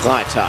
[0.00, 0.48] Freitag.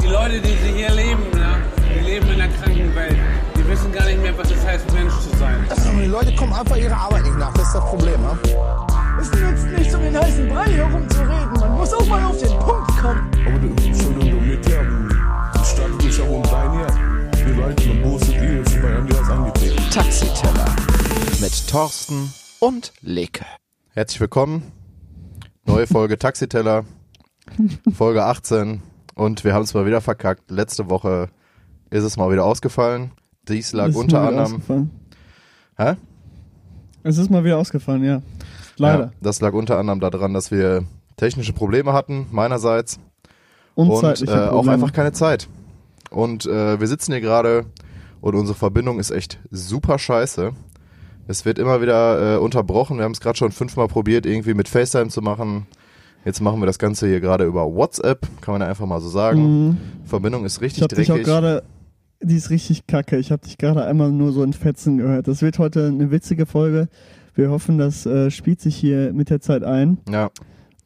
[0.00, 1.56] Die Leute, die sie hier leben, ne,
[1.92, 3.16] die leben in einer kranken Welt.
[3.56, 5.66] Die wissen gar nicht mehr, was es heißt, Mensch zu sein.
[6.00, 8.20] Die Leute kommen einfach ihrer Arbeit nicht nach, das ist das Problem.
[8.20, 8.38] Ne?
[9.20, 11.58] Es nützt nichts, um den heißen Brei herumzureden.
[11.58, 13.30] Man muss auch mal auf den Punkt kommen.
[19.94, 20.74] Taxiteller.
[21.40, 23.44] Mit Thorsten und Leke.
[23.90, 24.72] Herzlich willkommen.
[25.66, 26.84] Neue Folge Taxiteller.
[27.94, 28.82] Folge 18.
[29.14, 30.50] Und wir haben es mal wieder verkackt.
[30.50, 31.28] Letzte Woche
[31.90, 33.12] ist es mal wieder ausgefallen.
[33.46, 34.90] Dies lag ist unter anderem.
[35.76, 35.94] Hä?
[37.04, 38.20] Es ist mal wieder ausgefallen, ja.
[38.76, 39.04] Leider.
[39.04, 40.82] Ja, das lag unter anderem daran, dass wir
[41.16, 42.98] technische Probleme hatten, meinerseits.
[43.76, 45.48] Und, Und äh, auch einfach keine Zeit.
[46.10, 47.66] Und äh, wir sitzen hier gerade
[48.24, 50.52] und unsere Verbindung ist echt super scheiße.
[51.26, 52.96] Es wird immer wieder äh, unterbrochen.
[52.96, 55.66] Wir haben es gerade schon fünfmal probiert, irgendwie mit FaceTime zu machen.
[56.24, 59.10] Jetzt machen wir das Ganze hier gerade über WhatsApp, kann man ja einfach mal so
[59.10, 59.66] sagen.
[59.68, 59.76] Mhm.
[60.06, 61.26] Verbindung ist Ich richtig habe dich auch dreckig.
[61.26, 61.62] gerade,
[62.22, 63.18] die ist richtig kacke.
[63.18, 65.28] Ich habe dich gerade einmal nur so in Fetzen gehört.
[65.28, 66.88] Das wird heute eine witzige Folge.
[67.34, 69.98] Wir hoffen, das äh, spielt sich hier mit der Zeit ein.
[70.08, 70.30] Ja,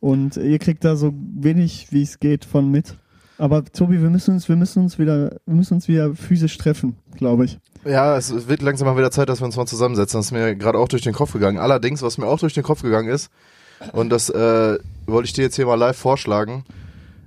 [0.00, 2.96] Und ihr kriegt da so wenig, wie es geht, von mit.
[3.38, 6.96] Aber Tobi, wir müssen uns, wir müssen uns wieder, wir müssen uns wieder physisch treffen,
[7.16, 7.58] glaube ich.
[7.84, 10.18] ja, es wird langsam mal wieder Zeit, dass wir uns mal zusammensetzen.
[10.18, 11.58] Das ist mir gerade auch durch den Kopf gegangen.
[11.58, 13.30] Allerdings, was mir auch durch den Kopf gegangen ist,
[13.92, 16.64] und das äh, wollte ich dir jetzt hier mal live vorschlagen,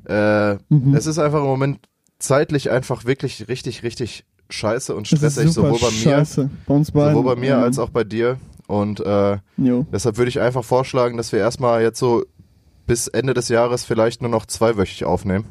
[0.06, 0.96] äh, Mhm.
[0.96, 1.80] es ist einfach im Moment
[2.20, 6.50] zeitlich einfach wirklich richtig, richtig scheiße und stressig, sowohl bei mir, scheiße.
[6.68, 7.16] Bei uns beiden.
[7.16, 8.38] sowohl bei mir ähm, als auch bei dir.
[8.68, 12.24] Und äh, deshalb würde ich einfach vorschlagen, dass wir erstmal jetzt so
[12.86, 15.46] bis Ende des Jahres vielleicht nur noch zweiwöchig aufnehmen.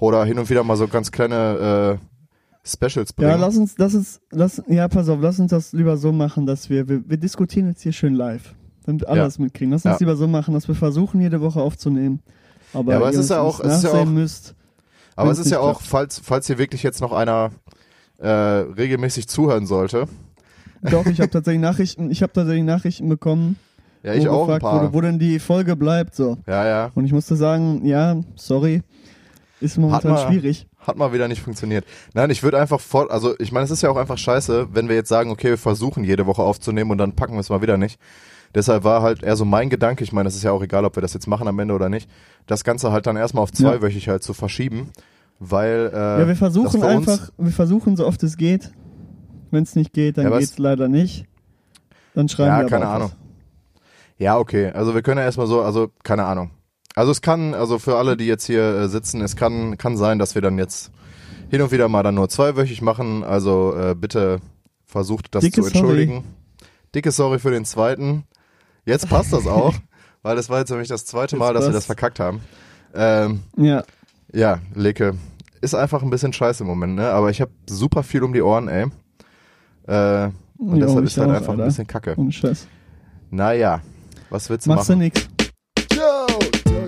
[0.00, 3.30] Oder hin und wieder mal so ganz kleine äh, Specials bringen.
[3.30, 6.46] Ja, lass uns, lass uns, lass, ja, pass auf, lass uns das lieber so machen,
[6.46, 8.54] dass wir, wir, wir diskutieren jetzt hier schön live,
[8.84, 9.24] damit alle Ja.
[9.24, 9.72] das mitkriegen.
[9.72, 9.98] Lass uns Ja.
[10.00, 12.20] lieber so machen, dass wir versuchen, jede Woche aufzunehmen.
[12.74, 14.54] Aber, Ja, aber es ist ja auch- es ist ja auch- müsst.
[15.16, 17.50] Aber es ist ja auch, falls, falls hier wirklich jetzt noch einer
[18.20, 20.06] äh, regelmäßig zuhören sollte.
[20.82, 23.56] Doch, ich habe tatsächlich Nachrichten, ich habe tatsächlich Nachrichten bekommen,
[24.02, 24.82] Ja, ich wo auch ein paar.
[24.82, 26.36] wurde, wo denn die Folge bleibt, so.
[26.46, 26.90] ja, ja.
[26.94, 28.82] Und ich musste sagen, ja, sorry,
[29.60, 30.66] ist momentan mal- schwierig.
[30.78, 31.84] Hat mal wieder nicht funktioniert.
[32.14, 34.88] Nein, ich würde einfach vor, also ich meine, es ist ja auch einfach scheiße, wenn
[34.88, 37.60] wir jetzt sagen, okay, wir versuchen jede Woche aufzunehmen und dann packen wir es mal
[37.62, 37.98] wieder nicht.
[38.54, 40.96] Deshalb war halt eher so mein Gedanke, ich meine, es ist ja auch egal, ob
[40.96, 42.08] wir das jetzt machen am Ende oder nicht,
[42.46, 43.56] das Ganze halt dann erstmal auf Ja.
[43.72, 44.88] zweiwöchig halt zu verschieben,
[45.38, 48.70] weil äh, Ja, wir versuchen einfach, wir versuchen so oft es geht.
[49.50, 51.26] Wenn es nicht geht, dann Ja, geht's leider nicht.
[52.14, 53.10] Dann schreiben Ja, wir aber keine Ahnung.
[53.10, 53.80] was.
[54.18, 54.70] Ja, okay.
[54.72, 56.50] Also wir können ja erstmal so, also keine Ahnung.
[56.94, 60.18] Also es kann, also für alle, die jetzt hier äh, sitzen, es kann, kann sein,
[60.18, 60.90] dass wir dann jetzt
[61.50, 63.22] hin und wieder mal dann nur zweiwöchig machen.
[63.24, 64.40] Also äh, bitte
[64.84, 66.24] versucht das Dicke zu entschuldigen.
[66.94, 68.24] Dicke Sorry für den zweiten.
[68.84, 69.74] Jetzt passt das auch,
[70.22, 71.76] weil das war jetzt nämlich das zweite Mal, Jetzt dass wir passt.
[71.76, 72.40] das verkackt haben.
[72.94, 73.84] Ähm, Ja,
[74.32, 75.14] ja, Leke.
[75.60, 77.10] Ist einfach ein bisschen scheiße im Moment, ne?
[77.10, 78.86] Aber ich habe super viel um die Ohren, ey.
[79.86, 81.64] Äh, und Jo, deshalb ist halt auch, einfach ein Alter.
[81.66, 82.14] bisschen kacke.
[82.16, 82.66] ohne Scheiß.
[83.30, 83.80] Naja,
[84.30, 85.00] was willst du Machst du machen?
[85.02, 85.28] nix.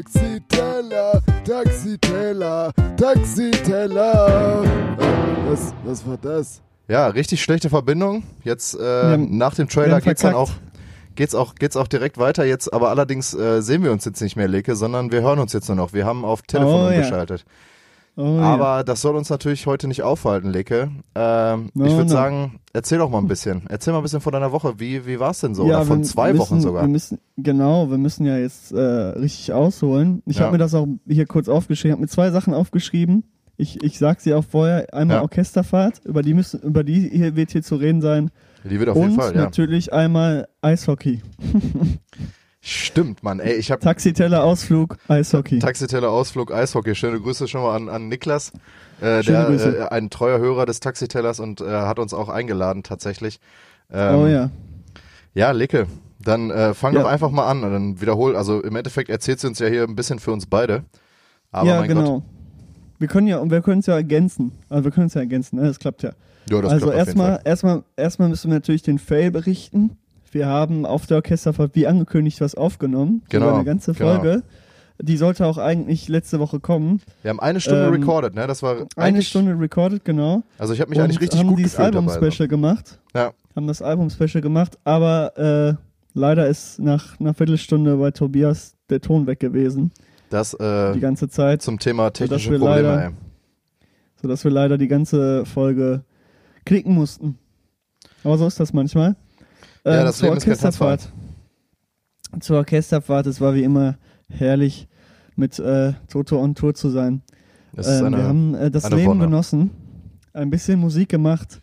[0.01, 4.65] Yo, Taxiteller, Taxiteller, Taxiteller.
[4.65, 6.63] Äh, Was, was war das?
[6.89, 8.25] Ja, richtig schlechte Verbindung.
[8.43, 10.51] Jetzt äh, nach dem Trailer geht's dann auch
[11.17, 14.37] geht's auch geht's auch direkt weiter jetzt, aber allerdings äh, sehen wir uns jetzt nicht
[14.37, 15.93] mehr, Leke, sondern wir hören uns jetzt nur noch.
[15.93, 17.37] Wir haben auf Telefon Oh, ja.
[18.17, 20.91] Oh, Aber das soll uns natürlich heute nicht aufhalten, Leke.
[21.15, 22.09] Ähm, No, ich würde no.
[22.09, 23.63] sagen, erzähl doch mal ein bisschen.
[23.69, 24.75] Erzähl mal ein bisschen von deiner Woche.
[24.79, 25.67] Wie wie war's denn so?
[25.67, 25.77] ja.
[25.79, 26.83] Oder von wir zwei müssen, Wochen sogar.
[26.83, 30.23] Wir müssen, genau, wir müssen ja jetzt äh, richtig ausholen.
[30.27, 30.43] Ich Ja.
[30.43, 31.91] habe mir das auch hier kurz aufgeschrieben.
[31.93, 33.25] Ich habe mir zwei Sachen aufgeschrieben.
[33.57, 34.93] Ich, ich sag sie auch vorher.
[34.93, 35.23] Einmal Ja.
[35.23, 38.31] Orchesterfahrt, über die müssen, über die hier wird hier zu reden sein.
[38.65, 39.43] Die wird auf Und jeden Fall, ja.
[39.43, 41.23] natürlich einmal Eishockey.
[42.63, 43.41] Stimmt, Mann.
[43.41, 45.59] Ey, ich habe Taxiteller Ausflug, Eishockey.
[45.61, 46.95] Taxiteller Ausflug Eishockey.
[46.95, 48.53] Schöne Grüße schon mal an, an Niklas,
[49.01, 49.79] äh, Schöne der Grüße.
[49.79, 53.41] äh, ein treuer Hörer des Taxitellers und äh, hat uns auch eingeladen tatsächlich.
[53.91, 54.51] Ähm, oh ja.
[55.33, 55.87] Ja, Licke.
[56.23, 57.01] Dann äh, fang Ja.
[57.03, 58.37] doch einfach mal an und dann wiederhol.
[58.37, 60.85] Also im Endeffekt erzählt sie uns ja hier ein bisschen für uns beide.
[61.51, 62.15] Aber ja, mein genau.
[62.21, 62.23] Gott.
[62.99, 64.53] Wir können ja, und wir können es ja ergänzen.
[64.69, 65.67] Also wir können es ja ergänzen, ne?
[65.67, 66.11] Das klappt ja.
[66.51, 69.97] Ja, das also erstmal, erstmal, erstmal müssen wir natürlich den Fail berichten.
[70.31, 73.23] Wir haben auf der Orchesterfahrt wie angekündigt was aufgenommen.
[73.29, 74.15] Genau, Über eine ganze genau.
[74.17, 74.43] Folge.
[75.03, 77.01] Die sollte auch eigentlich letzte Woche kommen.
[77.23, 78.47] Wir haben eine Stunde ähm, recorded, ne?
[78.47, 80.43] Das war Eine Stunde recorded, genau.
[80.59, 82.13] Also ich habe mich und eigentlich richtig haben gut dieses gefühlt dabei.
[82.13, 82.99] Album-Special gemacht.
[83.15, 83.19] So.
[83.19, 85.75] Ja, Haben das Album-Special gemacht, aber äh,
[86.13, 89.91] leider ist nach einer Viertelstunde bei Tobias der Ton weg gewesen.
[90.29, 91.63] das äh, Die ganze Zeit.
[91.63, 93.11] zum Thema technische Probleme, leider- ey.
[94.21, 96.05] sodass wir leider die ganze Folge
[96.67, 97.39] knicken mussten.
[98.23, 99.17] Aber so ist das manchmal.
[99.85, 101.13] Ja, Ähm, das zur Leben Orchesterfahrt.
[102.41, 103.99] Zur Orchesterfahrt, es war wie immer
[104.29, 104.89] herrlich,
[105.37, 107.23] mit äh, Toto on Tour zu sein.
[107.77, 109.25] Ähm, eine, wir haben äh, das Leben Wonne.
[109.25, 109.71] genossen,
[110.33, 111.61] ein bisschen Musik gemacht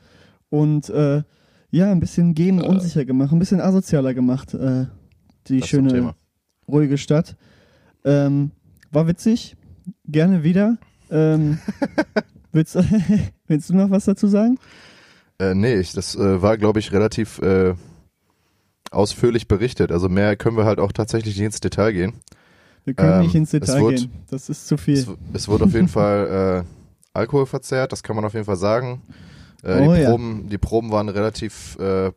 [0.49, 1.23] und äh,
[1.69, 4.53] ja, ein bisschen gehen unsicher gemacht, ein bisschen asozialer gemacht.
[4.53, 4.85] Äh,
[5.47, 6.15] die das schöne,
[6.67, 7.35] ruhige Stadt.
[8.03, 8.51] Ähm,
[8.91, 9.55] war witzig,
[10.05, 10.77] gerne wieder.
[11.09, 11.59] Ähm,
[12.51, 12.77] willst,
[13.47, 14.57] willst du noch was dazu sagen?
[15.39, 17.75] Äh, nee, ich, das äh, war, glaube ich, relativ äh,
[18.91, 19.91] ausführlich berichtet.
[19.91, 22.13] Also mehr können wir halt auch tatsächlich nicht ins Detail gehen.
[22.85, 24.11] Wir können Ähm, nicht ins es Detail wurde- gehen.
[24.29, 24.97] Das ist zu viel.
[24.97, 28.55] Es, es wurde auf jeden Fall äh, Alkohol verzehrt, das kann man auf jeden Fall
[28.57, 29.01] sagen.
[29.63, 30.09] Äh, Oh die, ja.
[30.09, 32.11] Proben, die Proben waren relativ äh,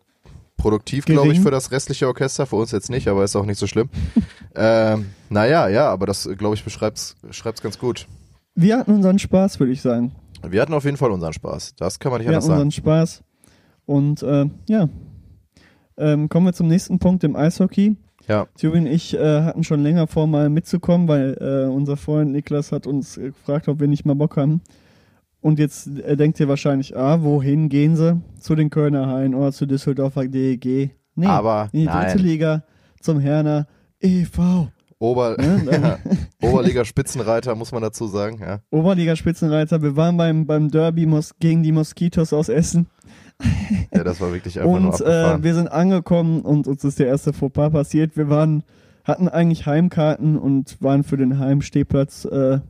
[0.56, 2.44] produktiv, glaube ich, für das restliche Orchester.
[2.46, 3.88] Für uns jetzt nicht, aber ist auch nicht so schlimm.
[4.54, 8.06] ähm, naja, ja, aber das, glaube ich, beschreibt's schreibt's ganz gut.
[8.54, 10.12] Wir hatten unseren Spaß, würde ich sagen.
[10.46, 11.74] Wir hatten auf jeden Fall unseren Spaß.
[11.76, 12.66] Das kann man nicht Wir anders hatten sagen.
[12.68, 13.22] unseren Spaß.
[13.86, 14.88] Und äh, ja,
[16.00, 17.96] ähm, kommen wir zum nächsten Punkt im Eishockey.
[18.28, 18.46] Ja.
[18.56, 22.72] Thüringen und ich äh, hatten schon länger vor, mal mitzukommen, weil äh, unser Freund Niklas
[22.72, 24.60] hat uns äh, gefragt, ob wir nicht mal Bock haben.
[25.40, 28.20] Und jetzt denkt ihr wahrscheinlich, ah, wohin gehen sie?
[28.38, 30.94] Zu den Kölner Haien oder zu Düsseldorfer DEG?
[31.14, 32.18] Nee, Aber in die dritte nein.
[32.18, 32.62] Liga
[33.00, 33.66] zum Herner
[34.00, 34.68] e.V.
[34.98, 35.62] Ober Ne?
[36.42, 38.38] ja, Oberliga-Spitzenreiter, muss man dazu sagen.
[38.38, 38.60] Ja.
[38.70, 39.80] Oberliga-Spitzenreiter.
[39.82, 41.08] Wir waren beim, beim Derby
[41.38, 42.86] gegen die Moskitos aus Essen.
[43.94, 45.42] ja, das war wirklich einfach nur Und äh, abgefahren.
[45.42, 48.16] wir sind angekommen und uns ist der erste Fauxpas passiert.
[48.16, 48.62] Wir waren,
[49.04, 52.60] hatten eigentlich Heimkarten und waren für den Heimstehplatz, äh,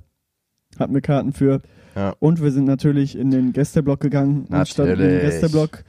[0.78, 1.60] hatten wir Karten für.
[1.96, 2.14] Ja.
[2.20, 5.22] Und wir sind natürlich in den Gästeblock gegangen und standen im Natürlich.
[5.22, 5.84] Gästeblock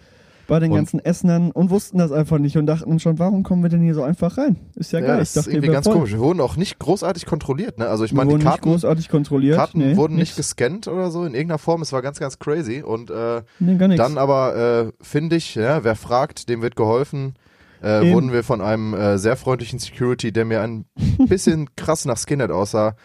[0.48, 3.64] bei den Und- ganzen Essenern und wussten das einfach nicht und dachten schon, warum kommen
[3.64, 4.58] wir denn hier so einfach rein?
[4.76, 5.18] Ist ja, ja, geil.
[5.20, 5.96] das Ich ist dachte, irgendwie wir ganz voll.
[5.96, 6.12] komisch.
[6.12, 7.78] Wir wurden auch nicht großartig kontrolliert.
[7.78, 7.88] Ne?
[7.88, 9.56] Also ich meine, die nicht Karten, großartig kontrolliert.
[9.58, 10.38] Karten nee, wurden nicht nichts.
[10.38, 11.82] gescannt oder so in irgendeiner Form.
[11.82, 12.82] Es war ganz, ganz crazy.
[12.84, 17.36] Und äh, Nee, dann aber äh, finde ich, ja, wer fragt, dem wird geholfen.
[17.82, 20.86] Äh, wurden wir von einem äh, sehr freundlichen Security, der mir ein
[21.28, 22.96] bisschen krass nach Skinhead aussah.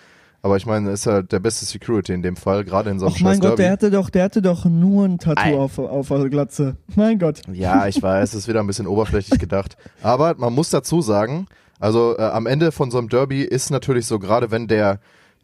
[0.46, 3.16] Aber ich meine, ist ja der beste Security in dem Fall, gerade in so einem
[3.18, 3.62] Ach mein Gott, Derby.
[3.62, 6.76] der hatte doch, der hatte doch nur ein Tattoo auf, auf der Glatze.
[6.94, 7.42] Mein Gott.
[7.52, 9.76] Ja, ich weiß, es ist wieder ein bisschen oberflächlich gedacht.
[10.04, 11.48] Aber man muss dazu sagen,
[11.80, 15.00] also äh, am Ende von so einem Derby ist natürlich so, gerade wenn der,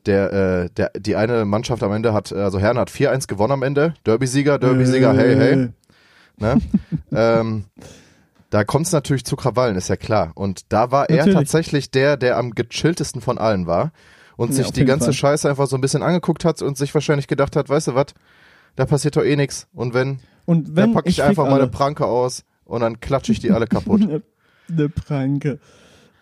[0.06, 3.54] der, äh, der, die eine Mannschaft am Ende hat, äh, also Herren hat 4-1 gewonnen
[3.54, 5.68] am Ende, Derby-Sieger, Derby-Sieger, hey, hey, Äh,
[6.38, 6.58] ne?
[7.12, 7.64] ähm,
[8.50, 10.30] da kommt es natürlich zu Krawallen, ist ja klar.
[10.36, 11.38] Und da war er Natürlich.
[11.38, 13.90] tatsächlich der, der am gechilltesten von allen war
[14.36, 15.12] und Ja, sich die ganze Fall.
[15.14, 18.06] Scheiße einfach so ein bisschen angeguckt hat und sich wahrscheinlich gedacht hat, weißt du was,
[18.76, 19.66] da passiert doch eh nix.
[19.72, 21.62] Und wenn, Und wenn dann packe ich, fick einfach mal alle.
[21.64, 24.02] eine Pranke aus und dann klatsche ich die alle kaputt.
[24.68, 25.58] Eine, Pranke.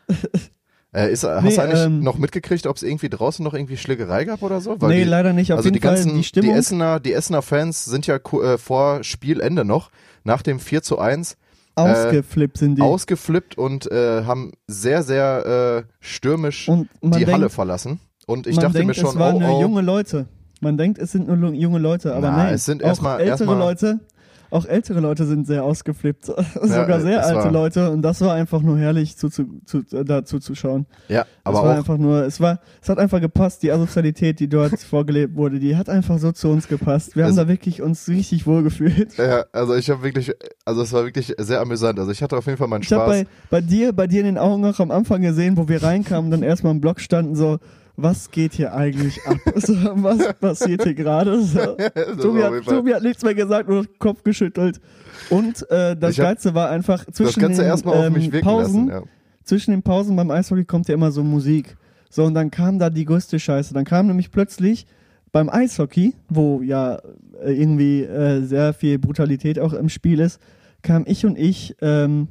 [0.93, 3.77] äh, ist, hast Nee, du eigentlich ähm, noch mitgekriegt, ob es irgendwie draußen noch irgendwie
[3.77, 4.81] Schlägerei gab oder so?
[4.81, 5.53] Weil nee, die, leider nicht.
[5.53, 6.55] Auf also jeden die Fall ganzen, die die, Stimmung.
[6.57, 9.91] Essener, die Essener Fans sind ja äh, vor Spielende noch,
[10.25, 11.37] nach dem 4 zu 1,
[11.75, 12.83] ausgeflippt sind die.
[12.83, 16.69] ausgeflippt und äh, haben sehr, sehr äh, stürmisch
[17.03, 18.01] die denkt, Halle verlassen.
[18.27, 20.27] Und ich dachte denkt, mir schon, es waren oh, nur oh, junge Leute.
[20.61, 22.55] Man denkt, es sind nur junge Leute, aber Na, nein.
[22.55, 24.01] es sind erstmal- ältere erstmal- Leute.
[24.51, 26.25] Auch ältere Leute sind sehr ausgeflippt.
[26.63, 27.91] Sogar äh, sehr es alte war- Leute.
[27.91, 30.87] Und das war einfach nur herrlich zu, zu, zu, äh, dazu zu schauen.
[31.09, 33.63] ja, Es aber war auch, einfach nur, es war, es hat einfach gepasst.
[33.63, 37.15] Die Asozialität, die dort vorgelebt wurde, die hat einfach so zu uns gepasst.
[37.17, 39.17] Wir haben Es- da wirklich uns richtig wohl gefühlt.
[39.19, 40.33] ja, also ich habe wirklich,
[40.65, 41.99] also es war wirklich sehr amüsant.
[41.99, 43.25] Also ich hatte auf jeden Fall meinen Ich habe Spaß.
[43.25, 46.31] bei, bei dir, bei dir in den Augen auch am Anfang gesehen, wo wir reinkamen
[46.31, 47.59] dann erstmal im Block standen, so,
[48.03, 49.37] was geht hier eigentlich ab?
[49.57, 51.43] So, was passiert hier gerade?
[51.43, 51.61] So.
[52.21, 54.81] Tobi, hat, Tobi hat nichts mehr gesagt, nur Kopf geschüttelt.
[55.29, 58.89] Und äh, das hab Geilste war einfach zwischen den ähm, Pausen, lassen.
[58.89, 59.03] Ja.
[59.45, 61.77] zwischen den Pausen beim Eishockey kommt ja immer so Musik.
[62.09, 63.75] So, und dann kam da die größte Scheiße.
[63.75, 64.87] Dann kam nämlich plötzlich
[65.33, 66.97] beim Eishockey, wo ja
[67.43, 70.41] äh, irgendwie äh, sehr viel Brutalität auch im Spiel ist,
[70.83, 72.29] kam ich und ich, ähm,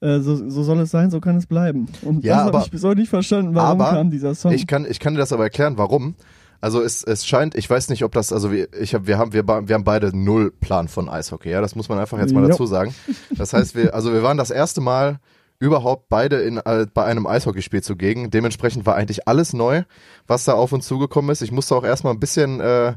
[0.00, 1.86] äh, so, so soll es sein, so kann es bleiben.
[2.02, 4.52] Und Ja, das habe ich bis heute nicht verstanden, warum aber kam dieser Song.
[4.52, 6.14] Ich kann, ich kann dir das aber erklären, warum.
[6.62, 9.32] Also es, es scheint, ich weiß nicht, ob das, also wir, ich hab, wir haben,
[9.32, 12.42] wir, wir haben beide null Plan von Eishockey, ja, das muss man einfach jetzt mal
[12.42, 12.48] Jo.
[12.48, 12.94] dazu sagen.
[13.36, 15.20] Das heißt, wir, also wir waren das erste Mal
[15.58, 18.30] überhaupt beide in, äh, bei einem Eishockeyspiel zugegen.
[18.30, 19.82] Dementsprechend war eigentlich alles neu,
[20.26, 21.42] was da auf uns zugekommen ist.
[21.42, 22.94] Ich musste auch erstmal ein bisschen äh,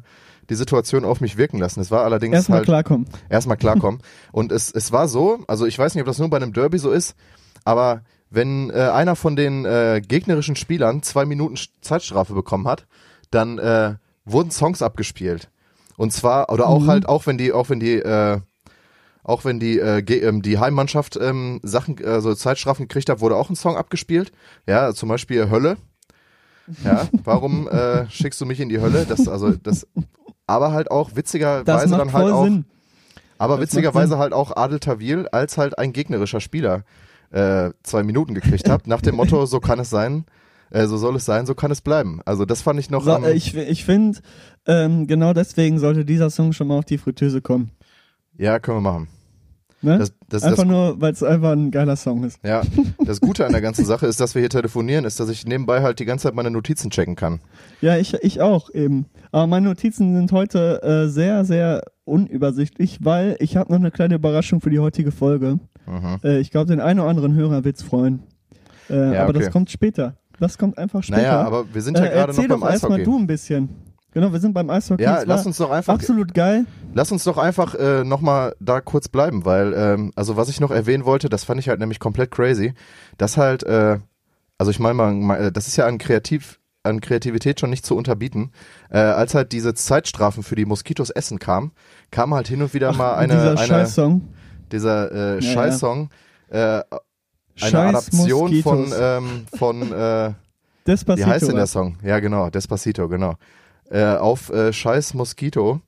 [0.54, 1.80] die Situation auf mich wirken lassen.
[1.82, 3.08] Es war allerdings Erstmal halt klarkommen.
[3.30, 4.02] erstmal klarkommen.
[4.32, 6.78] Und es, es war so, also ich weiß nicht, ob das nur bei einem Derby
[6.78, 7.16] so ist,
[7.66, 12.88] aber wenn äh, einer von den äh, gegnerischen Spielern zwei Minuten Zeitstrafe bekommen hat,
[13.32, 13.96] dann äh,
[14.26, 15.50] wurden Songs abgespielt.
[15.98, 18.40] Und zwar, oder auch halt, auch wenn die, auch wenn die, äh,
[19.24, 23.36] auch wenn die, äh, ähm, die Heimmannschaft ähm, Sachen, äh, so Zeitstrafen gekriegt hat, wurde
[23.36, 24.32] auch ein Song abgespielt.
[24.68, 25.78] Ja, zum Beispiel Hölle.
[26.84, 29.06] Ja, warum äh, schickst du mich in die Hölle?
[29.08, 29.88] Das, also, das,
[30.48, 32.66] aber halt auch witzigerweise dann halt auch Sinn.
[33.38, 36.84] Aber Das witzigerweise halt auch Adel Tawil als halt ein gegnerischer Spieler
[37.32, 40.26] äh, zwei Minuten gekriegt hat, nach dem Motto, so kann es sein,
[40.70, 42.22] äh, so soll es sein, so kann es bleiben.
[42.26, 44.20] Also das fand ich noch So, äh, ich ich finde,
[44.68, 47.72] ähm, genau deswegen sollte dieser Song schon mal auf die Fritteuse kommen.
[48.38, 49.08] Ja, können wir machen.
[49.84, 49.98] Ne?
[49.98, 52.40] Das, das, einfach das, nur, weil es einfach ein geiler Song ist.
[52.44, 52.62] ja,
[53.06, 55.82] das Gute an der ganzen Sache ist, dass wir hier telefonieren, ist, dass ich nebenbei
[55.82, 57.42] halt die ganze Zeit meine Notizen checken kann.
[57.82, 59.08] Ja, ich, ich auch eben.
[59.32, 64.16] Aber meine Notizen sind heute äh, sehr, sehr unübersichtlich, weil ich habe noch eine kleine
[64.16, 65.60] Überraschung für die heutige Folge.
[65.86, 66.18] Mhm.
[66.24, 68.24] Äh, ich glaube, den einen oder anderen Hörer wird's freuen.
[68.90, 69.52] Äh, Ja, aber das okay.
[69.52, 70.16] kommt später.
[70.40, 71.22] Das kommt einfach später.
[71.22, 73.04] Naja, aber wir sind ja äh, gerade noch erzähl beim doch erstmal Eishockey.
[73.04, 73.70] du ein bisschen.
[74.14, 75.02] Genau, wir sind beim Eishockey.
[75.04, 76.66] Ja, lass uns doch einfach, Absolut geil.
[76.94, 80.70] lass uns doch einfach äh, nochmal da kurz bleiben, weil, ähm, also was ich noch
[80.72, 82.74] erwähnen wollte, das fand ich halt nämlich komplett crazy,
[83.18, 83.98] dass halt, äh,
[84.60, 87.96] also ich meine mal, äh, das ist ja an Kreativ, an Kreativität schon nicht zu
[87.96, 88.52] unterbieten.
[88.92, 91.72] Äh, als halt diese Zeitstrafen für die Moskitos Essen kam,
[92.12, 94.22] kam halt hin und wieder mal eine, dieser eine Scheißsong.
[94.72, 96.10] dieser äh, Ja, Scheißsong,
[96.50, 96.84] äh, eine
[97.56, 99.00] Scheiß Adaption von, Moskitos.
[99.02, 100.34] ähm, von äh,
[100.86, 101.26] Despacito.
[101.28, 101.68] wie heißt denn der.
[101.68, 101.98] Song?
[102.04, 103.36] Ja, genau, Despacito, genau.
[103.90, 105.82] Äh, auf äh, Scheiß Moskito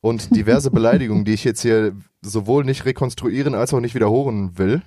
[0.00, 1.92] und diverse Beleidigungen, die ich jetzt hier
[2.22, 4.82] sowohl nicht rekonstruieren als auch nicht wiederholen will.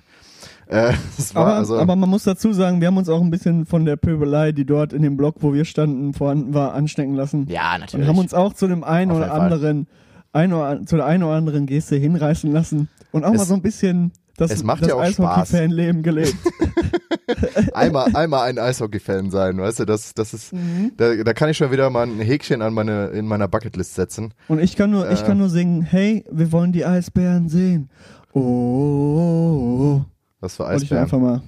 [0.66, 0.92] Äh,
[1.34, 3.96] Aber, also, aber man muss dazu sagen, wir haben uns auch ein bisschen von der
[3.96, 7.46] Pöbelei, die dort in dem Block, wo wir standen, vorhanden war, anstecken lassen.
[7.48, 9.86] Ja, Und haben uns auch zu dem einen Auf oder anderen,
[10.32, 12.88] ein oder, zu der einen oder anderen Geste hinreißen lassen.
[13.12, 16.34] Und auch Es- mal so ein bisschen das, es macht das ja auch Eishockey-Fan-Leben gelebt.
[17.74, 20.92] einmal, einmal ein Eishockey-Fan sein, weißt du, das, das ist, Mhm.
[20.96, 24.34] da, da kann ich schon wieder mal ein Häkchen an meine, in meiner Bucketlist setzen.
[24.48, 25.24] Und ich kann nur, ich Äh.
[25.26, 27.88] kann nur singen, hey, wir wollen die Eisbären sehen.
[28.32, 30.04] Oh, oh, oh.
[30.40, 31.02] Was für Wollte ich Eisbären.
[31.04, 31.42] einfach mal.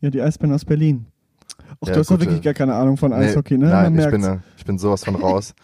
[0.00, 1.06] Ja, die Eisbären aus Berlin.
[1.80, 3.66] Ach, Ja, du hast doch wirklich gar keine Ahnung von Nee, Eishockey, ne?
[3.68, 5.54] Nein, ich bin, ich bin sowas von raus.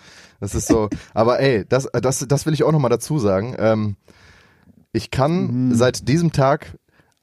[0.40, 0.88] Das ist so.
[1.14, 3.54] Aber ey, das, das, das will ich auch nochmal dazu sagen.
[3.58, 3.96] Ähm,
[4.92, 5.74] ich kann Mhm.
[5.74, 6.76] seit diesem Tag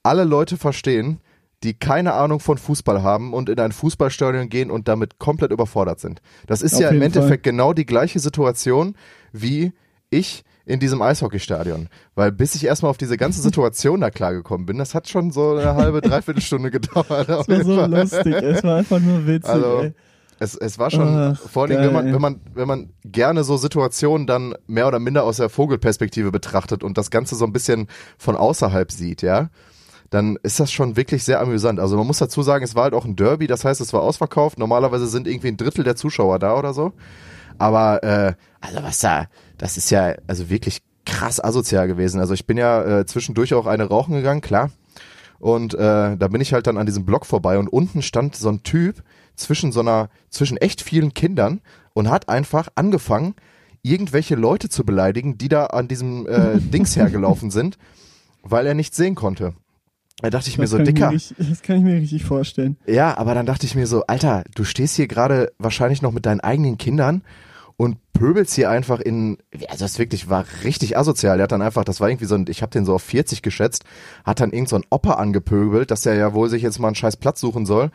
[0.03, 1.19] alle Leute verstehen,
[1.63, 5.99] die keine Ahnung von Fußball haben und in ein Fußballstadion gehen und damit komplett überfordert
[5.99, 6.21] sind.
[6.47, 8.95] Das ist Auf ja im Endeffekt genau die gleiche Situation
[9.33, 9.73] wie
[10.09, 11.89] ich in diesem Eishockeystadion.
[12.15, 15.55] Weil bis ich erstmal auf diese ganze Situation da klargekommen bin, das hat schon so
[15.57, 17.27] eine halbe, dreiviertel Stunde gedauert.
[17.27, 17.91] Es war so Fall.
[17.91, 19.93] lustig, es war einfach nur witzig, Also, ey.
[20.39, 23.57] Es, es war schon, Ach, vor allem, wenn man, wenn man, wenn man gerne so
[23.57, 27.87] Situationen dann mehr oder minder aus der Vogelperspektive betrachtet und das Ganze so ein bisschen
[28.17, 29.49] von außerhalb sieht, ja,
[30.09, 31.79] dann ist das schon wirklich sehr amüsant.
[31.79, 34.01] Also man muss dazu sagen, es war halt auch ein Derby, das heißt, es war
[34.01, 34.57] ausverkauft.
[34.57, 36.93] Normalerweise sind irgendwie ein Drittel der Zuschauer da oder so.
[37.57, 39.27] Aber äh, also was da,
[39.57, 42.19] das ist ja also wirklich krass asozial gewesen.
[42.19, 44.71] Also ich bin ja äh, zwischendurch auch eine rauchen gegangen, klar.
[45.39, 48.49] Und äh, da bin ich halt dann an diesem Block vorbei und unten stand so
[48.49, 49.03] ein Typ
[49.39, 51.61] zwischen so einer, zwischen echt vielen Kindern
[51.93, 53.35] und hat einfach angefangen,
[53.81, 57.77] irgendwelche Leute zu beleidigen, die da an diesem äh, Dings hergelaufen sind,
[58.43, 59.53] weil er nichts sehen konnte.
[60.21, 62.25] Da dachte ich mir Das so, kann ich Dicker, mir das kann ich mir richtig
[62.25, 62.75] vorstellen.
[62.85, 66.25] ja, aber dann dachte ich mir so, Alter, du stehst hier gerade wahrscheinlich noch mit
[66.25, 67.23] deinen eigenen Kindern
[67.77, 69.37] und pöbelst hier einfach in,
[69.69, 71.37] also das wirklich war richtig asozial.
[71.37, 73.41] Der hat dann einfach, das war irgendwie so ein, ich habe den so auf 40
[73.41, 73.85] geschätzt,
[74.25, 76.95] hat dann irgend so ein Opa angepöbelt, dass der ja wohl sich jetzt mal einen
[76.95, 77.89] scheiß Platz suchen soll.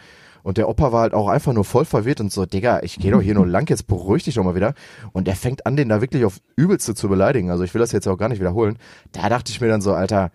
[0.45, 3.11] Und der Opa war halt auch einfach nur voll verwirrt und so, Digga, ich gehe
[3.11, 4.75] doch hier nur lang, jetzt beruhig dich doch mal wieder.
[5.13, 7.51] Und der fängt an, den da wirklich auf übelste zu beleidigen.
[7.51, 8.77] Also ich will das jetzt auch gar nicht wiederholen.
[9.13, 10.31] Da dachte ich mir dann so, Alter,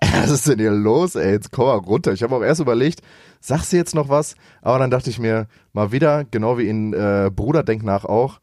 [0.00, 1.32] was ist denn hier los, ey?
[1.32, 2.12] Jetzt komm mal runter.
[2.12, 3.00] Ich habe auch erst überlegt,
[3.40, 4.36] sagst du jetzt noch was?
[4.60, 8.40] Aber dann dachte ich mir, mal wieder, genau wie in äh, Bruder denk nach auch,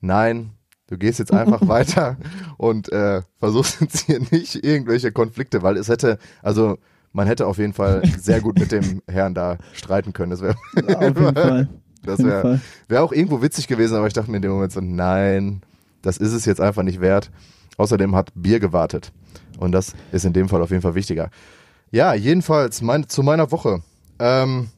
[0.00, 0.52] nein,
[0.86, 2.16] du gehst jetzt einfach weiter
[2.58, 6.78] und äh, versuchst jetzt hier nicht irgendwelche Konflikte, weil es hätte, also
[7.12, 10.30] man hätte auf jeden Fall sehr gut mit dem Herrn da streiten können.
[10.30, 10.56] Das wäre
[10.88, 11.68] Ja, auf jeden Fall.
[12.04, 14.80] das wäre wär auch irgendwo witzig gewesen, aber ich dachte mir in dem Moment so,
[14.80, 15.62] nein,
[16.02, 17.30] das ist es jetzt einfach nicht wert.
[17.76, 19.12] Außerdem hat Bier gewartet.
[19.58, 21.30] Und das ist in dem Fall auf jeden Fall wichtiger.
[21.90, 23.82] Ja, jedenfalls mein, zu meiner Woche.
[24.18, 24.68] Ähm,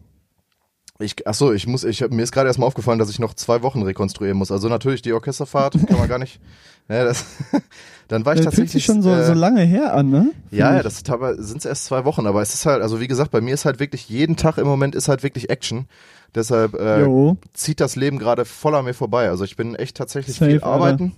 [0.98, 3.82] ich, achso, ich muss, ich, mir ist gerade erstmal aufgefallen, dass ich noch zwei Wochen
[3.82, 4.50] rekonstruieren muss.
[4.52, 6.40] Also natürlich die Orchesterfahrt, kann man gar nicht.
[6.90, 7.24] Ja, das,
[8.08, 8.72] dann war ich Das fühlt tatsächlich.
[8.72, 10.30] sich schon so, äh, so lange her an, ne?
[10.50, 13.30] ja, ja, das sind es erst zwei Wochen, aber es ist halt, also wie gesagt,
[13.30, 15.86] bei mir ist halt wirklich jeden Tag im Moment ist halt wirklich Action.
[16.34, 17.36] Deshalb äh, Jo.
[17.54, 19.28] zieht das Leben gerade voll an mir vorbei.
[19.28, 20.66] Also ich bin echt tatsächlich Safe, viel Alter.
[20.66, 21.12] arbeiten.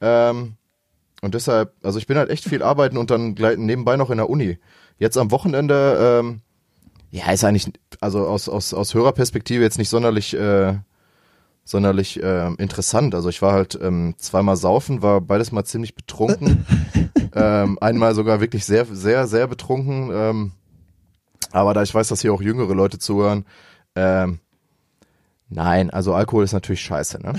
[0.00, 0.54] Ähm,
[1.22, 4.18] und deshalb, also ich bin halt echt viel arbeiten und dann gleich nebenbei noch in
[4.18, 4.58] der Uni.
[4.98, 6.40] Jetzt am Wochenende, ähm,
[7.10, 10.74] ja, ist eigentlich, also aus, aus, aus Hörerperspektive jetzt nicht sonderlich, äh,
[11.68, 13.14] sonderlich äh, interessant.
[13.14, 16.64] Also ich war halt ähm, zweimal saufen, war beides mal ziemlich betrunken.
[17.34, 20.10] ähm, einmal sogar wirklich sehr, sehr, sehr betrunken.
[20.12, 20.52] Ähm,
[21.52, 23.44] aber da ich weiß, dass hier auch jüngere Leute zuhören,
[23.94, 24.38] ähm,
[25.48, 27.34] nein, also Alkohol ist natürlich scheiße, ne?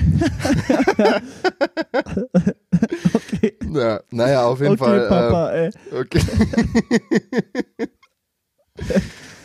[3.14, 5.08] Okay, Ja, naja, auf jeden okay Fall.
[5.08, 5.68] Papa, ey.
[5.68, 6.22] Äh, okay.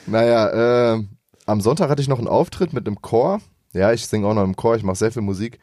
[0.07, 1.03] naja, äh,
[1.47, 3.41] am Sonntag hatte ich noch einen Auftritt mit einem Chor.
[3.75, 5.59] Ja, ich singe auch noch im Chor, ich mache sehr viel Musik.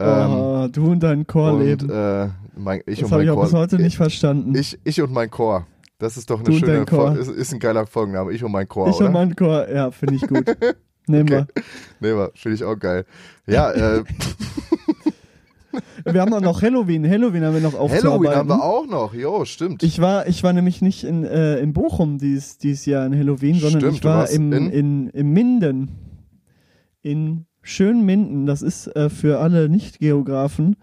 [0.00, 1.90] Ähm, oh, du und dein und Chorleben.
[1.90, 3.44] äh, mein, ich das und habe ich auch Chor.
[3.44, 4.54] bis heute nicht verstanden.
[4.54, 5.66] Ich, ich und mein Chor.
[5.98, 7.10] Das ist doch eine Du und schöne dein Chor.
[7.12, 8.32] Fol- ist, ist ein geiler Folgenname.
[8.32, 9.06] Ich und mein Chor, Ich oder?
[9.06, 10.44] und mein Chor, ja, finde ich gut.
[11.08, 11.46] Nehmen wir.
[12.00, 13.04] nee, aber finde ich auch geil.
[13.46, 14.04] Ja, äh,
[16.04, 17.08] Wir haben auch noch Halloween.
[17.08, 18.08] Halloween haben wir noch aufzuarbeiten.
[18.10, 19.14] Halloween haben wir auch noch.
[19.14, 19.82] Jo, stimmt.
[19.82, 23.56] Ich war, ich war nämlich nicht in, äh, in Bochum dies, dieses Jahr in Halloween,
[23.58, 25.88] sondern Stimmt, ich war im, in- in, in Minden.
[27.02, 28.46] In Schönminden.
[28.46, 30.76] Das ist äh, für alle Nicht-Geografen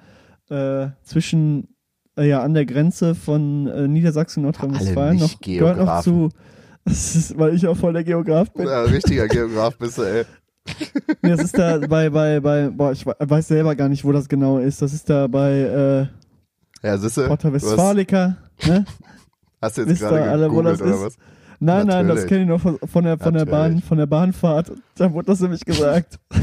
[0.50, 1.70] äh, zwischen,
[2.17, 5.17] äh, ja, an der Grenze von äh, Niedersachsen und Nordrhein-Westfalen.
[5.17, 6.29] Noch, gehört noch zu,
[6.86, 8.67] das ist, weil ich auch voll der Geograf bin.
[8.67, 10.24] ja, richtiger Geograf bist du, ey.
[11.22, 14.12] Nee, das ist da bei, bei, bei, boah, ich we- weiß selber gar nicht, wo
[14.12, 14.82] das genau ist.
[14.82, 16.10] Das ist da bei
[16.82, 18.38] äh, Ja, Porta Westfalica.
[18.65, 18.84] Ne?
[19.62, 21.01] hast du jetzt Wisst gerade alle, wo das oder ist?
[21.01, 21.17] was?
[21.65, 22.27] Nein, nein, das Natürlich.
[22.27, 23.86] kenne ich noch von, von, der, von, der Bahn, Natürlich.
[23.86, 24.72] von der Bahnfahrt.
[24.95, 26.19] Da wurde das nämlich gesagt.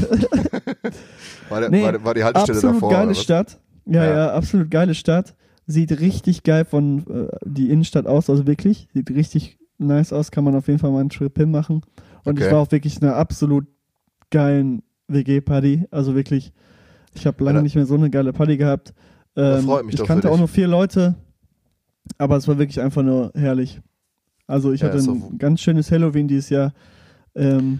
[1.49, 2.91] War, der, Nee, war, der- war die Haltestelle absolut davor?
[2.91, 3.15] geile?
[3.15, 3.59] Stadt.
[3.85, 4.13] Ja, Ja.
[4.13, 5.35] ja, absolut geile Stadt.
[5.65, 8.87] Sieht richtig geil von äh, die Innenstadt aus, also wirklich.
[8.93, 11.81] Sieht richtig nice aus, kann man auf jeden Fall mal einen Trip hin machen.
[12.25, 12.45] Und Okay.
[12.47, 13.65] ich war auch wirklich in einer absolut
[14.29, 15.85] geilen WG-Party.
[15.91, 16.53] Also wirklich,
[17.13, 18.93] ich habe lange Ja, nicht mehr so eine geile Party gehabt.
[19.35, 21.15] Ähm, freut mich ich kannte auch nur vier Leute,
[22.17, 23.81] aber es war wirklich einfach nur herrlich.
[24.47, 26.73] Also ich Ja, hatte ein ganz schönes Halloween dieses Jahr.
[27.35, 27.79] Ähm,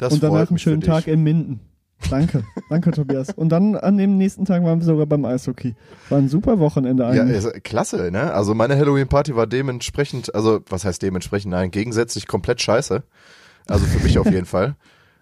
[0.00, 0.80] und danach einen schönen.
[0.80, 1.60] Tag in Minden.
[2.08, 3.30] Danke, danke Tobias.
[3.34, 5.74] Und dann an dem nächsten Tag waren wir sogar beim Eishockey.
[6.08, 7.44] War ein super Wochenende Ja, eigentlich.
[7.44, 8.32] ist, klasse, ne?
[8.32, 11.50] Also meine Halloween-Party war dementsprechend, also was heißt dementsprechend?
[11.50, 13.02] Nein, gegensätzlich komplett scheiße.
[13.68, 14.76] Also für mich auf jeden Fall.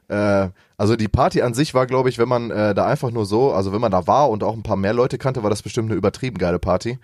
[0.06, 3.26] Äh, also die Party an sich war, glaube ich, wenn man äh, da einfach nur
[3.26, 5.62] so, also wenn man da war und auch ein paar mehr Leute kannte, war das
[5.62, 6.98] bestimmt eine übertrieben geile Party.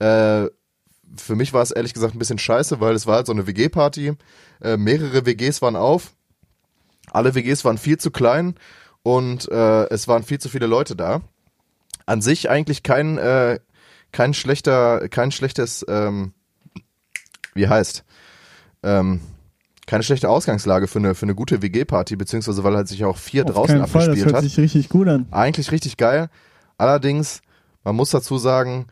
[0.00, 0.48] Äh,
[1.16, 3.46] für mich war es ehrlich gesagt ein bisschen scheiße, weil es war halt so eine
[3.46, 4.12] WG-Party.
[4.60, 6.14] Äh, mehrere WGs waren auf.
[7.10, 8.54] Alle WGs waren viel zu klein
[9.02, 11.20] und äh, es waren viel zu viele Leute da.
[12.06, 13.60] An sich eigentlich kein, äh,
[14.12, 16.32] kein schlechter, kein schlechtes, ähm,
[17.54, 18.04] wie heißt,
[18.82, 19.20] ähm,
[19.86, 23.44] keine schlechte Ausgangslage für eine, für eine gute WG-Party, beziehungsweise weil halt sich auch vier
[23.44, 24.42] Auf draußen keinen Fall, das abgespielt hört hat.
[24.44, 25.26] sich richtig gut an.
[25.30, 26.30] Eigentlich richtig geil.
[26.78, 27.42] Allerdings,
[27.84, 28.86] man muss dazu sagen,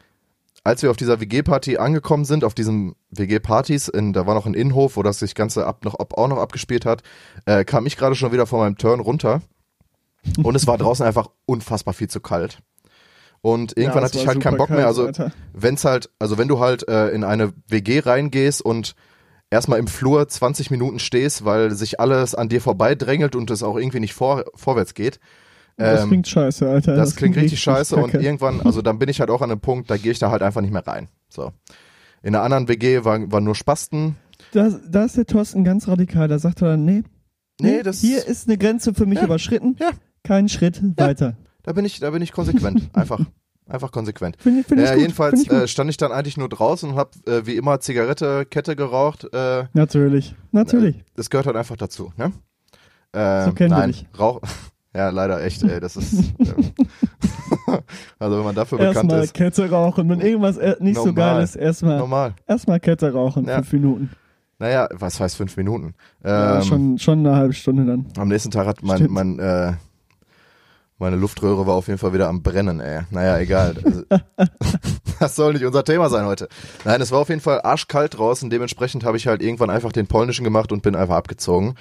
[0.64, 4.54] als wir auf dieser WG-Party angekommen sind, auf diesen WG-Partys, in- da war noch ein
[4.54, 7.02] Innenhof, wo das sich Ganze ab, noch, ab, auch noch abgespielt hat,
[7.46, 9.42] äh, kam ich gerade schon wieder von meinem Turn runter.
[10.42, 12.58] Und es war draußen einfach unfassbar viel zu kalt.
[13.40, 14.78] Und irgendwann Ja, hatte ich halt keinen Bock mehr.
[14.78, 15.32] kalt, Also, Alter.
[15.52, 18.94] wenn's halt, also wenn du halt äh, in eine WG reingehst und
[19.50, 23.76] erstmal im Flur 20 Minuten stehst, weil sich alles an dir vorbeidrängelt und es auch
[23.76, 25.18] irgendwie nicht vor, vorwärts geht.
[25.76, 26.96] Das ähm, klingt scheiße, Alter.
[26.96, 29.90] das, klingt richtig scheiße und irgendwann, also dann bin ich halt auch an einem Punkt,
[29.90, 31.08] da gehe ich da halt einfach nicht mehr rein.
[31.28, 31.52] So.
[32.22, 34.16] In einer anderen WG waren war nur Spasten.
[34.52, 36.28] Da, da ist der Thorsten ganz radikal.
[36.28, 37.02] Da sagt er dann, nee,
[37.60, 39.76] Nee, nee das- hier ist eine Grenze für mich Ja, überschritten.
[39.80, 39.90] ja.
[40.24, 41.36] Kein Schritt weiter.
[41.62, 42.90] Da bin ich, da bin ich konsequent.
[42.92, 43.20] Einfach,
[43.68, 44.36] einfach konsequent.
[44.38, 45.02] Finde ich, find ich Ja, gut.
[45.02, 47.80] jedenfalls Find ich äh, stand ich dann eigentlich nur draußen und habe äh, wie immer
[47.80, 49.28] Zigarette, Kette geraucht.
[49.32, 51.02] Äh, natürlich, natürlich.
[51.16, 52.12] das gehört halt einfach dazu.
[52.16, 52.32] Ne?
[53.14, 54.06] Ähm, So kennen wir nein, dich.
[54.18, 54.40] Rauch.
[54.94, 55.62] Ja, leider echt.
[55.62, 56.34] Ey, das ist.
[56.38, 56.72] ähm,
[58.18, 60.08] also wenn man dafür bekannt Erstmal ist, Kette rauchen.
[60.08, 61.34] Wenn irgendwas äh, nicht so Normal.
[61.34, 62.34] geil ist, erstmal normal.
[62.46, 63.46] erstmal Kette rauchen.
[63.46, 63.56] Ja.
[63.56, 64.10] Fünf Minuten.
[64.58, 65.94] Naja, was heißt fünf Minuten?
[66.24, 68.06] Ja, Ähm, schon, schon eine halbe Stunde dann.
[68.16, 69.12] Am nächsten Tag hat mein, Stimmt.
[69.12, 69.72] mein äh,
[71.02, 73.00] meine Luftröhre war auf jeden Fall wieder am Brennen, ey.
[73.10, 73.74] Naja, egal.
[73.84, 74.04] Also,
[75.18, 76.48] das soll nicht unser Thema sein heute.
[76.84, 78.50] Nein, es war auf jeden Fall arschkalt draußen.
[78.50, 81.74] Dementsprechend habe ich halt irgendwann einfach den polnischen gemacht und bin einfach abgezogen.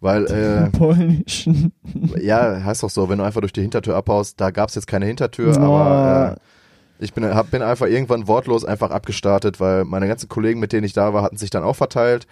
[0.00, 1.72] Weil, äh, Polnischen.
[2.20, 5.04] ja, heißt doch so, wenn du einfach durch die Hintertür abhaust, da gab's jetzt keine
[5.06, 5.62] Hintertür, Oh.
[5.62, 10.58] aber äh, ich bin, hab, bin einfach irgendwann wortlos einfach abgestartet, weil meine ganzen Kollegen,
[10.60, 12.26] mit denen ich da war, hatten sich dann auch verteilt.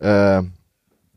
[0.00, 0.42] Äh,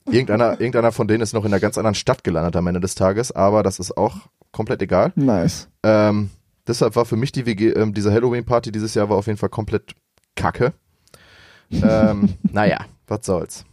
[0.09, 2.95] irgendeiner, irgendeiner von denen ist noch in einer ganz anderen Stadt gelandet am Ende des
[2.95, 4.17] Tages, aber das ist auch
[4.51, 5.13] komplett egal.
[5.15, 5.69] Nice.
[5.83, 6.29] Ähm,
[6.67, 9.49] deshalb war für mich die WG, ähm, diese Halloween-Party dieses Jahr war auf jeden Fall
[9.49, 9.93] komplett
[10.35, 10.73] kacke.
[11.71, 13.65] ähm, naja, was soll's.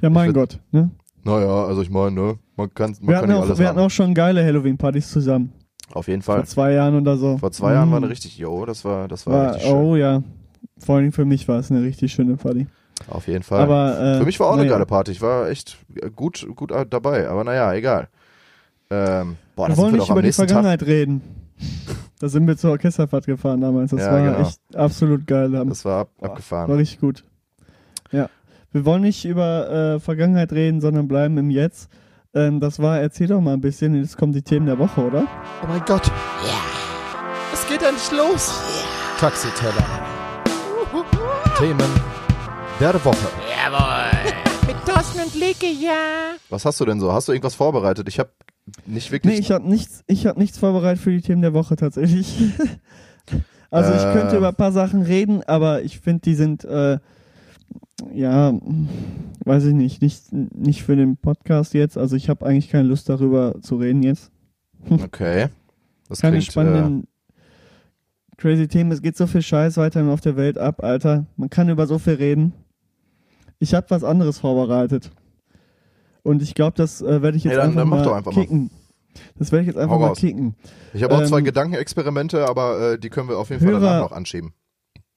[0.00, 0.58] Ja, mein Gott.
[0.72, 0.90] Ne?
[1.24, 3.78] Naja, also ich meine, ne, man kann, man Wir, kann hatten auch, alles wir hatten
[3.78, 3.86] haben.
[3.86, 5.52] auch schon geile Halloween-Partys zusammen.
[5.92, 6.46] Auf jeden Vor Fall.
[6.46, 7.36] zwei Jahren oder so.
[7.38, 8.04] Vor zwei Jahren war Mhm.
[8.04, 9.76] eine richtig, jo, das war, das war, War, richtig schön.
[9.76, 10.22] oh ja.
[10.78, 12.66] Vor allem für mich war es eine richtig schöne Party.
[13.08, 13.60] Auf jeden Fall.
[13.62, 14.72] Aber, äh, Für mich war auch eine naja.
[14.74, 15.10] geile Party.
[15.12, 15.78] Ich war echt
[16.16, 17.28] gut, gut dabei.
[17.28, 18.08] Aber naja, egal.
[18.90, 20.48] Ähm, boah, Wir wollen wir nicht über die nächsten Tag.
[20.50, 21.22] Vergangenheit reden.
[22.18, 23.90] Da sind wir zur Orchesterfahrt gefahren damals.
[23.90, 24.40] Das Ja, war genau.
[24.40, 25.50] echt absolut geil.
[25.50, 26.68] Da- Das war ab, Boah, abgefahren.
[26.70, 27.24] War richtig gut.
[28.12, 28.28] Ja.
[28.72, 31.88] Wir wollen nicht über äh, Vergangenheit reden, sondern bleiben im Jetzt.
[32.34, 35.26] Ähm, das war, erzähl doch mal ein bisschen, jetzt kommen die Themen der Woche, oder?
[35.62, 36.06] Oh mein Gott.
[36.06, 36.54] Ja.
[37.52, 38.60] Es geht endlich los.
[39.18, 39.84] Taxiteller.
[41.58, 41.78] Themen
[42.78, 43.16] der Woche.
[44.66, 46.34] Mit Thorsten und Leke, ja.
[46.48, 47.12] Was hast du denn so?
[47.12, 48.06] Hast du irgendwas vorbereitet?
[48.08, 48.30] Ich habe
[48.86, 49.34] nicht wirklich.
[49.34, 52.38] Nee, ich habe nichts, ich hab nichts vorbereitet für die Themen der Woche tatsächlich.
[53.72, 54.12] also ich Äh.
[54.12, 56.98] könnte über ein paar Sachen reden, aber ich finde, die sind, äh,
[58.14, 58.52] ja,
[59.44, 61.96] weiß ich nicht, nicht, nicht für den Podcast jetzt.
[61.98, 64.30] Also ich habe eigentlich keine Lust darüber zu reden jetzt.
[64.90, 65.48] okay.
[66.08, 67.06] Das Keine klingt, äh, spannenden,
[68.36, 68.90] crazy Themen.
[68.92, 71.26] Es geht so viel Scheiß weiterhin auf der Welt ab, Alter.
[71.36, 72.52] Man kann über so viel reden.
[73.58, 75.10] Ich habe was anderes vorbereitet.
[76.22, 78.14] Und ich glaube, das äh, werde ich jetzt Nee, dann- einfach, dann mach mal doch
[78.14, 78.40] einfach mal.
[78.42, 78.70] kicken.
[79.38, 80.18] Das werde ich jetzt einfach Hau mal raus.
[80.18, 80.54] kicken.
[80.94, 83.80] ich habe auch zwei ähm, Gedankenexperimente, aber äh, die können wir auf jeden Fall Hörer-
[83.80, 84.52] danach noch anschieben.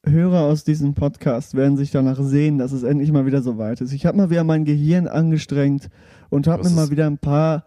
[0.05, 3.79] Hörer aus diesem Podcast werden sich danach sehen, dass es endlich mal wieder so weit
[3.79, 3.93] ist.
[3.93, 5.89] Ich habe mal wieder mein Gehirn angestrengt
[6.29, 7.63] und habe mir mal wieder ein paar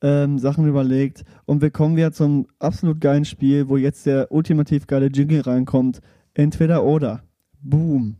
[0.00, 1.24] ähm, Sachen überlegt.
[1.46, 6.00] Und wir kommen wieder zum absolut geilen Spiel, wo jetzt der ultimativ geile Jingle reinkommt.
[6.32, 7.24] Entweder oder.
[7.60, 8.16] Boom.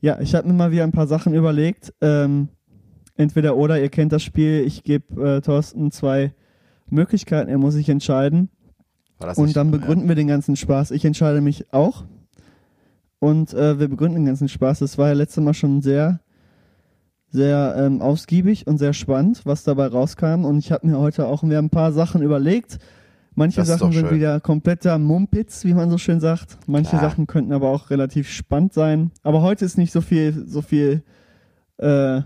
[0.00, 1.92] Ja, ich habe mir mal wieder ein paar Sachen überlegt.
[2.00, 2.48] Ähm,
[3.14, 4.64] entweder oder, ihr kennt das Spiel.
[4.66, 6.32] Ich gebe äh, Thorsten zwei
[6.88, 7.50] Möglichkeiten.
[7.50, 8.48] Er muss sich entscheiden.
[9.36, 10.90] Und dann begründen wir den ganzen Spaß.
[10.92, 12.04] Ich entscheide mich auch.
[13.22, 14.80] Und äh, wir begründen den ganzen Spaß.
[14.80, 16.18] Das war ja letztes Mal schon sehr,
[17.30, 20.44] sehr ähm, ausgiebig und sehr spannend, was dabei rauskam.
[20.44, 22.80] Und ich habe mir heute auch wieder ein paar Sachen überlegt.
[23.36, 24.16] Manche Das Sachen sind schön.
[24.16, 26.58] wieder kompletter Mumpitz, wie man so schön sagt.
[26.66, 27.02] Manche Ja.
[27.02, 29.12] Sachen könnten aber auch relativ spannend sein.
[29.22, 31.04] Aber heute ist nicht so viel, so viel
[31.76, 32.22] äh,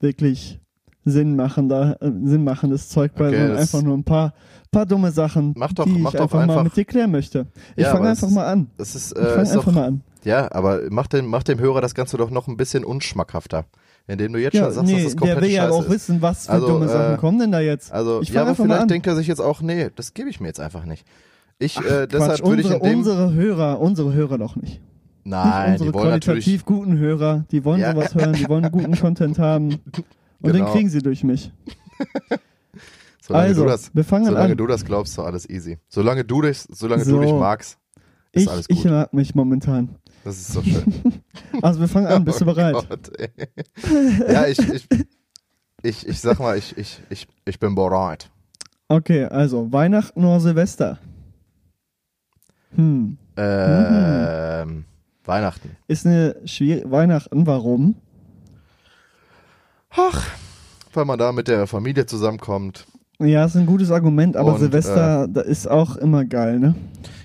[0.00, 0.60] wirklich
[1.06, 4.34] sinnmachender, äh, sinnmachendes Zeug bei, Okay, sondern einfach nur ein paar,
[4.76, 7.10] paar dumme Sachen, Mach doch- die mach ich doch einfach, mal einfach- mit dir klären
[7.10, 7.46] möchte.
[7.76, 8.66] Ich Ja, fange einfach es- mal an.
[8.76, 10.00] Das ist, Ich äh, fange ist einfach doch, mal an.
[10.24, 13.64] ja, aber mach dem, mach dem Hörer das Ganze doch noch ein bisschen unschmackhafter.
[14.08, 15.90] Indem du jetzt Ja, schon sagst, nee, dass das der komplett will ja auch ist.
[15.90, 17.90] wissen, was für Also, dumme äh, Sachen kommen denn da jetzt.
[17.92, 20.14] Also, ich ja, fange aber einfach mal vielleicht denkt er sich jetzt auch, nee, das
[20.14, 21.04] gebe ich mir jetzt einfach nicht.
[21.58, 24.80] Ich, äh, Quatsch, deshalb würde ich unsere, in dem, unsere Hörer, unsere Hörer doch nicht.
[25.24, 27.92] nein, nicht unsere die wollen qualitativ guten Hörer, die wollen Ja.
[27.94, 29.70] sowas hören, die wollen guten Content haben.
[29.72, 30.72] Und den Genau.
[30.72, 31.50] kriegen sie durch mich.
[33.26, 34.56] solange also, du das, wir fangen solange an.
[34.58, 35.78] du das glaubst, ist alles easy.
[35.88, 37.16] Solange du dich, solange So.
[37.16, 37.78] du dich magst,
[38.32, 38.90] ist Ich, alles ich gut.
[38.90, 39.96] mag mich momentan.
[40.24, 40.84] Das ist so schön.
[41.62, 42.74] Also wir fangen an, bist du Oh bereit?
[42.88, 43.10] Gott,
[44.28, 44.86] ja, ich, ich,
[45.82, 48.30] ich, ich sag mal, ich, ich, ich, ich bin bereit.
[48.88, 50.98] Okay, also Weihnachten oder Silvester?
[52.74, 54.84] Hm, Ähm,
[55.24, 55.76] Weihnachten.
[55.88, 57.96] ist eine schwierige Weihnachten, warum?
[59.90, 60.26] Ach,
[60.92, 62.86] weil man da mit der Familie zusammenkommt.
[63.18, 66.74] Ja, ist ein gutes Argument, aber Und, Silvester, da ist auch immer geil, ne?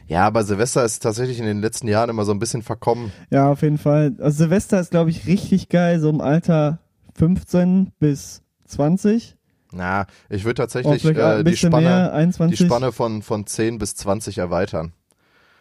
[0.08, 3.12] Ja, aber Silvester ist tatsächlich in den letzten Jahren immer so ein bisschen verkommen.
[3.30, 4.14] Ja, auf jeden Fall.
[4.20, 6.80] Also Silvester ist, glaube ich, richtig geil, so im Alter
[7.16, 9.36] 15 bis 20.
[9.74, 12.68] Na, ich würde tatsächlich vielleicht äh, die, Spanne, mehr, die 21.
[12.68, 14.92] Spanne von, von 10 bis 20 erweitern.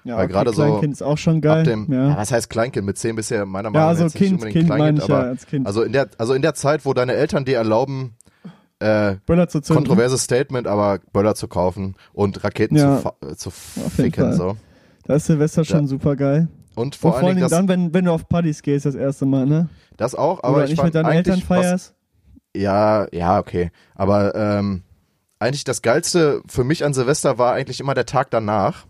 [0.03, 1.61] ja, weil gerade so Kleinkind ist auch schon geil.
[1.61, 2.09] Ab dem, ja.
[2.09, 2.17] ja.
[2.17, 2.87] was heißt Kleinkind?
[2.87, 5.15] Mit 10 bisher meiner Meinung ja, nach also jetzt nicht Kind, unbedingt Kind Kleinkind, ja
[5.15, 5.67] aber als Kind.
[5.67, 8.17] also in der also in der Zeit, wo deine Eltern dir erlauben,
[8.81, 9.85] äh, Böller zu zünden.
[9.85, 13.03] kontroverses Statement, aber Böller zu kaufen und Raketen Ja,
[13.37, 14.57] zu, zu ficken so.
[15.05, 15.87] Da ist Silvester schon Ja.
[15.87, 16.49] super geil.
[16.75, 19.27] Und Und vor vor allen Dingen dann, wenn, wenn du auf Partys gehst das erste
[19.27, 19.69] Mal, ne?
[19.97, 21.95] das auch, aber Oder ich nicht mit deinen Eltern eigentlich was, feierst.
[22.57, 23.71] Ja, ja, okay.
[23.95, 24.83] Aber ähm,
[25.39, 28.87] eigentlich das Geilste für mich an Silvester war eigentlich immer der Tag danach.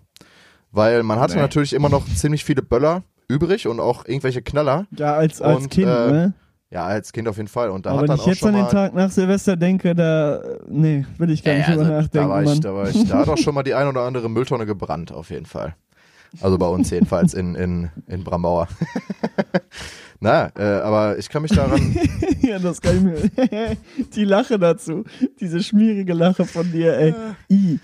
[0.73, 1.41] Weil man hatte Nee.
[1.41, 4.87] natürlich immer noch ziemlich viele Böller übrig und auch irgendwelche Knaller.
[4.97, 6.35] Ja, als, als Und, Kind, äh, ne?
[6.73, 7.71] Ja, als Kind auf jeden Fall.
[7.71, 9.11] Und da Aber hat wenn dann ich auch jetzt schon an den mal, Tag nach
[9.11, 12.61] Silvester denke, da, nee, will ich gar nicht ja, drüber also, nachdenken, da, war ich,
[12.61, 15.31] da, war ich, da hat auch schon mal die ein oder andere Mülltonne gebrannt, auf
[15.31, 15.75] jeden Fall.
[16.41, 18.69] Also bei uns jedenfalls in, in, in Brambauer.
[20.21, 21.97] Na, äh, aber ich kann mich daran,
[22.41, 23.77] ja, das kann ich mir.
[24.15, 25.05] Die Lache dazu.
[25.41, 27.15] Diese schmierige Lache von dir, ey.
[27.51, 27.81] I.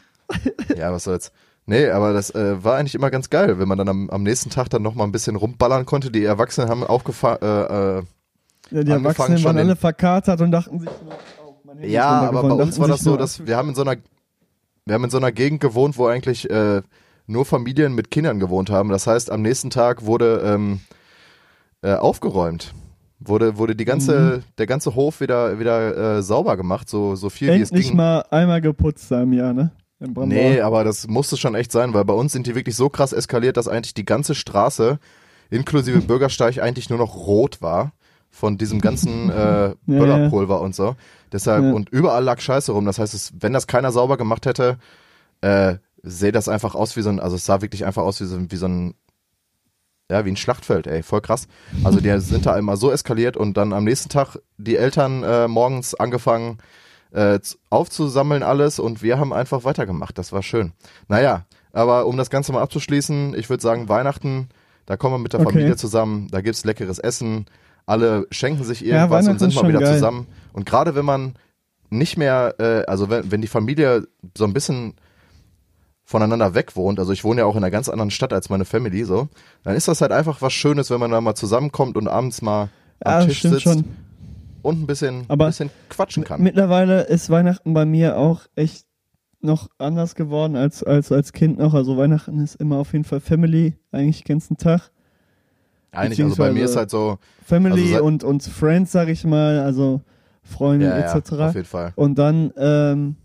[0.76, 1.32] ja, was soll's.
[1.64, 4.50] Nee, aber das äh, war eigentlich immer ganz geil, wenn man dann am, am nächsten
[4.50, 6.12] Tag dann noch mal ein bisschen rumballern konnte.
[6.12, 8.02] Die Erwachsenen haben aufgefahren, äh, äh,
[8.70, 11.12] Ja, die Erwachsenen waren alle verkatert und dachten sich nur,
[11.44, 13.82] oh, mein Handy ja, aber bei uns war das so, dass wir haben in so
[13.82, 13.96] einer,
[14.84, 16.82] wir haben in so einer Gegend gewohnt, wo eigentlich äh,
[17.26, 18.88] nur Familien mit Kindern gewohnt haben.
[18.88, 20.80] Das heißt, am nächsten Tag wurde ähm,
[21.82, 22.74] äh, aufgeräumt.
[23.18, 27.48] Wurde, wurde die ganze, der ganze Hof wieder, wieder äh, sauber gemacht, so, so viel
[27.48, 27.96] wie es Endlich ging.
[27.96, 29.70] mal einmal geputzt im Jahr, ne?
[30.00, 30.12] Im.
[30.28, 33.14] Nee, aber das musste schon echt sein, weil bei uns sind die wirklich so krass
[33.14, 34.98] eskaliert, dass eigentlich die ganze Straße
[35.48, 37.92] inklusive Bürgersteig eigentlich nur noch rot war
[38.36, 40.94] von diesem ganzen äh, Böllerpulver und so.
[41.32, 41.72] Deshalb, Ja.
[41.72, 42.84] und überall lag Scheiße rum.
[42.84, 44.78] Das heißt, es, wenn das keiner sauber gemacht hätte,
[45.40, 48.24] äh, sähe das einfach aus wie so ein, also es sah wirklich einfach aus wie
[48.26, 48.94] so, wie so ein,
[50.10, 51.48] ja, wie ein Schlachtfeld, ey, voll krass.
[51.82, 55.48] Also die sind da immer so eskaliert und dann am nächsten Tag die Eltern äh,
[55.48, 56.58] morgens angefangen
[57.12, 60.16] äh, aufzusammeln alles und wir haben einfach weitergemacht.
[60.18, 60.72] Das war schön.
[61.08, 64.48] Naja, Aber um das Ganze mal abzuschließen, ich würde sagen, Weihnachten,
[64.86, 65.50] da kommen wir mit der Okay.
[65.50, 67.46] Familie zusammen, da gibt's leckeres Essen,
[67.86, 69.94] alle schenken sich Ja, irgendwas und Weihnachten sind mal wieder geil.
[69.94, 70.26] zusammen.
[70.52, 71.34] Und gerade wenn man
[71.90, 74.94] nicht mehr, äh, also wenn, wenn die Familie so ein bisschen
[76.04, 78.64] voneinander weg wohnt, also ich wohne ja auch in einer ganz anderen Stadt als meine
[78.64, 79.28] Family, so,
[79.64, 82.68] dann ist das halt einfach was Schönes, wenn man da mal zusammenkommt und abends mal
[83.00, 83.84] am Ja, Tisch sitzt schon.
[84.62, 86.42] und ein bisschen, Aber ein bisschen quatschen kann.
[86.42, 88.86] Mittlerweile ist Weihnachten bei mir auch echt
[89.40, 91.74] noch anders geworden als, als als Kind noch.
[91.74, 94.90] Also Weihnachten ist immer auf jeden Fall Family, eigentlich den ganzen Tag.
[95.92, 99.60] Eigentlich, also bei mir ist halt so, Family Also und, und Friends, sag ich mal,
[99.60, 100.02] also
[100.42, 101.32] Freunde ja, ja, etc.
[101.32, 101.92] auf jeden Fall.
[101.96, 103.16] Und dann ähm,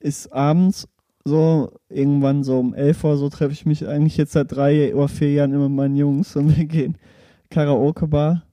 [0.00, 0.88] ist abends
[1.24, 5.08] so, irgendwann so um 11 Uhr, so treffe ich mich eigentlich jetzt seit drei oder
[5.08, 6.96] vier Jahren immer mit meinen Jungs und wir gehen
[7.50, 8.44] Karaoke-Bar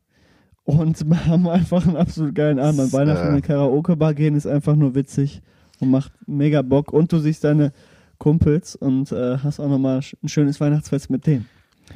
[0.66, 2.80] und haben einfach einen absolut geilen Abend.
[2.82, 5.42] An Weihnachten äh, in eine Karaoke-Bar gehen ist einfach nur witzig
[5.80, 6.92] und macht mega Bock.
[6.92, 7.72] Und du siehst deine
[8.18, 11.48] Kumpels und äh, hast auch nochmal ein schönes Weihnachtsfest mit denen.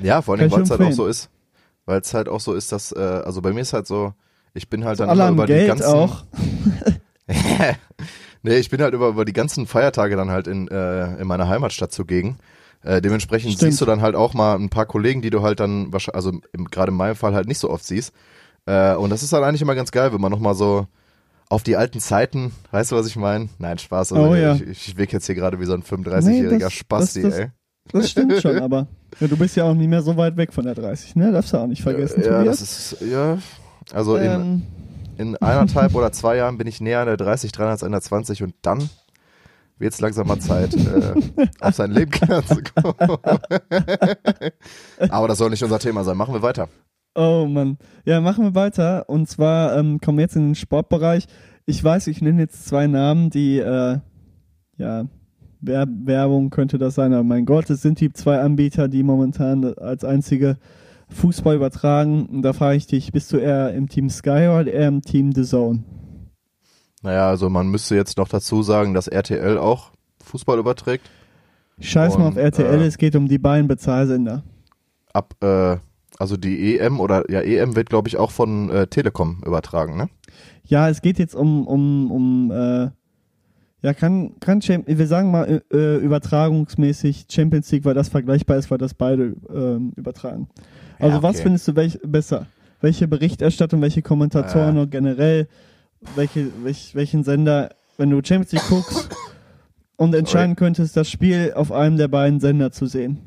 [0.01, 1.29] Ja, vor allem, weil es halt auch so ist.
[1.85, 4.13] Weil es halt auch so ist, dass, äh, also bei mir ist halt so,
[4.53, 5.85] ich bin halt dann Alle immer über die Geld ganzen.
[5.85, 6.23] auch.
[8.43, 11.47] nee, ich bin halt über, über die ganzen Feiertage dann halt in, äh, in meiner
[11.47, 12.37] Heimatstadt zugegen.
[12.83, 13.71] Äh, dementsprechend Stimmt.
[13.73, 16.31] siehst du dann halt auch mal ein paar Kollegen, die du halt dann, wahrscheinlich, also
[16.71, 18.13] gerade in meinem Fall halt nicht so oft siehst.
[18.65, 20.87] Äh, und das ist halt eigentlich immer ganz geil, wenn man nochmal so
[21.49, 23.49] auf die alten Zeiten, weißt du, was ich meine?
[23.57, 24.13] Nein, Spaß.
[24.13, 24.53] Also Oh, ja.
[24.55, 27.49] ich, ich wirke jetzt hier gerade wie so ein 35-jähriger Nee, Spasti, das- das- ey.
[27.91, 28.87] Das stimmt schon, aber
[29.19, 31.31] ja, du bist ja auch nicht mehr so weit weg von der 30, ne?
[31.31, 32.59] Darfst du auch nicht vergessen, ja, Tobias.
[32.59, 33.37] das ist, ja,
[33.93, 34.61] also in, ähm,
[35.17, 38.01] in eineinhalb oder zwei Jahren bin ich näher an der 30, 300 als an der
[38.01, 38.89] 20 und dann
[39.79, 41.13] wird es langsam mal Zeit, äh,
[41.59, 42.95] auf sein Leben klarzukommen.
[45.09, 46.17] Aber das soll nicht unser Thema sein.
[46.17, 46.67] Machen wir weiter.
[47.15, 47.77] oh Mann.
[48.05, 49.07] Ja, machen wir weiter.
[49.09, 51.27] Und zwar ähm, kommen wir jetzt in den Sportbereich.
[51.65, 53.99] Ich weiß, ich nenne jetzt zwei Namen, die, äh,
[54.77, 55.05] ja,
[55.61, 60.03] Werbung könnte das sein, aber mein Gott, es sind die zwei Anbieter, die momentan als
[60.03, 60.57] einzige
[61.09, 62.25] Fußball übertragen.
[62.27, 65.31] Und da frage ich dich, bist du eher im Team Sky oder eher im Team
[65.33, 65.83] The Zone?
[67.01, 69.91] Naja, also man müsste jetzt noch dazu sagen, dass RTL auch
[70.23, 71.09] Fußball überträgt.
[71.79, 74.43] Scheiß mal auf RTL, äh, es geht um die beiden Bezahlsender.
[75.13, 75.77] Ab, äh,
[76.17, 80.09] also die EM oder ja, EM wird, glaube ich, auch von äh, Telekom übertragen, ne?
[80.65, 82.89] Ja, es geht jetzt um, um, um äh,
[83.81, 88.77] ja, kann, kann wir sagen mal äh, übertragungsmäßig Champions League, weil das vergleichbar ist, weil
[88.77, 90.49] das beide ähm, übertragen.
[90.99, 91.43] Also Ja, was okay.
[91.43, 92.47] findest du welch, besser?
[92.81, 94.81] Welche Berichterstattung, welche Kommentatoren Äh.
[94.81, 95.47] und generell,
[96.15, 99.09] welche, welch, welchen Sender, wenn du Champions League guckst
[99.95, 103.19] und entscheiden könntest, das Spiel auf einem der beiden Sender zu sehen?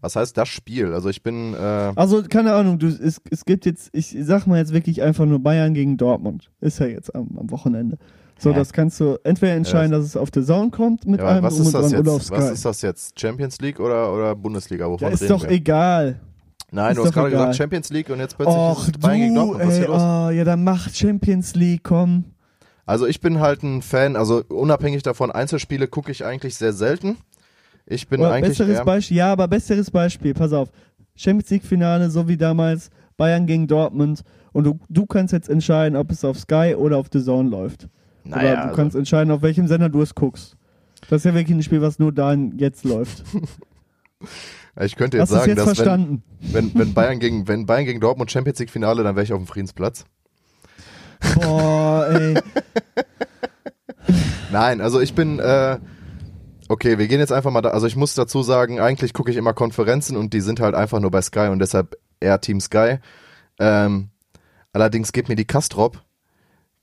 [0.00, 0.92] Was heißt das Spiel?
[0.92, 1.56] Also ich bin, äh,
[1.96, 5.38] Also, keine Ahnung, du, es, es gibt jetzt, ich sag mal jetzt wirklich einfach nur
[5.38, 6.50] Bayern gegen Dortmund.
[6.60, 7.98] Ist ja jetzt am, am Wochenende.
[8.38, 8.56] So, Hä?
[8.56, 11.58] das kannst du entweder entscheiden, dass es auf The Zone kommt mit ja, allem was
[11.58, 12.26] ist das oder auf jetzt?
[12.26, 12.36] Sky.
[12.36, 13.18] Was ist das jetzt?
[13.18, 14.84] Champions League oder, oder Bundesliga?
[14.84, 15.50] ja, Wovon ist reden doch wir?
[15.50, 16.20] egal.
[16.70, 17.40] Nein, ist du hast gerade egal.
[17.40, 19.66] gesagt Champions League und jetzt plötzlich Och, ist es Bayern gegen du, Dortmund.
[19.66, 20.02] Was ist ey, los?
[20.02, 22.24] oh, ja, dann macht Champions League, komm.
[22.84, 27.16] Also ich bin halt ein Fan, also unabhängig davon, Einzelspiele gucke ich eigentlich sehr selten.
[27.86, 30.68] Ich bin Oder eigentlich besseres Beispiel, ja, aber besseres Beispiel, pass auf.
[31.14, 34.22] Champions League Finale, so wie damals Bayern gegen Dortmund
[34.52, 37.88] und du, du kannst jetzt entscheiden, ob es auf Sky oder auf The Zone läuft.
[38.28, 40.56] Naja, Oder du also, kannst entscheiden, auf welchem Sender du es guckst.
[41.08, 43.22] Das ist ja wirklich ein Spiel, was nur da jetzt läuft.
[44.80, 46.22] ich könnte jetzt Hast sagen, jetzt dass wenn, verstanden?
[46.40, 49.38] wenn, wenn, Bayern gegen, wenn Bayern gegen Dortmund Champions League Finale, dann wäre ich auf
[49.38, 50.04] dem Friedensplatz.
[51.34, 52.34] Boah, ey.
[54.52, 55.78] Nein, also ich bin, äh,
[56.68, 59.36] okay, wir gehen jetzt einfach mal da, also ich muss dazu sagen, eigentlich gucke ich
[59.36, 62.98] immer Konferenzen und die sind halt einfach nur bei Sky und deshalb eher Team Sky.
[63.58, 64.10] Ähm,
[64.72, 66.02] allerdings geht mir die Kastrop,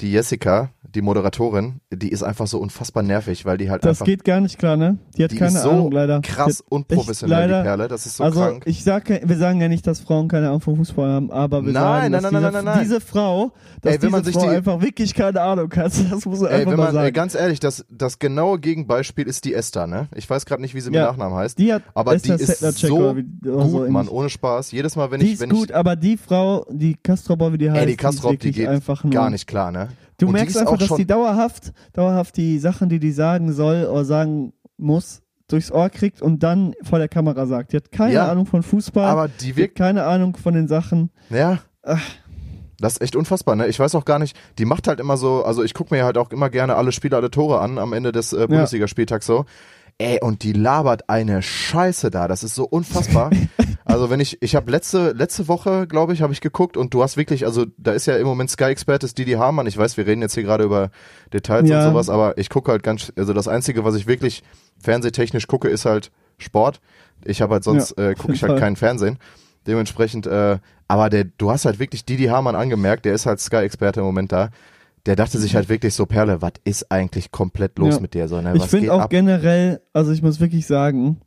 [0.04, 4.06] die Jessica, die Moderatorin, die ist einfach so unfassbar nervig, weil die halt Das einfach,
[4.06, 4.98] geht gar nicht klar, ne?
[5.18, 6.20] Die hat die keine ist so Ahnung, leider.
[6.22, 8.64] krass Die unprofessionell, leider- die Perle, das ist so also, krank.
[8.66, 11.72] ich sag, wir sagen ja nicht, dass Frauen keine Ahnung vom Fußball haben, aber wir
[11.72, 12.84] Nein, sagen, nein, dass nein, diese, nein, nein, nein.
[12.84, 15.94] diese Frau, dass Ey, wenn man sich Frau die- einfach wirklich keine Ahnung hat.
[16.12, 17.14] Das muss man Ey, einfach wenn mal man, ey, sagen.
[17.14, 20.10] ganz ehrlich, das, das genaue Gegenbeispiel ist die Esther, ne?
[20.16, 21.06] Ich weiß gerade nicht, wie sie mit Ja.
[21.06, 21.58] Nachnamen heißt.
[21.58, 24.72] Die hat aber Esther die ist so wie- oder so gut, Mann, ohne Spaß.
[24.74, 27.58] Jedes Mal, wenn Die ich, ist wenn gut, ich, aber die Frau, die Kastrop, wie
[27.58, 29.90] die heißt, ey, die Kastrop, ist die geht einfach gar nicht klar, ne?
[30.18, 34.06] Du Und merkst einfach, dass die dauerhaft, dauerhaft die Sachen, die die sagen soll oder
[34.06, 37.74] sagen muss, durchs Ohr kriegt und dann vor der Kamera sagt.
[37.74, 41.12] Die hat keine Ja, Ahnung von Fußball, Aber die wirkt, keine Ahnung von den Sachen.
[41.30, 41.60] ja.
[41.84, 42.02] Ach.
[42.80, 43.68] Das ist echt unfassbar, ne?
[43.68, 46.18] Ich weiß auch gar nicht, die macht halt immer so, also ich gucke mir halt
[46.18, 49.46] auch immer gerne alle Spiele, alle Tore an am Ende des äh, Bundesligaspieltags so.
[50.00, 53.30] Ey, und die labert eine Scheiße da, das ist so unfassbar.
[53.86, 57.04] Also wenn ich, ich habe letzte letzte Woche, glaube ich, habe ich geguckt und du
[57.04, 59.68] hast wirklich, also da ist ja im Moment Sky-Experte ist Didi Hamann.
[59.68, 60.90] Ich weiß, wir reden jetzt hier gerade über
[61.34, 61.80] Details Ja.
[61.86, 64.44] und sowas, aber ich gucke halt ganz, also das Einzige, was ich wirklich
[64.80, 66.80] fernsehtechnisch gucke, ist halt Sport.
[67.26, 68.60] Ich habe halt sonst Ja, äh, gucke ich halt Fall.
[68.60, 69.18] kein Fernsehen.
[69.68, 74.02] Dementsprechend, äh, aber der, du hast halt wirklich Didi Hamann angemerkt, der ist halt Sky-Experte
[74.02, 74.50] im Moment da.
[75.06, 78.00] Der dachte sich halt wirklich so, Perle, was ist eigentlich komplett los Ja.
[78.00, 78.28] mit dir?
[78.30, 78.54] So, ne?
[78.56, 79.10] Ich finde auch ab?
[79.10, 81.20] generell, also ich muss wirklich sagen,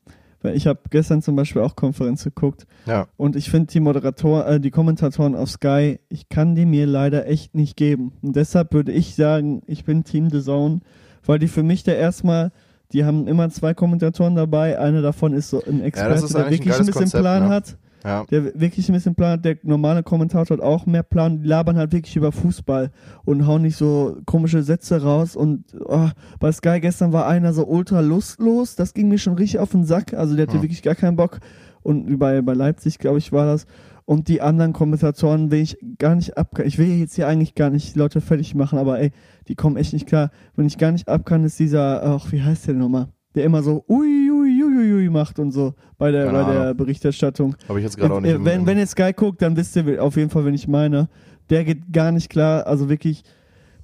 [0.47, 3.09] weil ich habe gestern zum Beispiel auch Konferenz geguckt Ja.
[3.17, 7.27] und ich finde die Moderator, äh, die Kommentatoren auf Sky, ich kann die mir leider
[7.27, 8.13] echt nicht geben.
[8.23, 10.81] Und deshalb würde ich sagen, ich bin Team The Zone,
[11.25, 12.53] weil die für mich da erstmal,
[12.93, 16.51] die haben immer zwei Kommentatoren dabei, einer davon ist so ein Experte, ist der ein
[16.53, 17.49] wirklich ein, geiles bisschen Konzept, Plan ne?
[17.49, 17.77] hat.
[18.07, 18.25] Ja.
[18.31, 21.77] Der wirklich ein bisschen Plan hat, der normale Kommentator hat auch mehr Plan, die labern
[21.77, 22.92] halt wirklich über Fußball
[23.25, 27.66] und hauen nicht so komische Sätze raus und oh, bei Sky gestern war einer so
[27.66, 30.62] ultra lustlos, das ging mir schon richtig auf den Sack, also der hatte Hm.
[30.62, 31.40] wirklich gar keinen Bock
[31.83, 33.66] und bei, bei Leipzig, glaube ich, war das
[34.05, 37.71] und die anderen Kommentatoren will ich gar nicht ab, ich will jetzt hier eigentlich gar
[37.71, 39.11] nicht Leute fertig machen, aber ey,
[39.49, 42.40] die kommen echt nicht klar, wenn ich gar nicht ab kann, ist dieser, ach, wie
[42.40, 43.09] heißt der nochmal?
[43.35, 44.46] Der immer so ui, ui,
[44.77, 46.77] ui, ui, ui macht und so bei der, Keine bei der Ahnung.
[46.77, 47.57] Berichterstattung.
[47.69, 48.31] Habe ich jetzt gerade auch nicht.
[48.33, 50.69] Äh, im- wenn, wenn ihr Sky guckt, dann wisst ihr auf jeden Fall, wen ich
[50.69, 51.09] meine.
[51.51, 52.67] Der geht gar nicht klar.
[52.67, 53.23] Also wirklich,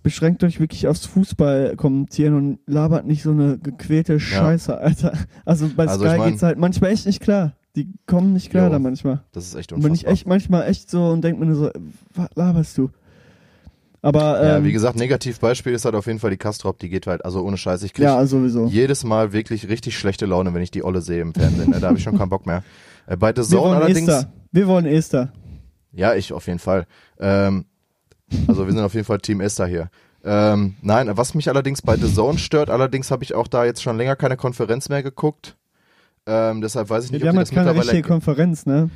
[0.02, 5.12] beschränkt euch wirklich aufs Fußball kommentieren und labert nicht so eine gequälte Scheiße, Alter.
[5.44, 7.52] Also bei Also Sky ich mein- geht's halt manchmal echt nicht klar.
[7.76, 9.22] Die kommen nicht klar Jo, da manchmal.
[9.32, 10.12] das ist echt Und bin ich unfassbar.
[10.12, 11.70] echt manchmal echt so und denk mir nur so,
[12.14, 12.90] was laberst du?
[14.04, 17.06] Aber Ja, ähm, wie gesagt, Negativbeispiel ist halt auf jeden Fall die Kastrop, die geht
[17.06, 18.66] halt, also ohne Scheiß, ich krieg ja, sowieso.
[18.66, 21.70] jedes Mal wirklich richtig schlechte Laune, wenn ich die Olle sehe im Fernsehen.
[21.70, 21.78] Ne?
[21.80, 22.64] Da habe ich schon keinen Bock mehr.
[23.06, 24.32] Äh, bei The Wir Zone wollen allerdings, Esther.
[24.50, 25.32] Wir wollen Esther.
[25.92, 26.86] ja, ich auf jeden Fall.
[27.20, 27.64] Ähm,
[28.48, 29.88] also wir sind auf jeden Fall Team Esther hier.
[30.24, 33.82] Ähm, nein, was mich allerdings bei The Zone stört, allerdings habe ich auch da jetzt
[33.82, 35.56] schon länger keine Konferenz mehr geguckt.
[36.26, 37.92] Ähm, deshalb weiß ich Wir nicht, ob haben die jetzt das keine mittlerweile...
[37.92, 38.90] richtige Konferenz, ne?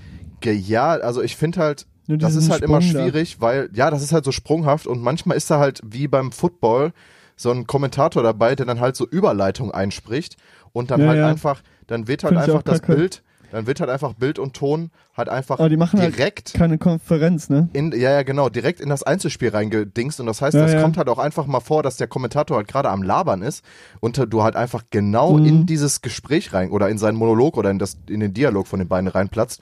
[0.44, 3.02] Ja, also ich finde halt, Nur das ist halt immer Sprung da.
[3.04, 6.32] schwierig, weil, ja, das ist halt so sprunghaft und manchmal ist da halt wie beim
[6.32, 6.92] Football
[7.36, 10.36] so ein Kommentator dabei, der dann halt so Überleitung einspricht
[10.72, 11.26] und dann Ja, halt ja.
[11.26, 12.96] einfach, dann wird halt Find einfach das kacke.
[12.96, 16.54] Bild, dann wird halt einfach Bild und Ton halt einfach Aber die machen halt direkt
[16.54, 17.68] keine Konferenz, ne?
[17.72, 20.96] in, ja, ja, genau, direkt in das Einzelspiel reingedingst und das heißt, Ja, das kommt
[20.96, 23.64] halt auch einfach mal vor, dass der Kommentator halt gerade am Labern ist
[24.00, 25.44] und du halt einfach genau Mhm.
[25.46, 28.78] in dieses Gespräch rein oder in seinen Monolog oder in, das, in den Dialog von
[28.78, 29.60] den beiden reinplatzt.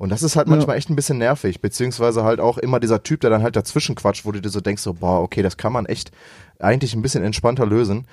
[0.00, 0.54] Und das ist halt Ja.
[0.54, 3.94] manchmal echt ein bisschen nervig, beziehungsweise halt auch immer dieser Typ, der dann halt dazwischen
[3.94, 6.10] quatscht, wo du dir so denkst, so, boah, okay, das kann man echt
[6.58, 8.06] eigentlich ein bisschen entspannter lösen.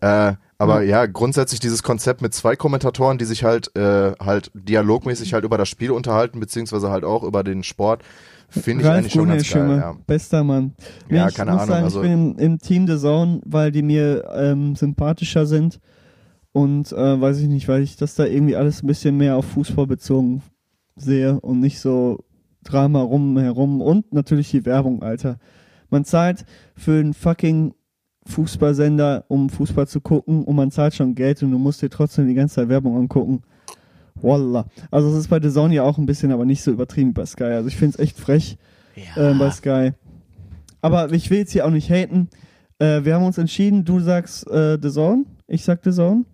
[0.00, 1.04] Äh, aber ja.
[1.04, 5.68] grundsätzlich dieses Konzept mit zwei Kommentatoren, die sich halt äh, halt dialogmäßig halt über das
[5.68, 8.02] Spiel unterhalten, beziehungsweise halt auch über den Sport,
[8.48, 9.68] finde ich eigentlich schon ganz geil.
[9.68, 9.94] Ja.
[10.06, 10.72] Bester Mann.
[11.10, 13.70] Ja, ich keine muss Ahnung, Sagen, also- ich bin im, im Team The Zone, weil
[13.70, 15.78] die mir ähm, sympathischer sind.
[16.52, 19.44] Und äh, weiß ich nicht, weil ich das da irgendwie alles ein bisschen mehr auf
[19.44, 20.42] Fußball bezogen
[20.96, 22.24] sehe und nicht so
[22.64, 23.80] Drama rumherum.
[23.80, 25.38] Und natürlich die Werbung, Alter.
[25.90, 26.44] Man zahlt
[26.76, 27.74] für einen fucking
[28.26, 32.28] Fußballsender, um Fußball zu gucken und man zahlt schon Geld und du musst dir trotzdem
[32.28, 33.42] die ganze Zeit Werbung angucken.
[34.14, 34.66] Wallah.
[34.90, 37.26] Also es ist bei The Zone ja auch ein bisschen, aber nicht so übertrieben bei
[37.26, 37.44] Sky.
[37.44, 38.58] Also ich finde es echt frech
[39.16, 39.92] äh, bei Sky.
[40.80, 42.28] Aber ich will jetzt hier auch nicht haten.
[42.78, 46.24] Äh, wir haben uns entschieden, du sagst äh, The Zone, ich sag The Zone.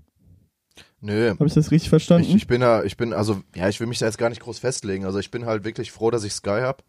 [1.00, 1.30] Nö.
[1.30, 2.28] Habe ich das richtig verstanden?
[2.28, 4.40] Ich, ich bin da, ich bin, also, ja, ich will mich da jetzt gar nicht
[4.40, 5.04] groß festlegen.
[5.04, 6.82] Also ich bin halt wirklich froh, dass ich Sky hab.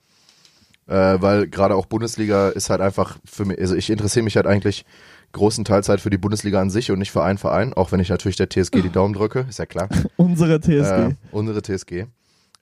[0.87, 4.47] Äh, weil gerade auch Bundesliga ist halt einfach für mich, also ich interessiere mich halt
[4.47, 4.85] eigentlich
[5.33, 8.09] großenteils halt für die Bundesliga an sich und nicht für einen Verein, auch wenn ich
[8.09, 9.87] natürlich der TSG die Daumen drücke, ist ja klar.
[10.17, 10.71] Unsere TSG.
[10.71, 12.05] Äh, unsere TSG.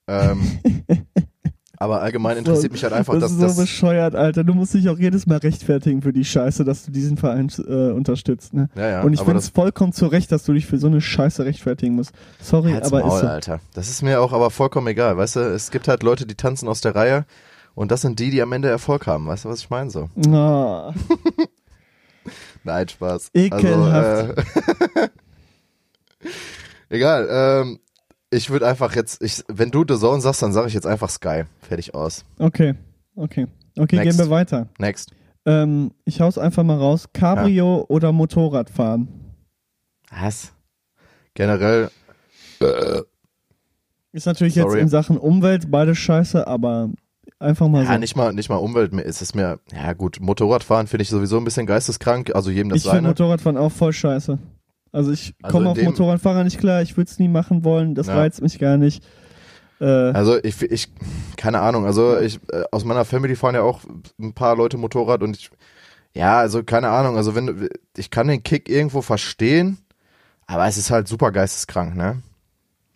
[0.08, 0.60] Ähm,
[1.80, 3.56] aber allgemein interessiert mich halt einfach, das dass ist so das.
[3.58, 4.44] bescheuert, Alter.
[4.44, 7.92] Du musst dich auch jedes Mal rechtfertigen für die Scheiße, dass du diesen Verein äh,
[7.92, 8.54] unterstützt.
[8.54, 8.70] Ne?
[8.76, 11.02] Ja, ja, Und ich finde es vollkommen zu Recht, dass du dich für so eine
[11.02, 12.14] Scheiße rechtfertigen musst.
[12.42, 13.28] Sorry, Halt's aber Maul, ist so.
[13.28, 13.60] Alter.
[13.76, 15.40] Das ist mir auch aber vollkommen egal, weißt du?
[15.42, 17.26] Es gibt halt Leute, die tanzen aus der Reihe
[17.76, 19.28] und das sind die, die am Ende Erfolg haben.
[19.28, 20.10] Weißt du, was ich meine so?
[20.32, 20.94] Ah.
[22.64, 23.30] Nein, Spaß.
[23.36, 24.30] Ekelhaft.
[24.30, 24.34] Also,
[25.02, 25.08] äh,
[26.90, 27.28] egal.
[27.30, 27.80] Ähm,
[28.30, 31.10] ich würde einfach jetzt, ich, wenn du The Zone sagst, dann sage ich jetzt einfach
[31.10, 31.44] Sky.
[31.62, 32.26] Fertig aus.
[32.40, 32.76] Okay,
[33.16, 33.48] okay.
[33.78, 34.18] Okay, Next.
[34.18, 34.68] gehen wir weiter.
[34.80, 35.12] Next.
[35.46, 37.08] Ähm, ich hau's einfach mal raus.
[37.14, 39.08] Cabrio oder Motorradfahren?
[40.10, 40.52] Was?
[41.36, 41.90] Generell.
[44.12, 44.74] Ist natürlich Sorry.
[44.76, 46.90] jetzt in Sachen Umwelt beides scheiße, aber
[47.40, 48.00] einfach mal Ja, so.
[48.00, 48.94] nicht mal, nicht mal Umwelt.
[48.94, 52.34] mir- Es ist mir, ja gut, Motorradfahren finde ich sowieso ein bisschen geisteskrank.
[52.36, 53.08] Also jedem das ich finde seine.
[53.10, 54.40] Motorradfahren auch voll scheiße.
[54.98, 57.94] Also ich Also komme in auf Motorradfahrer nicht klar, ich würde es nie machen wollen,
[57.94, 58.16] das Ja.
[58.16, 59.06] reizt mich gar nicht.
[59.80, 60.88] Äh, Also ich, ich,
[61.36, 63.82] keine Ahnung, also ich, äh, aus meiner Family fahren ja auch
[64.20, 65.52] ein paar Leute Motorrad und ich,
[66.16, 69.78] ja, also keine Ahnung, also wenn, du- ich kann den Kick irgendwo verstehen,
[70.48, 72.24] aber es ist halt super geisteskrank, ne?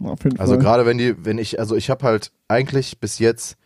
[0.04, 3.58] Auf jeden Also gerade wenn die, wenn ich, also ich habe halt eigentlich bis jetzt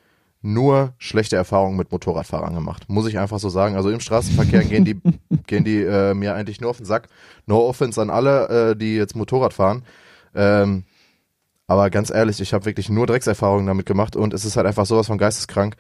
[0.46, 3.76] nur schlechte Erfahrungen mit Motorradfahrern gemacht, muss ich einfach so sagen.
[3.76, 5.02] Also im Straßenverkehr gehen die,
[5.48, 7.08] gehen die äh, mir eigentlich nur auf den Sack.
[7.48, 9.84] No offense an alle, äh, die jetzt Motorrad fahren.
[10.36, 10.84] Ähm,
[11.68, 14.86] aber ganz ehrlich, ich habe wirklich nur Dreckserfahrungen damit gemacht und es ist halt einfach
[14.86, 15.76] sowas von geisteskrank.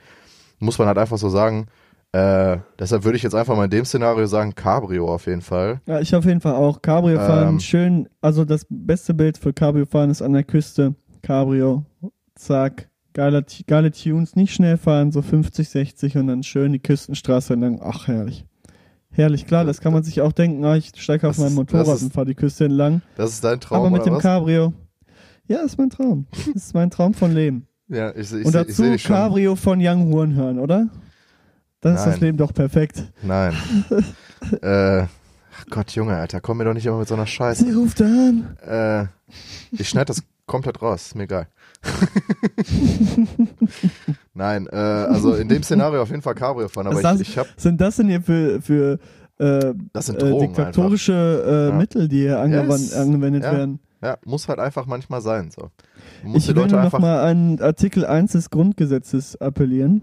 [0.59, 1.67] Muss man halt einfach so sagen.
[2.11, 5.81] Äh, deshalb würde ich jetzt einfach mal in dem Szenario sagen, Cabrio auf jeden Fall.
[5.85, 6.81] Ja, ich auf jeden Fall auch.
[6.81, 7.59] Cabrio fahren, Ähm.
[7.59, 8.09] schön.
[8.21, 10.95] Also das beste Bild für Cabrio fahren ist an der Küste.
[11.21, 11.83] Cabrio,
[12.35, 12.89] zack.
[13.15, 17.79] Geile, geile Tunes, nicht schnell fahren, so 50, 60 und dann schön die Küstenstraße entlang.
[17.81, 18.45] Ach, herrlich.
[19.09, 21.87] Herrlich, klar, das kann man sich auch denken, ah, ich steige auf Das mein Motorrad
[21.87, 23.01] das ist- und fahre die Küste entlang.
[23.15, 24.21] Das ist dein Traum, Aber mit dem was?
[24.21, 24.73] Cabrio.
[25.47, 26.27] Ja, ist mein Traum.
[26.53, 27.67] Das ist mein Traum von Leben.
[27.87, 29.15] Ja, ich, ich, und ich, ich dazu dich schon.
[29.15, 30.89] Cabrio von Young Horn hören, oder?
[31.79, 32.19] Dann ist das Nein.
[32.19, 33.13] Leben doch perfekt.
[33.23, 33.53] Nein.
[34.61, 37.63] äh, ach Gott, Junge, Alter, komm mir doch nicht immer mit so einer Scheiße.
[37.63, 38.57] Sie ruft an.
[38.67, 39.05] Äh,
[39.71, 41.47] ich schneide das komplett raus, ist mir egal.
[44.33, 47.29] Nein, äh, also in dem Szenario auf jeden Fall Cabrio fahren, aber Was ich, das-
[47.29, 48.99] ich habe sind das denn hier für, für
[49.37, 51.75] äh, Das äh, Drogen diktatorische äh, Ja.
[51.75, 52.93] Mittel, die hier Yes.
[52.95, 53.51] angewendet Ja.
[53.51, 53.79] werden?
[54.03, 55.69] ja, muss halt einfach manchmal sein, so.
[56.23, 60.01] Man Ich die will Leute nur noch einfach, mal an Artikel 1 des Grundgesetzes appellieren,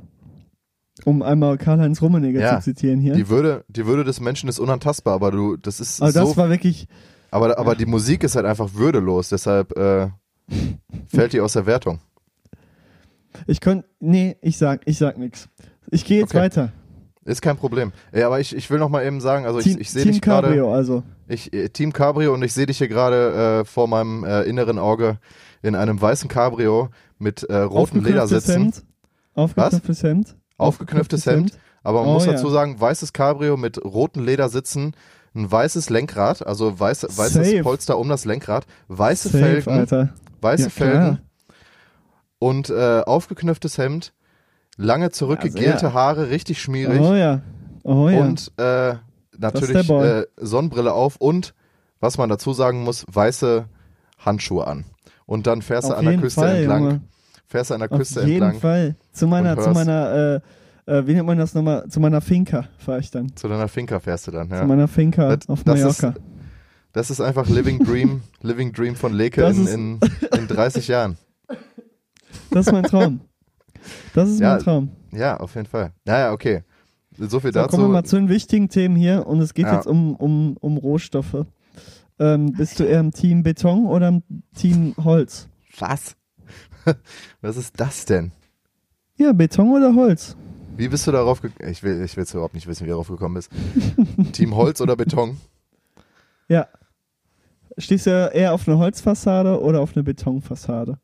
[1.05, 3.15] um einmal Karl-Heinz Rummenigge Ja, zu zitieren hier.
[3.15, 6.37] die Würde, die Würde des Menschen ist unantastbar, aber du, das ist also das so,
[6.37, 6.89] war wirklich,
[7.31, 10.09] aber, aber die Musik ist halt einfach würdelos, deshalb äh,
[11.09, 12.01] fällt die aus der Wertung.
[13.47, 15.49] ich könnte, nee, ich sag, ich sag nix.
[15.91, 16.39] Ich gehe jetzt Okay.
[16.45, 16.73] weiter.
[17.25, 17.93] Ist kein Problem.
[18.13, 20.13] Ja, aber ich, ich will noch mal eben sagen, also Team, ich, ich sehe Team
[20.13, 21.05] dich gerade, Cabrio also.
[21.29, 24.79] ich äh, Team Cabrio und ich sehe dich hier gerade äh, vor meinem äh, inneren
[24.81, 25.19] Auge
[25.63, 26.89] in einem weißen Cabrio
[27.19, 28.83] mit äh, roten Ledersitzen, Hemd.
[29.35, 30.37] Aufgeknöpftes Hemd.
[30.59, 32.33] aufgeknöpftes Hemd, aber man Oh, muss ja.
[32.33, 34.97] dazu sagen, weißes Cabrio mit roten Ledersitzen,
[35.37, 37.63] ein weißes Lenkrad, also weiß, weißes Safe.
[37.63, 40.13] Polster um das Lenkrad, weiße Safe, Felgen, Alter.
[40.43, 40.71] Weiße Ja.
[40.71, 41.19] Felgen
[42.39, 44.13] und äh, aufgeknöpftes Hemd,
[44.77, 45.95] lange zurückgegelte sehr.
[45.95, 47.01] Haare, richtig schmierig.
[47.01, 47.41] Oh ja.
[47.85, 48.21] Oh ja.
[48.21, 48.95] und äh,
[49.39, 51.55] natürlich äh, Sonnenbrille auf und,
[52.01, 53.67] was man dazu sagen muss, weiße
[54.19, 54.85] Handschuhe an.
[55.27, 56.83] Und dann fährst du Auf an der Küste Fall, entlang.
[56.85, 57.01] Junge.
[57.47, 58.97] Fährst du an der Auf Küste jeden entlang Fall.
[59.13, 60.41] Zu meiner, zu meiner,
[60.87, 61.87] äh, äh, wie nennt man das nochmal?
[61.89, 63.35] Zu meiner Finca fahre ich dann.
[63.37, 64.49] zu deiner Finca fährst du dann.
[64.49, 64.65] Zu Ja.
[64.65, 66.09] meiner Finca Das- auf das Mallorca.
[66.09, 66.21] ist-
[66.93, 70.01] Das ist einfach Living Dream, Living Dream von Leke in, in,
[70.39, 71.17] in 30 Jahren.
[72.51, 73.21] Das ist mein Traum.
[74.15, 74.91] Das ist Ja, mein Traum.
[75.13, 75.93] Ja, auf jeden Fall.
[76.05, 76.63] Naja, okay.
[77.19, 77.77] So viel So, dazu.
[77.77, 79.77] kommen wir mal zu den wichtigen Themen hier und es geht Ja.
[79.77, 81.47] jetzt um, um, um Rohstoffe.
[82.19, 84.23] Ähm, bist du eher im Team Beton oder im
[84.55, 85.49] Team Holz?
[85.79, 86.15] Was?
[87.41, 88.33] Was ist das denn?
[89.17, 90.37] Ja, Beton oder Holz?
[90.77, 91.71] Wie bist du darauf gekommen?
[91.71, 93.51] Ich will ich will jetzt überhaupt nicht wissen, wie du darauf gekommen bist.
[94.33, 95.39] Team Holz oder Beton?
[96.49, 96.67] Ja.
[97.79, 100.99] Stehst du eher auf eine Holzfassade oder auf eine Betonfassade?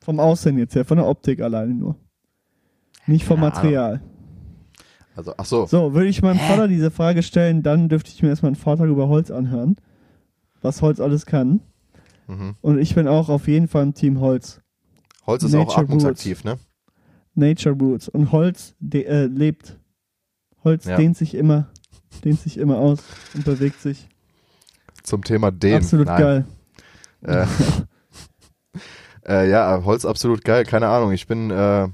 [0.00, 1.96] Vom Aussehen jetzt her, von der Optik alleine nur.
[3.06, 3.48] Nicht vom Ja.
[3.48, 4.00] Material.
[5.14, 5.66] Also, ach so.
[5.66, 8.88] So, würde ich meinem Vater diese Frage stellen, dann dürfte ich mir erstmal einen Vortrag
[8.88, 9.76] über Holz anhören.
[10.62, 11.60] Was Holz alles kann.
[12.26, 12.56] Mhm.
[12.60, 14.60] Und ich bin auch auf jeden Fall im Team Holz.
[15.26, 16.58] Holz ist auch Nature atmungsaktiv, ne?
[17.34, 18.08] Nature Roots.
[18.08, 19.78] Und Holz äh, lebt.
[20.64, 20.96] Holz Ja.
[20.96, 21.68] dehnt sich immer,
[22.24, 23.00] dehnt sich immer aus
[23.34, 24.08] und bewegt sich.
[25.06, 25.76] Zum Thema Dehnen.
[25.76, 26.20] Absolut Nein.
[26.20, 26.44] geil.
[27.22, 27.46] Äh,
[29.28, 30.64] äh, ja, Holz absolut geil.
[30.64, 31.12] Keine Ahnung.
[31.12, 31.88] Ich bin, äh,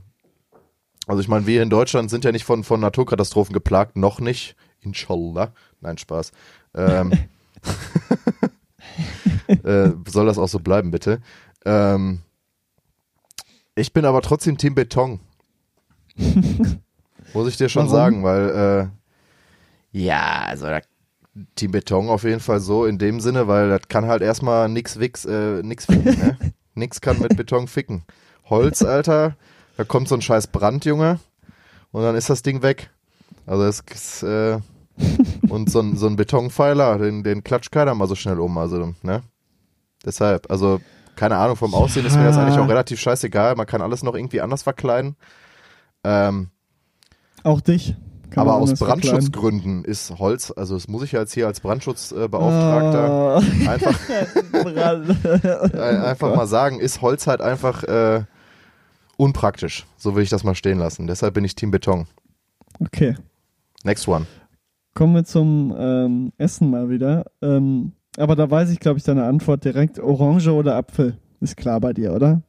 [1.06, 4.56] also ich meine, wir in Deutschland sind ja nicht von, von Naturkatastrophen geplagt, noch nicht.
[4.80, 5.52] Inshallah.
[5.82, 6.32] Nein, Spaß.
[6.74, 7.12] Ähm,
[9.46, 11.20] äh, soll das auch so bleiben, bitte.
[11.66, 12.22] Ähm,
[13.74, 15.20] ich bin aber trotzdem Team Beton.
[17.34, 17.94] Muss ich dir schon Warum?
[17.94, 18.90] sagen, weil
[19.92, 20.80] äh, ja, also da,
[21.56, 24.98] Team Beton auf jeden Fall so in dem Sinne, weil das kann halt erstmal nix
[24.98, 26.36] wix, äh, nix ficken, ne?
[26.74, 28.04] nix kann mit Beton ficken.
[28.50, 29.36] Holz, Alter,
[29.76, 31.20] da kommt so ein scheiß Brand, Junge,
[31.90, 32.90] und dann ist das Ding weg.
[33.46, 34.58] Also es ist, äh,
[35.48, 38.94] und so ein, so ein Betonpfeiler, den, den klatscht keiner mal so schnell um, also,
[39.02, 39.22] ne?
[40.04, 40.80] Deshalb, also,
[41.16, 44.14] keine Ahnung, vom Aussehen ist mir das eigentlich auch relativ scheißegal, man kann alles noch
[44.14, 45.16] irgendwie anders verkleiden.
[46.04, 46.50] Ähm,
[47.42, 47.96] Auch dich.
[48.32, 48.74] Kann aber aus.
[48.74, 53.70] Brandschutzgründen ist Holz, also das muss ich ja jetzt hier als Brandschutzbeauftragter Ah.
[53.70, 54.08] einfach,
[55.74, 58.24] äh, einfach mal sagen, ist Holz halt einfach äh,
[59.16, 59.86] unpraktisch.
[59.96, 61.06] So will ich das mal stehen lassen.
[61.06, 62.06] Deshalb bin ich Team Beton.
[62.80, 63.14] Okay.
[63.84, 64.26] Next one.
[64.94, 67.26] Kommen wir zum ähm, Essen mal wieder.
[67.40, 69.98] Ähm, aber da weiß ich, glaube ich, deine Antwort direkt.
[69.98, 71.16] Orange oder Apfel?
[71.40, 72.42] Ist klar bei dir, oder?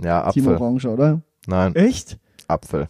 [0.00, 0.62] Ja, Team Apfel.
[0.62, 1.22] Orange, oder?
[1.46, 2.18] Nein, Echt?
[2.48, 2.88] Apfel.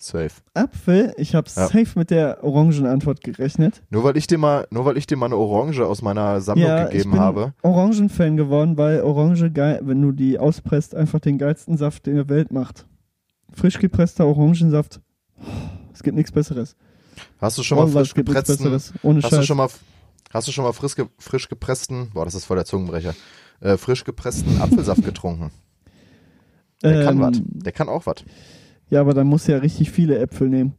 [0.00, 0.30] Safe.
[0.54, 1.66] Apfel, ich habe Ja.
[1.66, 3.82] safe mit der Orangenantwort gerechnet.
[3.90, 6.68] Nur weil ich dir mal, nur weil ich dir mal eine Orange aus meiner Sammlung
[6.68, 7.52] ja, ich gegeben bin habe.
[7.62, 12.28] Orangenfan geworden, weil Orange geil, wenn du die auspresst, einfach den geilsten Saft in der
[12.28, 12.86] Welt macht.
[13.52, 15.00] Frisch gepresster Orangensaft.
[15.92, 16.76] Es gibt nichts Besseres.
[17.40, 19.68] Hast du schon mal Wallah, frisch gepressten, hast du schon mal,
[20.30, 23.14] hast du schon mal frisch, frisch gepressten, boah, das ist voll der Zungenbrecher,
[23.60, 25.50] äh, frisch gepressten Apfelsaft getrunken?
[26.84, 27.40] Der kann Ähm, was.
[27.42, 28.24] Der kann auch was.
[28.90, 30.74] Ja, aber dann musst du ja richtig viele Äpfel nehmen.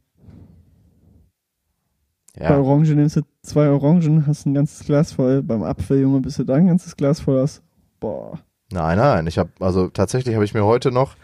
[2.38, 2.58] Bei Ja.
[2.58, 5.42] Orange nimmst du zwei Orangen, hast ein ganzes Glas voll.
[5.42, 7.62] Beim Apfel, Junge, bis du da ein ganzes Glas voll hast.
[7.98, 8.38] Boah.
[8.72, 11.16] Nein, nein, ich habe, also tatsächlich habe ich mir heute noch,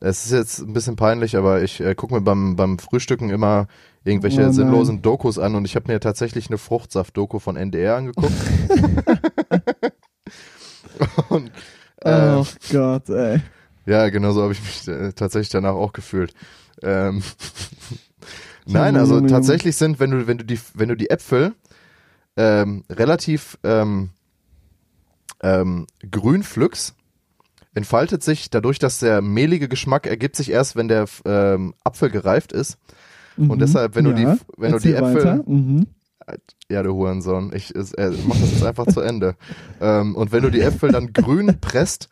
[0.00, 3.68] es ist jetzt ein bisschen peinlich, aber ich äh, gucke mir beim, beim Frühstücken immer
[4.04, 8.32] irgendwelche Oh sinnlosen Dokus an und ich habe mir tatsächlich eine Fruchtsaft-Doku von NDR angeguckt.
[11.30, 11.50] und
[12.02, 13.40] äh, oh Gott, ey.
[13.86, 16.32] Ja, genau so habe ich mich äh, tatsächlich danach auch gefühlt.
[16.82, 17.22] Ähm,
[18.66, 21.52] Nein, also Junge, tatsächlich sind, wenn du, wenn du die, wenn du die Äpfel
[22.36, 24.10] ähm, relativ ähm,
[25.42, 26.94] ähm, grün pflückst,
[27.74, 32.52] entfaltet sich dadurch, dass der mehlige Geschmack ergibt sich erst, wenn der ähm, Apfel gereift
[32.52, 32.78] ist.
[33.36, 33.58] Und Mhm.
[33.58, 35.42] deshalb, wenn du die, Ja, wenn du die erzähl Äpfel.
[35.46, 35.86] Mhm.
[36.70, 39.36] ja, du Hurensohn, ich es- äh, mach das jetzt einfach zu Ende.
[39.80, 42.08] Ähm, und wenn du die Äpfel dann grün presst,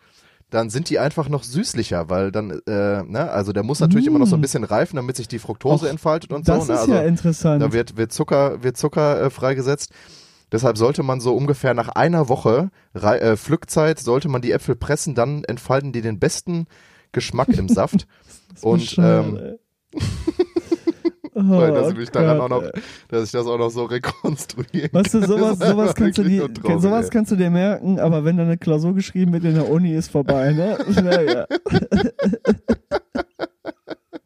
[0.53, 4.19] dann sind die einfach noch süßlicher, weil dann, äh, ne, also der muss natürlich immer
[4.19, 6.73] noch so ein bisschen reifen, damit sich die Fructose Och, entfaltet und Das so.
[6.73, 6.75] Ne?
[6.75, 7.63] ist Also ja interessant.
[7.63, 9.93] da wird, wird Zucker, wird Zucker äh, freigesetzt.
[10.53, 14.77] Deshalb sollte man so ungefähr nach einer Woche Rei äh, Pflückzeit, sollte man die Äpfel
[14.77, 16.67] pressen, dann entfalten die den besten
[17.13, 18.07] Geschmack im Saft.
[18.53, 19.39] Das und ähm,
[21.35, 21.43] ey.
[21.49, 22.63] weil, Oh dass, ich mich daran auch noch,
[23.09, 26.83] dass ich das auch noch so rekonstruieren Weißt du, sowas, sowas, kannst du nur traurig,
[26.83, 27.11] sowas ey.
[27.11, 30.11] kannst du dir merken, aber wenn da eine Klausur geschrieben wird in der Uni, ist
[30.11, 30.79] vorbei, ne?
[31.03, 31.47] Naja.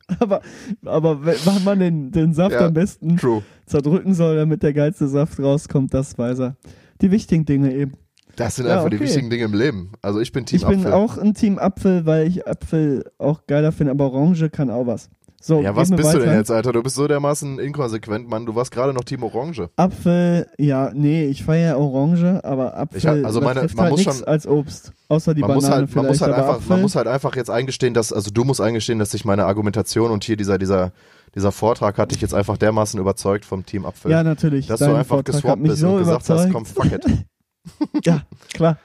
[0.21, 0.41] aber,
[0.85, 3.43] aber wann man den, den Saft Ja, am besten True.
[3.67, 6.57] zerdrücken soll, damit der geilste Saft rauskommt, das weiß er.
[7.01, 7.95] Die wichtigen Dinge eben.
[8.37, 9.05] Das sind Ja, einfach die okay.
[9.07, 9.93] wichtigen Dinge im Leben.
[10.03, 10.93] Also ich bin Team ich bin Apfel.
[10.93, 15.09] auch ein Team Apfel, weil ich Apfel auch geiler finde, aber Orange kann auch was.
[15.47, 16.18] So, ja, was bist du weiter.
[16.26, 16.72] denn jetzt, Alter?
[16.72, 18.47] Du bist so dermaßen inkonsequent, Mann.
[18.47, 19.68] Du warst gerade noch Team Orange.
[19.76, 24.18] Apfel, ja, nee, ich feiere Orange, aber Apfel Ich also meine- man halt muss nichts
[24.18, 24.92] schon- als Obst.
[25.09, 26.97] Außer die man Banane muss halt, vielleicht, man muss halt aber einfach, Apfel, man muss
[26.97, 30.36] halt einfach jetzt eingestehen, dass, also du musst eingestehen, dass sich meine Argumentation und hier
[30.36, 30.90] dieser, dieser,
[31.36, 34.11] dieser Vortrag hat dich jetzt einfach dermaßen überzeugt vom Team Apfel.
[34.11, 34.66] Ja, natürlich.
[34.66, 36.40] dass du einfach Vortrag geswappt bist so und gesagt überzeugt.
[36.47, 37.05] hast, komm, fuck it.
[38.05, 38.22] Ja,
[38.53, 38.78] klar.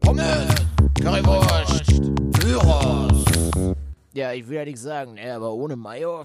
[0.00, 0.48] Pommes,
[1.00, 2.02] Currywurst,
[2.40, 3.24] Gyros.
[4.14, 6.24] Ja, ich will ja nichts sagen, ne, aber ohne Mayo?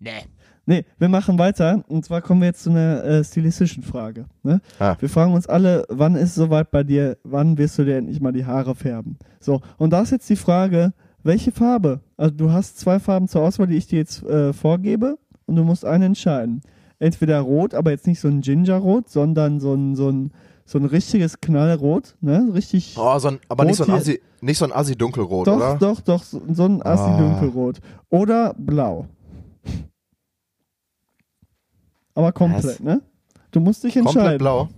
[0.00, 0.22] Ne.
[0.66, 1.82] Nee, wir machen weiter.
[1.88, 4.26] Und zwar kommen wir jetzt zu einer äh, stilistischen Frage.
[4.42, 4.60] Ne?
[4.78, 4.96] Ah.
[5.00, 8.20] Wir fragen uns alle, wann ist es soweit bei dir, wann wirst du dir endlich
[8.20, 9.18] mal die Haare färben?
[9.40, 10.92] So, und da ist jetzt die Frage,
[11.22, 12.00] welche Farbe?
[12.18, 15.64] Also du hast zwei Farben zur Auswahl, die ich dir jetzt äh, vorgebe und du
[15.64, 16.60] musst eine entscheiden.
[16.98, 20.32] Entweder rot, aber jetzt nicht so ein Gingerrot, sondern so ein, so ein,
[20.70, 22.50] so ein richtiges Knallrot, ne?
[22.52, 22.94] Richtig.
[22.98, 25.76] Oh, so ein, aber nicht so ein Assi, nicht so ein Assi dunkelrot, doch, oder?
[25.76, 27.16] doch, doch, so, so ein assi Ah.
[27.18, 27.78] dunkelrot.
[28.10, 29.06] Oder blau.
[32.14, 32.80] Aber komplett, Was?
[32.80, 33.00] ne?
[33.50, 34.20] Du musst dich entscheiden.
[34.20, 34.68] Komplett blau.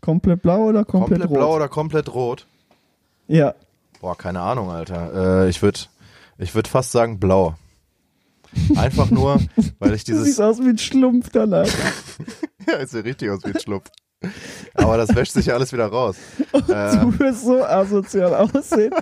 [0.00, 1.38] Komplett blau oder komplett, Komplett rot?
[1.38, 2.46] blau oder komplett rot?
[3.28, 3.54] Ja.
[4.00, 5.44] Boah, keine Ahnung, Alter.
[5.44, 5.80] Äh, ich würde
[6.38, 7.54] ich würd fast sagen blau.
[8.76, 9.40] Einfach nur,
[9.78, 10.24] weil ich Du dieses.
[10.26, 11.66] siehst aus wie ein Schlumpf danach.
[12.66, 13.90] ja, ist ja richtig aus wie ein Schlumpf.
[14.74, 16.16] Aber das wäscht sich ja alles wieder raus.
[16.68, 18.92] Äh, Du wirst so asozial aussehen.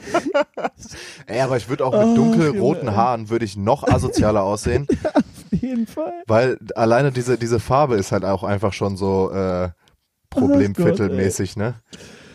[1.26, 2.96] ey, aber ich würde auch mit Ach, dunkelroten Junge.
[2.96, 6.24] Haaren würde ich noch asozialer aussehen, Auf jeden Fall.
[6.26, 9.70] weil alleine diese, diese Farbe ist halt auch einfach schon so äh,
[10.30, 11.74] Problemviertelmäßig, ne?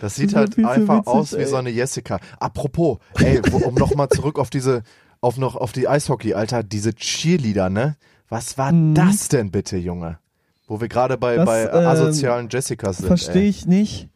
[0.01, 1.45] Das sieht Das halt einfach witzig, aus wie ey.
[1.45, 2.19] so eine Jessica.
[2.39, 4.83] Apropos, ey, wo, um nochmal zurück auf diese,
[5.21, 7.97] auf noch auf die Eishockey, Alter, diese Cheerleader, ne?
[8.29, 8.95] Was war Mhm.
[8.95, 10.19] das denn bitte, Junge?
[10.69, 13.07] Wo wir gerade bei, Das, bei ähm, asozialen Jessicas sind.
[13.07, 14.07] Verstehe ich nicht.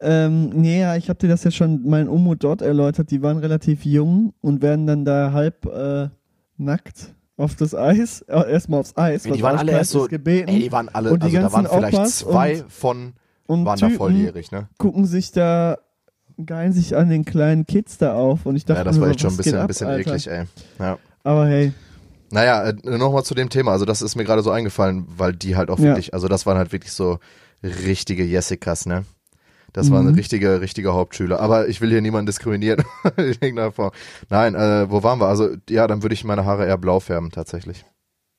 [0.00, 3.10] Ähm, nee, ja, ich habe dir das ja schon mein Unmut dort erläutert.
[3.10, 6.08] Die waren relativ jung und werden dann da halb äh,
[6.56, 9.24] nackt auf das Eis, äh, erstmal aufs Eis.
[9.24, 10.48] Die was waren alle erst so, gebeten.
[10.48, 13.12] ey, die waren alle, Und die also da waren ganzen vielleicht Oppas zwei und- von,
[13.46, 14.68] und waren da Typen volljährig, ne?
[14.78, 15.78] gucken sich da,
[16.44, 19.20] geilen sich an den kleinen Kids da auf und ich dachte Ja, das war echt
[19.20, 20.44] schon ein bisschen, ab, bisschen eklig, ey.
[20.78, 20.98] Ja.
[21.24, 21.72] Aber hey,
[22.34, 23.70] Naja, äh, nochmal zu dem Thema.
[23.72, 25.84] Also das ist mir gerade so eingefallen, weil die halt auch Ja.
[25.86, 27.18] wirklich, also das waren halt wirklich so
[27.62, 29.04] richtige Jessicas, ne?
[29.72, 30.14] Das waren Mhm.
[30.14, 31.38] richtige, richtige Hauptschüler.
[31.40, 32.82] Aber ich will hier niemanden diskriminieren.
[34.30, 35.26] Nein, äh, wo waren wir?
[35.26, 37.84] Also ja, dann würde ich meine Haare eher blau färben tatsächlich.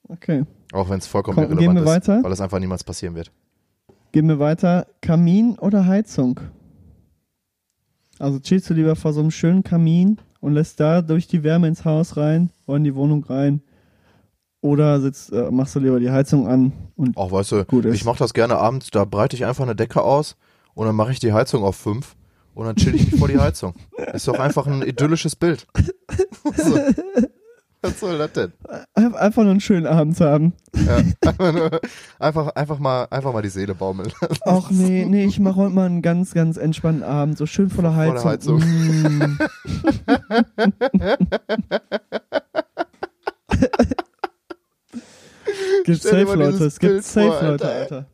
[0.09, 0.43] okay.
[0.73, 2.23] Auch wenn es vollkommen Komm, irrelevant gehen wir ist, weiter?
[2.23, 3.31] weil es einfach niemals passieren wird.
[4.11, 4.87] Gehen wir weiter.
[5.01, 6.39] Kamin oder Heizung?
[8.19, 11.67] Also chillst du lieber vor so einem schönen Kamin und lässt da durch die Wärme
[11.67, 13.61] ins Haus rein oder in die Wohnung rein.
[14.65, 17.93] Oder sitzt, äh, machst du lieber die Heizung an und Auch weißt du, Gut ist.
[17.93, 20.35] ich mache das gerne abends, da breite ich einfach eine Decke aus
[20.73, 22.15] und dann mache ich die Heizung auf fünf
[22.55, 23.75] und dann chill ich mich vor die Heizung.
[24.13, 25.67] Ist doch einfach ein idyllisches Bild.
[26.57, 26.79] so.
[27.83, 28.53] Was soll das denn?
[28.95, 30.53] ein- einfach nur einen schönen Abend haben.
[30.73, 31.69] Ja, einfach, nur,
[32.17, 34.11] einfach, einfach, mal, einfach mal die Seele baumeln.
[34.45, 37.95] Ach nee, nee, ich mache heute mal einen ganz, ganz entspannten Abend, so schön voller
[37.95, 38.31] Heizung.
[38.31, 38.59] Heizung.
[38.61, 39.37] Mm.
[45.85, 47.95] gibt safe Leute, es gibt safe vor, Leute, Alter.
[47.95, 48.05] Alter.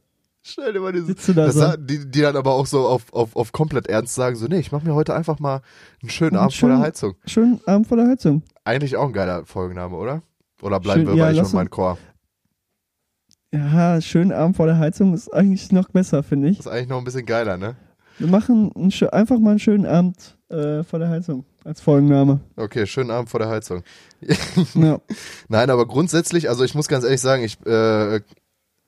[0.43, 1.78] Stell dir mal diese, da so?
[1.78, 4.72] die, die dann aber auch so auf, auf, auf komplett ernst sagen, so, nee, ich
[4.72, 5.61] mache mir heute einfach mal
[6.01, 7.15] einen schönen Einen Abend vor der schönen- Heizung.
[7.28, 8.41] Schönen Abend vor der Heizung.
[8.63, 10.24] Eigentlich auch ein geiler Folgenname, oder?
[10.63, 11.97] Oder bleiben Schön- wir ja, bei ich lass und mein Chor?
[13.53, 16.59] Ja, schönen Abend vor der Heizung ist eigentlich noch besser, finde ich.
[16.59, 17.76] Ist eigentlich noch ein bisschen geiler, ne?
[18.17, 22.39] Wir machen einen, einfach mal einen schönen Abend äh, vor der Heizung als Folgenname.
[22.55, 23.84] Okay, schönen Abend vor der Heizung.
[24.74, 24.99] Ja.
[25.47, 28.22] Nein, aber grundsätzlich, also ich muss ganz ehrlich sagen, ich, äh,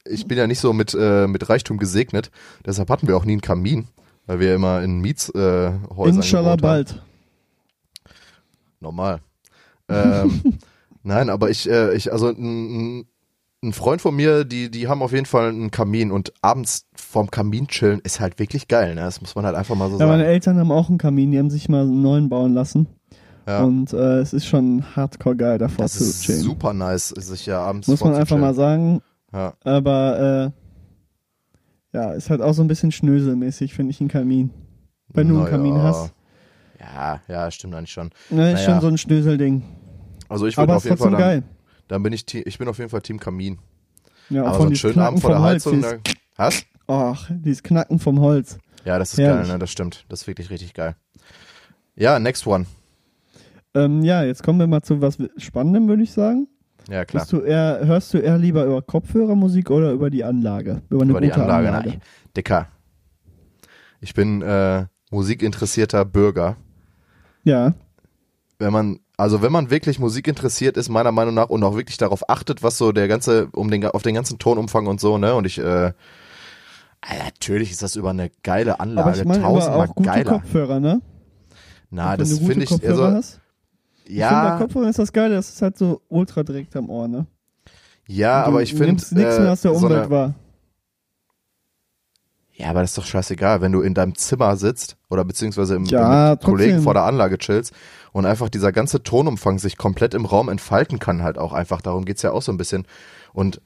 [0.05, 2.31] ich bin ja nicht so mit, äh, mit Reichtum gesegnet.
[2.65, 3.87] Deshalb hatten wir auch nie einen Kamin,
[4.25, 7.01] weil wir immer in Mietshäusern äh, Häusern Inshallah bald.
[8.79, 9.21] Normal.
[9.87, 10.59] Ähm,
[11.03, 13.05] nein, aber ich, äh, ich also ein
[13.71, 17.67] Freund von mir, die, die haben auf jeden Fall einen Kamin und abends vorm Kamin
[17.67, 19.01] chillen ist halt wirklich geil, ne?
[19.01, 20.33] Das muss man halt einfach mal so Ja, meine sagen.
[20.33, 22.87] Eltern haben auch einen Kamin, die haben sich mal einen neuen bauen lassen.
[23.47, 23.63] Ja.
[23.63, 26.41] Und äh, es ist schon hardcore geil, davor Das zu ist chillen.
[26.41, 29.01] super nice, sich ja abends Muss man einfach mal sagen.
[29.33, 29.53] Ja.
[29.63, 30.51] Aber
[31.93, 34.49] äh, ja, ist halt auch so ein bisschen schnöselmäßig, finde ich, ein Kamin.
[35.09, 35.57] Wenn du einen Naja.
[35.57, 36.13] Kamin hast.
[36.79, 38.09] Ja, ja, stimmt eigentlich schon.
[38.29, 38.71] Ne, ist Naja.
[38.71, 39.63] schon so ein Schnöselding.
[40.29, 41.43] Also ich würde auf jeden Fall dann, geil.
[41.87, 43.59] dann bin ich, ich bin auf jeden Fall Team Kamin.
[44.29, 45.41] Ja, auch Aber von so einen schönen Abend vor der.
[45.41, 45.81] Heizung.
[45.81, 45.93] Da,
[46.37, 46.63] was?
[46.87, 48.57] Ach, dieses Knacken vom Holz.
[48.85, 49.47] Ja, das ist Herrlich.
[49.47, 49.59] geil, ne?
[49.59, 50.05] Das stimmt.
[50.09, 50.95] Das ist wirklich richtig geil.
[51.95, 52.65] Ja, next one.
[53.73, 56.47] Ähm, ja, jetzt kommen wir mal zu was Spannendem, würde ich sagen.
[56.89, 57.25] Ja, klar.
[57.29, 60.81] Du eher, hörst du eher lieber über Kopfhörermusik oder über die Anlage?
[60.89, 61.67] Über eine Über die Anlage.
[61.69, 61.89] Anlage.
[61.89, 62.01] Nein.
[62.35, 62.67] Dicker.
[64.01, 66.57] Ich bin äh, musikinteressierter Bürger.
[67.45, 67.73] Ja,
[68.59, 71.97] Wenn man, also wenn man wirklich Musik interessiert ist, meiner Meinung nach, und auch wirklich
[71.97, 75.35] darauf achtet, was so der ganze, um den, auf den ganzen Tonumfang und so, ne?
[75.35, 75.93] Und ich, äh,
[77.25, 80.31] natürlich ist das über eine geile Anlage aber ich aber tausendmal auch gute geiler.
[80.31, 81.01] Kopfhörer, ne?
[81.89, 83.41] Na, das du finde ich, Kopfhörer also, hast.
[84.05, 86.89] Ich finde, bei ja, Kopfhörern ist das geil, das ist halt so ultra direkt am
[86.89, 87.25] Ohr, ne?
[88.07, 90.33] ja, Du aber ich finde, nimmst nichts mehr aus der äh, so Umwelt wahr.
[92.55, 95.85] Ja, aber das ist doch scheißegal, wenn du in deinem Zimmer sitzt oder beziehungsweise im,
[95.85, 97.73] Ja, mit Kollegen vor der Anlage chillst
[98.11, 101.81] und einfach dieser ganze Tonumfang sich komplett im Raum entfalten kann halt auch einfach.
[101.81, 102.85] Darum geht's ja auch so ein bisschen.
[103.33, 103.59] Und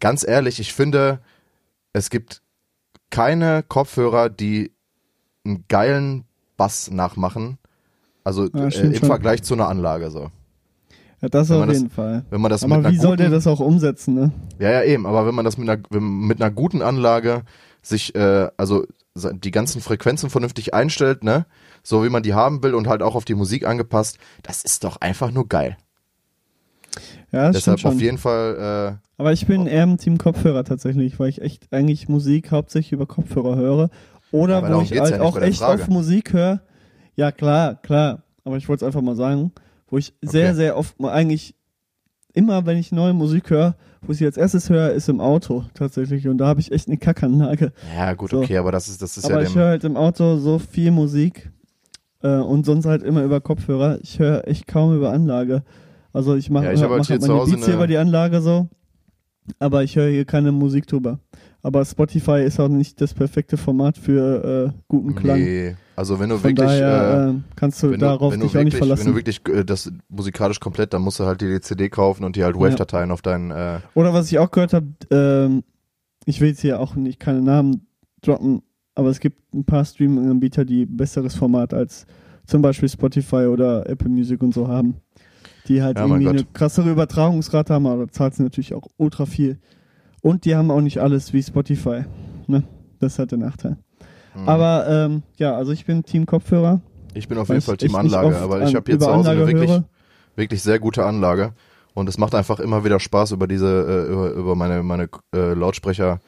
[0.00, 1.20] ganz ehrlich, ich finde,
[1.92, 2.42] es gibt
[3.10, 4.72] keine Kopfhörer, die
[5.44, 6.24] einen geilen
[6.56, 7.58] Bass nachmachen.
[8.24, 9.06] Also Ja, äh, im schon.
[9.06, 10.30] Vergleich zu einer Anlage so.
[11.20, 12.24] Ja, das auf man das- jeden Fall.
[12.30, 14.32] Wenn man das Aber mit wie soll der das auch umsetzen, ne?
[14.58, 17.42] ja, ja, eben, aber wenn man das mit einer, mit einer guten Anlage
[17.82, 21.46] sich, äh, also die ganzen Frequenzen vernünftig einstellt, ne,
[21.82, 24.84] so wie man die haben will und halt auch auf die Musik angepasst, das ist
[24.84, 25.76] doch einfach nur geil.
[27.34, 31.18] Ja, das Deshalb auf jeden Fall, äh, Aber ich bin eher im Team Kopfhörer tatsächlich,
[31.18, 33.90] weil ich echt eigentlich Musik hauptsächlich über Kopfhörer höre.
[34.30, 35.82] Oder Aber wo ich halt ja auch echt Frage.
[35.82, 36.60] auf Musik höre.
[37.16, 38.22] Ja, klar, klar.
[38.44, 39.52] Aber ich wollte es einfach mal sagen,
[39.88, 40.54] wo ich sehr, Okay.
[40.56, 41.54] sehr oft mal eigentlich
[42.32, 45.64] immer, wenn ich neue Musik höre, wo ich sie als erstes höre, ist im Auto
[45.74, 46.26] tatsächlich.
[46.28, 47.72] Und da habe ich echt eine Kackanlage.
[47.96, 48.40] ja gut, So.
[48.40, 50.58] okay, aber das ist, das ist Aber ja ich dem, höre halt im Auto so
[50.58, 51.50] viel Musik
[52.22, 53.98] äh, und sonst halt immer über Kopfhörer.
[54.02, 55.62] Ich höre echt kaum über Anlage.
[56.14, 57.86] Also ich mache Ja, ich hab halt mach hier halt meine Hause Beats hier über
[57.88, 58.68] die Anlage so,
[59.58, 61.18] aber ich höre hier keine Musik drüber.
[61.60, 65.40] Aber Spotify ist auch nicht das perfekte Format für äh, guten Klang.
[65.40, 68.40] nee, also wenn du Von wirklich, daher äh, äh, kannst du wenn du, darauf du
[68.40, 69.06] dich auch nicht wirklich, wenn verlassen.
[69.06, 72.44] du wirklich äh, das musikalisch komplett, dann musst du halt die CD kaufen und die
[72.44, 75.64] halt Wave-Dateien auf deinen, äh, Oder was ich auch gehört habe, ähm,
[76.26, 77.86] ich will jetzt hier auch nicht keine Namen
[78.22, 78.62] droppen,
[78.94, 82.06] aber es gibt ein paar Streaming-Anbieter, die besseres Format als
[82.46, 84.96] zum Beispiel Spotify oder Apple Music und so haben.
[85.68, 89.24] Die halt Ja, irgendwie eine krassere Übertragungsrate haben, aber da zahlt sie natürlich auch ultra
[89.26, 89.58] viel.
[90.20, 92.04] Und die haben auch nicht alles wie Spotify.
[92.46, 92.64] Ne?
[93.00, 93.76] Das ist halt der Nachteil.
[94.34, 94.48] Mhm.
[94.48, 96.80] Aber ähm, ja, also ich bin Team Kopfhörer.
[97.14, 99.46] ich bin auf jeden Fall Team Anlage, aber ich habe jetzt über zu Hause eine
[99.46, 99.84] wirklich, höre.
[100.36, 101.52] wirklich sehr gute Anlage
[101.94, 103.68] und es macht einfach immer wieder Spaß über diese
[104.08, 106.20] äh, über, über meine meine äh, Lautsprecher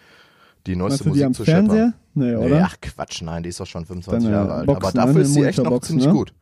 [0.66, 1.76] die neueste Meinst Musik die zu Fernseher?
[1.86, 1.94] scheppern.
[2.14, 2.64] Nee, Nee, oder?
[2.64, 5.34] ach Quatsch, nein, die ist doch schon 25 Deine Jahre alt, Boxen, aber dafür ist
[5.34, 6.12] sie echt noch ziemlich ne?
[6.12, 6.32] gut.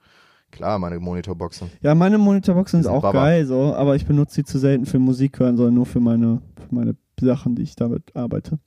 [0.54, 1.68] Klar, meine Monitorboxen.
[1.82, 3.24] Ja, meine Monitorboxen sind sind auch Baba.
[3.24, 6.40] geil, so, aber ich benutze sie zu selten für Musik hören, sondern nur für meine,
[6.56, 8.60] für meine Sachen, die ich damit arbeite.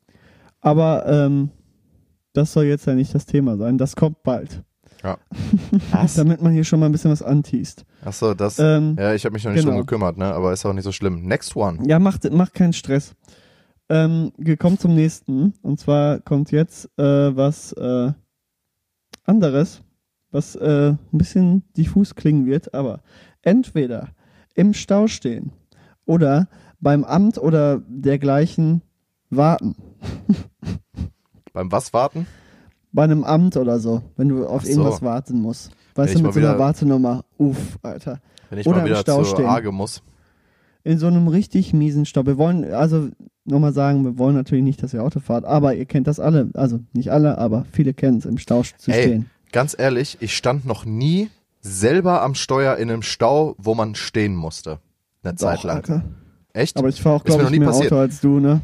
[0.59, 1.49] Aber ähm,
[2.33, 3.77] das soll jetzt ja nicht das Thema sein.
[3.77, 4.63] Das kommt bald.
[5.01, 5.17] Ja.
[5.91, 6.15] Was?
[6.15, 7.85] Damit man hier schon mal ein bisschen was anteast.
[8.03, 8.59] Achso, das.
[8.59, 9.75] Ähm, ja, ich habe mich noch nicht genau.
[9.75, 10.25] drum gekümmert, ne?
[10.25, 11.21] Aber ist auch nicht so schlimm.
[11.21, 11.79] Next one.
[11.87, 13.15] Ja, macht, macht keinen Stress.
[13.87, 15.53] Ähm, wir kommen zum nächsten.
[15.61, 18.11] Und zwar kommt jetzt äh, was äh,
[19.23, 19.81] anderes,
[20.31, 23.01] was äh, ein bisschen diffus klingen wird, aber
[23.41, 24.09] entweder
[24.55, 25.51] im Stau stehen
[26.05, 26.47] oder
[26.79, 28.81] beim Amt oder dergleichen
[29.29, 29.75] warten.
[31.53, 32.27] Beim was warten?
[32.91, 34.69] Bei einem Amt oder so, wenn du auf so.
[34.69, 35.71] irgendwas warten musst.
[35.95, 37.25] Weißt Wenn du, mit so einer Wartenummer.
[37.37, 38.19] Uff, Alter.
[38.49, 39.45] Wenn ich Oder mal im wieder Stau zur stehen.
[39.45, 40.03] Arge muss.
[40.83, 42.25] in so einem richtig miesen Stau.
[42.27, 43.09] Wir wollen, also
[43.43, 46.49] nochmal sagen, wir wollen natürlich nicht, dass ihr Auto fahrt, aber ihr kennt das alle,
[46.53, 49.29] also nicht alle, aber viele kennen es, im Stau zu Ey, stehen.
[49.51, 51.29] Ganz ehrlich, ich stand noch nie
[51.61, 54.79] selber am Steuer in einem Stau, wo man stehen musste.
[55.23, 55.75] Eine Zeit Doch, lang.
[55.77, 56.03] Alter.
[56.53, 56.77] Echt?
[56.77, 57.91] Aber ich fahre auch, glaube noch ich, nie mehr passiert.
[57.91, 58.61] Auto als du, ne?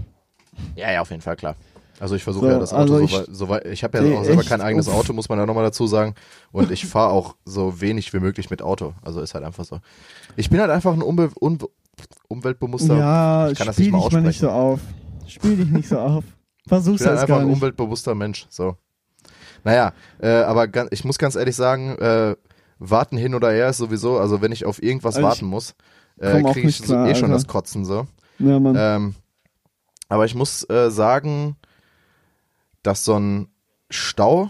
[0.75, 1.55] Ja, ja, auf jeden Fall, klar.
[1.99, 3.97] Also ich versuche So, ja das Auto also so ich- weit, so weit, ich habe
[3.97, 4.49] ja Nee, auch selber echt?
[4.49, 4.95] kein eigenes Uff.
[4.95, 6.15] Auto, muss man ja nochmal dazu sagen.
[6.51, 8.93] Und ich fahre auch so wenig wie möglich mit Auto.
[9.03, 9.79] Also ist halt einfach so.
[10.35, 11.59] Ich bin halt einfach ein Umwel um
[12.27, 12.97] umweltbewusster.
[12.97, 14.39] ja, ich kann das nicht mal dich mal nicht aussprechen.
[14.39, 14.79] so auf.
[15.27, 16.23] Spiel dich nicht so auf.
[16.63, 18.47] Ich Versuch's bin halt einfach ein umweltbewusster Mensch.
[18.49, 18.75] So.
[19.63, 22.35] Naja, äh, aber ganz, ich muss ganz ehrlich sagen, äh,
[22.79, 25.75] warten hin oder her ist sowieso, also wenn ich auf irgendwas Also warten muss,
[26.19, 27.35] äh, kriege ich klar, so, eh schon Alter.
[27.35, 28.07] das Kotzen so.
[28.39, 28.75] Ja, Mann.
[28.77, 29.15] Ähm,
[30.09, 31.55] aber ich muss äh, sagen,
[32.83, 33.47] dass so ein
[33.89, 34.49] Stau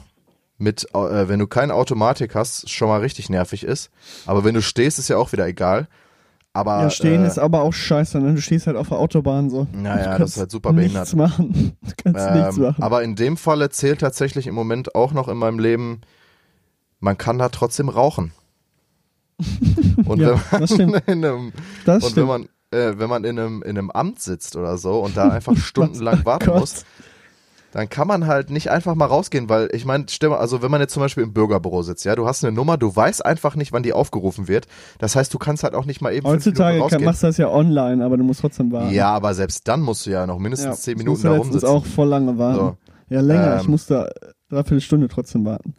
[0.57, 3.91] mit, äh, wenn du keine Automatik hast, schon mal richtig nervig ist.
[4.25, 5.87] Aber wenn du stehst, ist ja auch wieder egal.
[6.55, 8.35] Aber ja, stehen äh, ist aber auch scheiße, ne?
[8.35, 9.65] Du stehst halt auf der Autobahn so.
[9.73, 11.01] Naja, das ist halt super behindert.
[11.01, 11.75] Nichts machen.
[11.81, 12.83] Du kannst nichts ähm, machen.
[12.83, 16.01] aber in dem Falle zählt tatsächlich im Moment auch noch in meinem Leben,
[16.99, 18.33] man kann da trotzdem rauchen.
[20.05, 21.03] Und Ja, wenn man das stimmt.
[21.07, 21.53] in einem,
[21.85, 22.17] Das und stimmt.
[22.17, 25.29] wenn man äh, wenn man in einem in einem Amt sitzt oder so und da
[25.31, 26.85] einfach stundenlang Oh warten muss,
[27.73, 30.79] dann kann man halt nicht einfach mal rausgehen, weil ich meine, mal, also wenn man
[30.79, 33.73] jetzt zum Beispiel im Bürgerbüro sitzt, ja, du hast eine Nummer, du weißt einfach nicht,
[33.73, 34.67] wann die aufgerufen wird.
[34.99, 37.49] Das heißt, du kannst halt auch nicht mal eben Heutzutage kann, machst du das ja
[37.49, 38.93] online, aber du musst trotzdem warten.
[38.93, 41.67] ja, aber selbst dann musst du ja noch mindestens Ja, zehn ich Minuten da rumsitzen.
[41.67, 42.59] auch voll lange warten.
[42.59, 42.77] So.
[43.09, 43.57] Ja, länger.
[43.57, 44.13] ich Ähm, musste
[44.49, 45.73] dreiviertel Stunde trotzdem warten.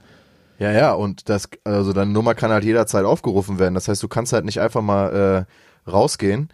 [0.59, 3.74] Ja, ja, und das, also deine Nummer kann halt jederzeit aufgerufen werden.
[3.74, 5.47] Das heißt, du kannst halt nicht einfach mal
[5.86, 6.49] äh, rausgehen.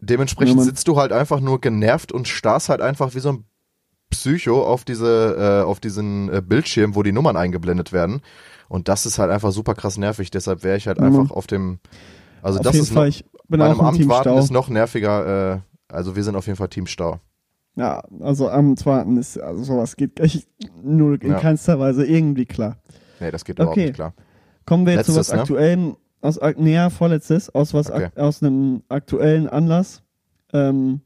[0.00, 3.44] Dementsprechend Ja, sitzt du halt einfach nur genervt und starrst halt einfach wie so ein
[4.12, 8.20] Psycho auf diese, äh, auf diesen äh, Bildschirm, wo die Nummern eingeblendet werden.
[8.68, 10.30] Und das ist halt einfach super krass nervig.
[10.30, 11.78] Deshalb wäre ich halt Ja, einfach auf dem,
[12.42, 14.38] also Auf das ist Fall, noch, ich bin bei einem Amt Team warten Stau.
[14.38, 15.54] ist noch nerviger.
[15.56, 15.58] Äh,
[15.92, 17.18] also wir sind auf jeden Fall Team Stau.
[17.74, 20.46] Ja, also Amt warten ist, also sowas geht echt
[20.82, 21.38] null, in Ja.
[21.38, 22.76] keinster Weise irgendwie klar.
[23.20, 23.86] Nee, das geht überhaupt Okay.
[23.86, 24.14] nicht klar.
[24.66, 25.40] Kommen wir jetzt zu Letztes, was ne?
[25.42, 28.08] Aktuellem, aus, näher, vorletztes, aus was, Okay.
[28.16, 30.02] aus einem aktuellen Anlass.
[30.52, 31.00] Ähm,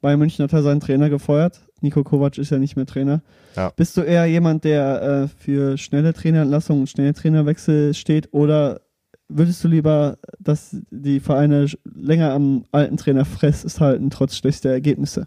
[0.00, 1.66] Bayern München hat er seinen Trainer gefeuert.
[1.84, 3.20] Nico Kovac ist ja nicht mehr Trainer.
[3.54, 3.70] Ja.
[3.76, 8.80] Bist du eher jemand, der äh, für schnelle Trainerentlassungen und schnelle Trainerwechsel steht oder
[9.28, 15.26] würdest du lieber, dass die Vereine länger am alten Trainer festhalten, trotz schlechter Ergebnisse?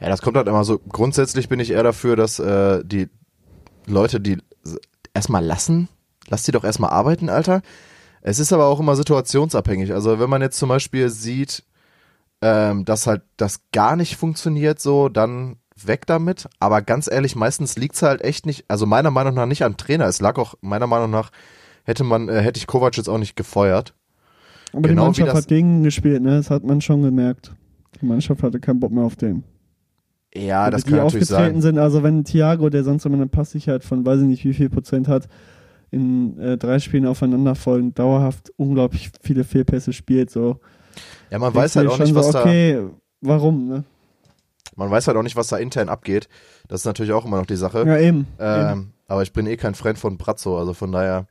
[0.00, 0.80] Ja, das kommt halt immer so.
[0.80, 3.08] Grundsätzlich bin ich eher dafür, dass äh, die
[3.86, 4.38] Leute, die
[5.14, 5.88] erstmal lassen,
[6.28, 7.62] lass die doch erstmal arbeiten, Alter.
[8.20, 9.92] Es ist aber auch immer situationsabhängig.
[9.92, 11.62] Also wenn man jetzt zum Beispiel sieht,
[12.46, 16.46] ähm, dass halt das gar nicht funktioniert, so, dann weg damit.
[16.60, 20.04] Aber ganz ehrlich, meistens liegt's halt echt nicht, also meiner Meinung nach nicht am Trainer.
[20.06, 21.30] Es lag auch, meiner Meinung nach,
[21.84, 23.94] hätte man, äh, hätte ich Kovac jetzt auch nicht gefeuert.
[24.74, 26.36] Aber Genau die wie Mannschaft das- hat gegen gespielt, ne?
[26.36, 27.52] Das hat man schon gemerkt.
[28.00, 29.44] Die Mannschaft hatte keinen Bock mehr auf den.
[30.36, 31.74] Ja, das die kann natürlich aufgetreten sein.
[31.74, 34.68] sind, also wenn Thiago, der sonst immer eine Passsicherheit von weiß ich nicht wie viel
[34.68, 35.28] Prozent hat,
[35.92, 40.58] in äh, drei Spielen aufeinanderfolgend dauerhaft unglaublich viele Fehlpässe spielt, so.
[41.30, 42.40] Ja, man weiß halt auch nicht, was so, da.
[42.40, 42.84] okay,
[43.20, 43.84] warum, ne?
[44.76, 46.28] Man weiß halt auch nicht, was da intern abgeht.
[46.68, 47.84] Das ist natürlich auch immer noch die Sache.
[47.86, 48.26] Ja, eben.
[48.38, 51.26] Ähm, aber ich bin eh kein Freund von Brazzo, also von daher.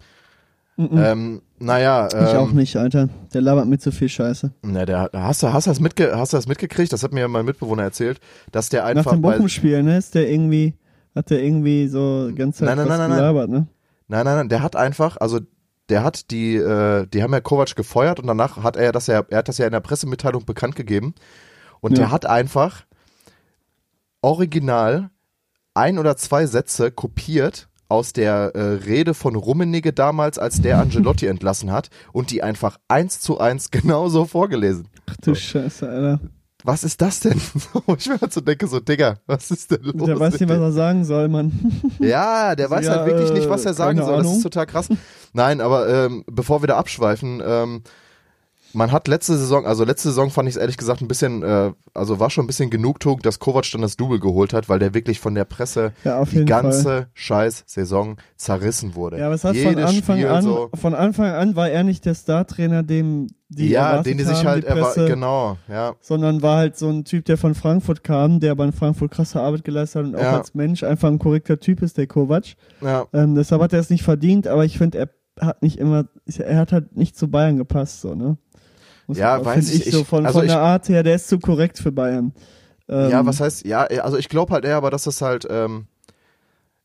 [0.77, 0.89] Mhm.
[0.93, 3.09] Ähm, naja, ähm, ich auch nicht, Alter.
[3.33, 4.51] Der labert mit so viel Scheiße.
[4.63, 6.91] Na, der, hast, du, hast, du das mitge hast du das mitgekriegt?
[6.91, 8.19] Das hat mir mein Mitbewohner erzählt,
[8.51, 9.11] dass der einfach.
[9.11, 10.73] Nach dem Bochum-Spiel, ne, ist der irgendwie,
[11.13, 13.67] hat der irgendwie so ganze Zeit Nein, nein, nein, gelabert, ne?
[14.07, 15.39] Nein, nein, nein, der hat einfach, also
[15.89, 19.23] der hat die, äh, die haben ja Kovac gefeuert und danach hat er das ja,
[19.29, 21.13] er hat das ja in der Pressemitteilung bekannt gegeben.
[21.81, 22.03] Und Ja.
[22.05, 22.85] der hat einfach
[24.21, 25.09] original
[25.73, 31.27] ein oder zwei Sätze kopiert aus der äh, Rede von Rummenigge damals, als der Angelotti
[31.27, 34.87] entlassen hat und die einfach eins zu eins genauso vorgelesen.
[35.09, 36.19] Ach du Scheiße, Alter.
[36.63, 37.39] Was ist das denn?
[37.97, 40.05] ich mir halt so denke, so, Digga, was ist denn los?
[40.05, 41.51] Der weiß nicht, was er sagen soll, Mann.
[41.99, 44.17] Ja, der weiß Ja, halt wirklich nicht, was er äh, sagen soll.
[44.17, 44.37] Das Ahnung.
[44.37, 44.87] ist total krass.
[45.33, 47.81] Nein, aber ähm, bevor wir da abschweifen, ähm,
[48.73, 51.71] man hat letzte Saison, also letzte Saison fand ich es ehrlich gesagt ein bisschen, äh,
[51.93, 54.93] also war schon ein bisschen Genugtuung, dass Kovac dann das Double geholt hat, weil der
[54.93, 57.07] wirklich von der Presse Ja, die ganze Fall.
[57.13, 59.19] scheiß Saison zerrissen wurde.
[59.19, 62.05] Ja, aber es hat von Anfang Spiel an, so, von Anfang an war er nicht
[62.05, 65.57] der Startrainer, dem die ja, den die sich haben, halt, die er war, Presse, genau,
[65.69, 65.93] ja.
[66.01, 69.63] sondern war halt so ein Typ, der von Frankfurt kam, der bei Frankfurt krasse Arbeit
[69.63, 70.37] geleistet hat und auch Ja.
[70.37, 72.55] als Mensch einfach ein korrekter Typ ist, der Kovac.
[72.81, 73.05] ja.
[73.13, 75.09] Ähm, deshalb hat er es nicht verdient, aber ich finde, er
[75.39, 76.05] hat nicht immer,
[76.35, 78.37] er hat halt nicht zu Bayern gepasst, so, ne?
[79.07, 81.15] Muss Ja, weiß find ich, so ich- von, also von der ich- Art her, der
[81.15, 82.33] ist zu korrekt für Bayern.
[82.89, 85.85] Ähm, Ja, was heißt, ja, also ich glaube halt eher, aber dass das halt, ähm,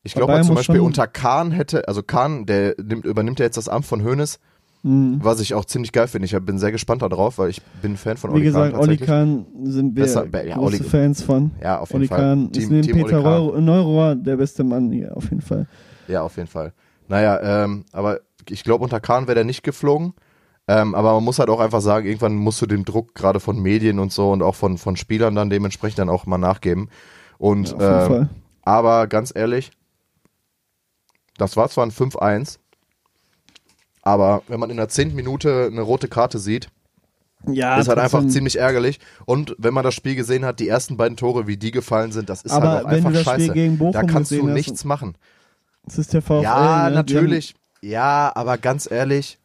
[0.03, 3.57] ich glaube halt zum Beispiel unter Kahn hätte, also Kahn, der nimmt, übernimmt ja jetzt
[3.57, 4.39] das Amt von Hoeneß,
[4.85, 5.19] mh.
[5.23, 6.27] was ich auch ziemlich geil finde.
[6.27, 8.97] Ich bin sehr gespannt darauf, weil ich bin Fan von Wie Oli gesagt, Kahn Oli
[8.97, 9.09] tatsächlich.
[9.09, 11.51] Kahn sind wir Besser- ja, große Oli- Fans von.
[11.63, 12.19] Ja, auf jeden Oli Fall.
[12.19, 15.67] Kahn ist Team- neben Team Oli Peter Neurohr der beste Mann hier, auf jeden Fall.
[16.07, 16.73] Ja, auf jeden Fall.
[17.09, 20.15] Naja, ähm, aber ich glaube, unter Kahn wäre der nicht geflogen.
[20.69, 23.59] Ähm, aber man muss halt auch einfach sagen, irgendwann musst du dem Druck gerade von
[23.59, 26.91] Medien und so und auch von, von Spielern dann dementsprechend dann auch mal nachgeben.
[27.39, 28.29] Und Ja, auf jeden äh, Fall.
[28.63, 29.71] aber ganz ehrlich,
[31.39, 32.59] das war zwar ein 5-1,
[34.03, 35.15] aber wenn man in der 10.
[35.15, 36.69] Minute eine rote Karte sieht,
[37.47, 39.01] Ja, ist halt einfach ziemlich ärgerlich.
[39.25, 42.29] Und wenn man das Spiel gesehen hat, die ersten beiden Tore, wie die gefallen sind,
[42.29, 43.53] das ist Aber halt auch einfach scheiße.
[43.93, 45.17] da kannst du hast nichts machen.
[45.85, 46.43] Das ist der VfL.
[46.43, 46.97] Ja, ne?
[46.97, 47.55] natürlich.
[47.81, 49.39] Ja, aber ganz ehrlich.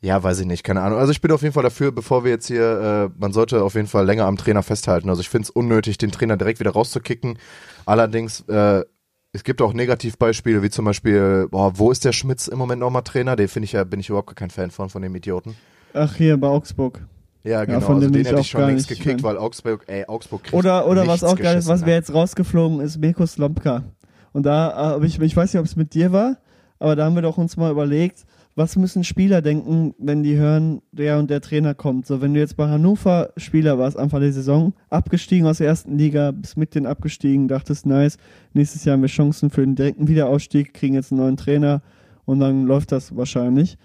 [0.00, 0.98] Ja, weiß ich nicht, keine Ahnung.
[0.98, 3.74] Also ich bin auf jeden Fall dafür, bevor wir jetzt hier, äh, man sollte auf
[3.74, 5.08] jeden Fall länger am Trainer festhalten.
[5.08, 7.38] Also ich finde es unnötig, den Trainer direkt wieder rauszukicken.
[7.84, 8.84] Allerdings, äh,
[9.32, 13.02] es gibt auch Negativbeispiele, wie zum Beispiel, boah, wo ist der Schmitz im Moment nochmal
[13.02, 13.34] Trainer?
[13.34, 15.56] Den finde ich ja, bin ich überhaupt kein Fan von, von dem Idioten.
[15.94, 17.02] Ach, hier bei Augsburg.
[17.42, 17.80] Ja, genau.
[17.80, 21.06] von also den hätte ich schon längst gekickt, weil Augsburg, ey, Augsburg kriegt Oder, oder
[21.06, 23.84] was auch geil ist, was wäre jetzt rausgeflogen ist, Mirko Slomka.
[24.32, 26.36] Und da habe ich, ich weiß nicht, ob es mit dir war,
[26.78, 28.24] aber da haben wir doch uns mal überlegt,
[28.58, 32.06] was müssen Spieler denken, wenn die hören, der und der Trainer kommt.
[32.06, 35.96] So, wenn du jetzt bei Hannover Spieler warst, Anfang der Saison, abgestiegen aus der ersten
[35.96, 38.18] Liga, bist mit den abgestiegen, dachtest, nice,
[38.54, 41.82] nächstes Jahr haben wir Chancen für den direkten Wiederaufstieg, kriegen jetzt einen neuen Trainer
[42.24, 43.78] und dann läuft das wahrscheinlich.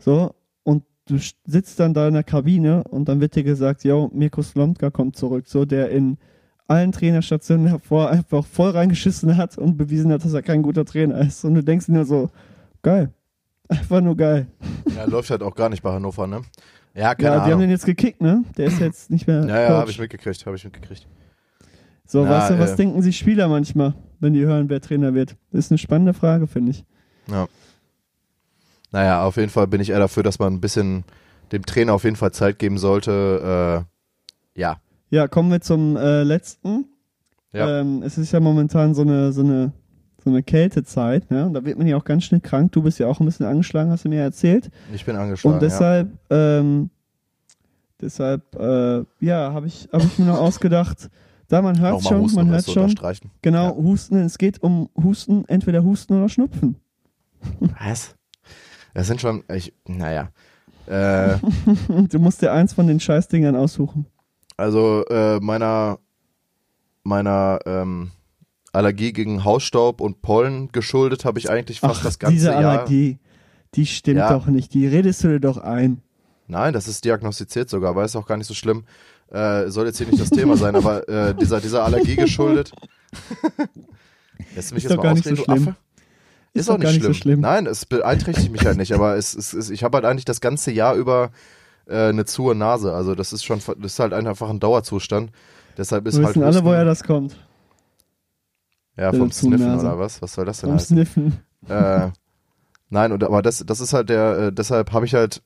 [0.00, 4.10] So, und du sitzt dann da in der Kabine und dann wird dir gesagt, yo,
[4.12, 6.18] Mirko Slomka kommt zurück, so der in
[6.66, 11.20] allen Trainerstationen davor einfach voll reingeschissen hat und bewiesen hat, dass er kein guter Trainer
[11.20, 11.44] ist.
[11.44, 12.28] Und du denkst dir nur so,
[12.82, 13.12] geil.
[13.68, 14.46] Einfach nur geil.
[14.94, 16.42] Ja, läuft halt auch gar nicht bei Hannover, ne?
[16.94, 17.60] Ja, keine ja, die haben Ahnung.
[17.60, 18.44] den jetzt gekickt, ne?
[18.56, 19.44] Der ist jetzt nicht mehr.
[19.46, 21.06] Ja, ja, habe ich mitgekriegt, habe ich mitgekriegt.
[22.06, 25.12] So, Na, weißt du, was äh, denken sich Spieler manchmal, wenn die hören, wer Trainer
[25.12, 25.36] wird?
[25.50, 26.84] Das ist eine spannende Frage, finde ich.
[27.28, 27.48] Ja.
[28.92, 31.04] Naja, auf jeden Fall bin ich eher dafür, dass man ein bisschen
[31.52, 33.84] dem Trainer auf jeden Fall Zeit geben sollte.
[34.54, 34.80] Äh, ja.
[35.10, 36.86] Ja, kommen wir zum äh, letzten.
[37.52, 37.80] Ja.
[37.80, 39.72] Ähm, es ist ja momentan so eine, so eine,
[40.26, 41.46] so eine Kältezeit, ne?
[41.46, 42.72] Und da wird man ja auch ganz schnell krank.
[42.72, 44.72] Du bist ja auch ein bisschen angeschlagen, hast du mir erzählt.
[44.92, 45.54] Ich bin angeschlagen.
[45.54, 46.90] Und deshalb, ähm,
[48.00, 51.10] deshalb, äh, ja, habe ich, hab ich mir noch ausgedacht,
[51.46, 51.82] da man ja.
[51.82, 52.92] hört schon, husten, man hört schon,
[53.40, 56.74] genau, Husten, es geht um Husten, entweder Husten oder Schnupfen.
[57.60, 58.16] Was?
[58.92, 60.30] Das sind schon, ich, naja.
[60.86, 61.36] Äh,
[62.08, 64.06] du musst dir eins von den Scheißdingern aussuchen.
[64.56, 66.00] also äh, meiner,
[67.04, 68.10] meiner ähm,
[68.76, 72.56] Allergie gegen Hausstaub und Pollen geschuldet habe ich eigentlich fast Ach, das ganze diese Jahr.
[72.58, 73.18] Allergie,
[73.74, 74.32] die stimmt Ja.
[74.32, 76.02] doch nicht, die redest du dir doch ein.
[76.46, 78.84] Nein, das ist diagnostiziert sogar, aber ist auch gar nicht so schlimm.
[79.30, 82.70] Äh, soll jetzt hier nicht das Thema sein, aber äh, dieser, dieser Allergie geschuldet.
[84.54, 85.68] Lässt mich Ist jetzt doch mal gar nicht so ausreden, du schlimm.
[85.68, 85.76] Affe?
[86.52, 87.14] Ist Ist, auch nicht nicht so schlimm.
[87.14, 87.40] schlimm.
[87.40, 90.40] Nein, es beeinträchtigt mich halt nicht, aber es, es, es, ich habe halt eigentlich das
[90.40, 91.30] ganze Jahr über
[91.88, 92.94] äh, eine zuhe Nase.
[92.94, 95.32] Also das ist schon, das ist halt einfach ein Dauerzustand.
[95.76, 97.36] Deshalb ist Wir halt wissen alle, Husten- woher das kommt.
[98.96, 99.86] Ja, Deine vom Sniffen Zunase.
[99.86, 100.22] oder was?
[100.22, 100.96] Was soll das denn Vom heißen?
[100.96, 101.32] Sniffen.
[101.68, 102.08] äh,
[102.90, 105.42] nein, und, aber das, das ist halt der, äh, deshalb habe ich halt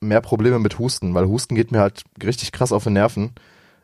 [0.00, 3.32] mehr Probleme mit Husten, weil Husten geht mir halt richtig krass auf die Nerven.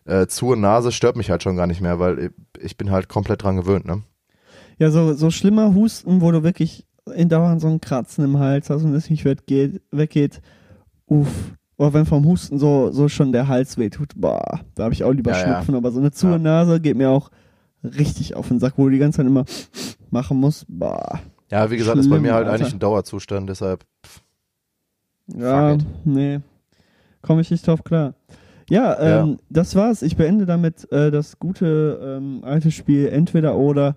[0.05, 3.43] Äh, zu Nase stört mich halt schon gar nicht mehr, weil ich bin halt komplett
[3.43, 4.03] dran gewöhnt, ne?
[4.79, 8.69] Ja, so, so schlimmer Husten, wo du wirklich in dauernd so ein Kratzen im Hals
[8.71, 10.41] hast und es nicht weggeht, weggeht.
[11.07, 11.29] Uff.
[11.77, 15.13] Oder wenn vom Husten so, so schon der Hals wehtut, boah, da habe ich auch
[15.13, 15.43] lieber Ja, ja.
[15.55, 15.75] Schnupfen.
[15.77, 16.39] Aber so eine zuhe Ja.
[16.39, 17.31] Nase geht mir auch
[17.83, 19.45] richtig auf den Sack, wo du die ganze Zeit immer
[20.11, 20.67] machen musst.
[20.69, 21.21] Boah.
[21.51, 22.61] Ja, wie gesagt, ist bei Schlimm, mir halt Alter.
[22.63, 23.85] eigentlich ein Dauerzustand, deshalb.
[25.35, 25.85] Ja, it.
[26.05, 26.41] nee.
[27.23, 28.15] Komme ich nicht drauf klar.
[28.71, 29.37] Ja, ähm, Ja.
[29.51, 30.03] das war's.
[30.03, 33.97] Ich beende damit äh, das gute ähm, alte Spiel entweder oder.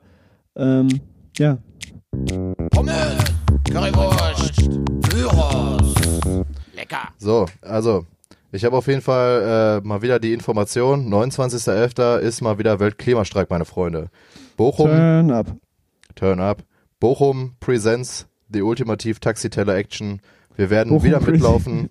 [0.56, 0.88] Ähm,
[1.38, 1.58] ja.
[2.72, 3.18] Pommes,
[3.70, 4.70] Currywurst,
[5.10, 5.94] Gyros.
[6.76, 7.08] Lecker.
[7.18, 8.06] So, also,
[8.52, 12.18] ich habe auf jeden Fall äh, mal wieder die Information, 29.11.
[12.20, 14.10] ist mal wieder Weltklimastreik, meine Freunde.
[14.58, 15.56] Bochum, Turn up.
[16.16, 16.64] Turn up.
[17.00, 20.22] Bochum presents the ultimative Taxi-Teller Action.
[20.56, 21.90] Wir werden Bochum wieder mitlaufen.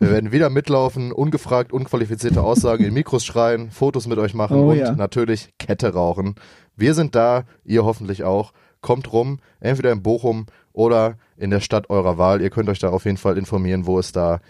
[0.00, 4.70] Wir werden wieder mitlaufen, ungefragt, unqualifizierte Aussagen in Mikros schreien, Fotos mit euch machen Oh
[4.70, 4.92] und ja.
[4.92, 6.34] natürlich Kette rauchen.
[6.74, 8.52] Wir sind da, ihr hoffentlich auch.
[8.80, 12.40] Kommt rum, entweder in Bochum oder in der Stadt eurer Wahl.
[12.42, 14.40] Ihr könnt euch da auf jeden Fall informieren, wo es da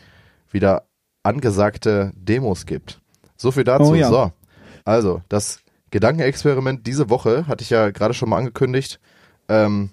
[0.50, 0.84] wieder
[1.26, 3.00] angesagte Demos gibt.
[3.36, 3.90] So viel dazu.
[3.90, 4.08] Oh ja.
[4.08, 4.32] So,
[4.84, 5.60] also das
[5.90, 9.00] Gedankenexperiment diese Woche hatte ich ja gerade schon mal angekündigt.
[9.48, 9.90] Ähm,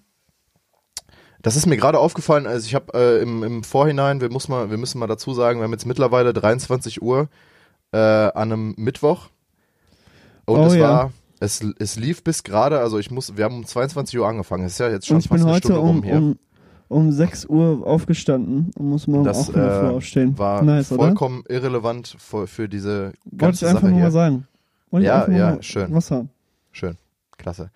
[1.41, 4.71] das ist mir gerade aufgefallen, also ich habe äh, im, im Vorhinein, wir, muss mal,
[4.71, 7.27] wir müssen mal dazu sagen, wir haben jetzt mittlerweile 23 Uhr
[7.91, 9.27] äh, an einem Mittwoch.
[10.45, 10.81] Und Oh es ja.
[10.81, 11.11] war,
[11.41, 14.65] es, es lief bis gerade, also ich muss, wir haben um 22 Uhr angefangen.
[14.65, 16.15] Es ist ja jetzt schon fast eine Stunde rum um, hier.
[16.15, 16.39] um,
[16.93, 20.37] um 6 Uhr aufgestanden und muss morgen das auch wieder früh äh, aufstehen.
[20.37, 21.03] war nice, oder?
[21.03, 24.03] vollkommen irrelevant für, für diese Wollte ich ganze einfach Sache nur hier.
[24.05, 24.47] mal sagen.
[24.91, 25.93] Wollte ich Ja, ja, schön.
[25.93, 26.29] Was haben.
[26.71, 26.97] Schön,
[27.37, 27.69] klasse.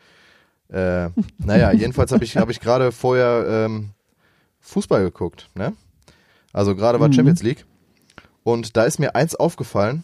[0.70, 3.90] Äh, naja, jedenfalls habe ich, hab ich gerade vorher ähm,
[4.60, 5.50] Fußball geguckt.
[5.56, 5.74] Ne?
[6.54, 7.14] Also gerade war Mhm.
[7.14, 7.66] Champions League.
[8.44, 10.04] Und da ist mir eins aufgefallen.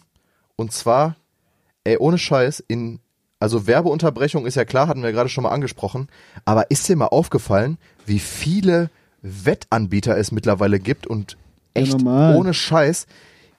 [0.56, 1.16] Und zwar,
[1.84, 3.00] ey, ohne Scheiß, in,
[3.40, 6.08] also Werbeunterbrechung ist ja klar, hatten wir gerade schon mal angesprochen.
[6.44, 8.90] Aber ist dir mal aufgefallen, wie viele
[9.24, 11.32] Wettanbieter es mittlerweile gibt und
[11.76, 12.36] Ja, echt normal.
[12.36, 13.06] ohne Scheiß.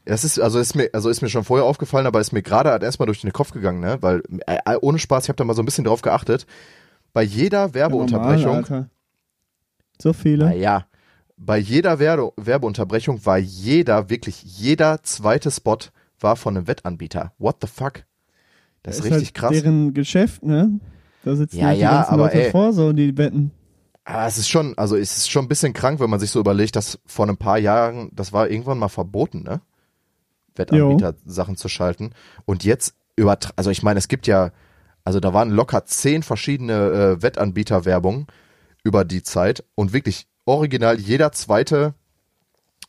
[0.05, 2.69] Das ist, also ist mir, also ist mir schon vorher aufgefallen, aber ist mir gerade
[2.69, 3.97] halt erstmal durch den Kopf gegangen, ne?
[4.01, 6.45] Weil, äh, ohne Spaß, ich habe da mal so ein bisschen drauf geachtet.
[7.11, 8.89] Bei jeder Werbeunterbrechung, Alter.
[9.99, 10.45] So viele.
[10.45, 10.85] naja,
[11.37, 15.77] bei jeder Werbe Werbeunterbrechung war jeder, wirklich jeder zweite Spot
[16.19, 17.33] war von einem Wettanbieter.
[17.39, 18.03] What the fuck?
[18.83, 19.51] Das ist, richtig halt krass.
[19.51, 20.79] deren Geschäft, ne?
[21.23, 22.51] Da sitzen Ja, halt die ja, ganzen aber Leute ey.
[22.51, 23.51] vor, so die wetten.
[24.05, 26.39] Aber es ist schon, also es ist schon ein bisschen krank, wenn man sich so
[26.39, 29.61] überlegt, dass vor ein paar Jahren, das war irgendwann mal verboten, ne?
[30.55, 32.11] Wettanbieter-Sachen zu schalten.
[32.45, 34.51] Und jetzt über, also ich meine, es gibt ja,
[35.03, 36.73] also da waren locker zehn verschiedene
[37.17, 38.27] äh, Wettanbieter-Werbungen
[38.83, 41.95] über die Zeit und wirklich original jeder zweite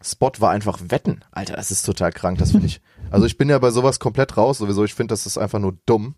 [0.03, 1.25] Spot war einfach Wetten.
[1.31, 2.83] Alter, das ist total krank, das finde ich.
[3.11, 4.85] Also ich bin ja bei sowas komplett raus sowieso.
[4.85, 6.15] Ich finde, das ist einfach nur dumm,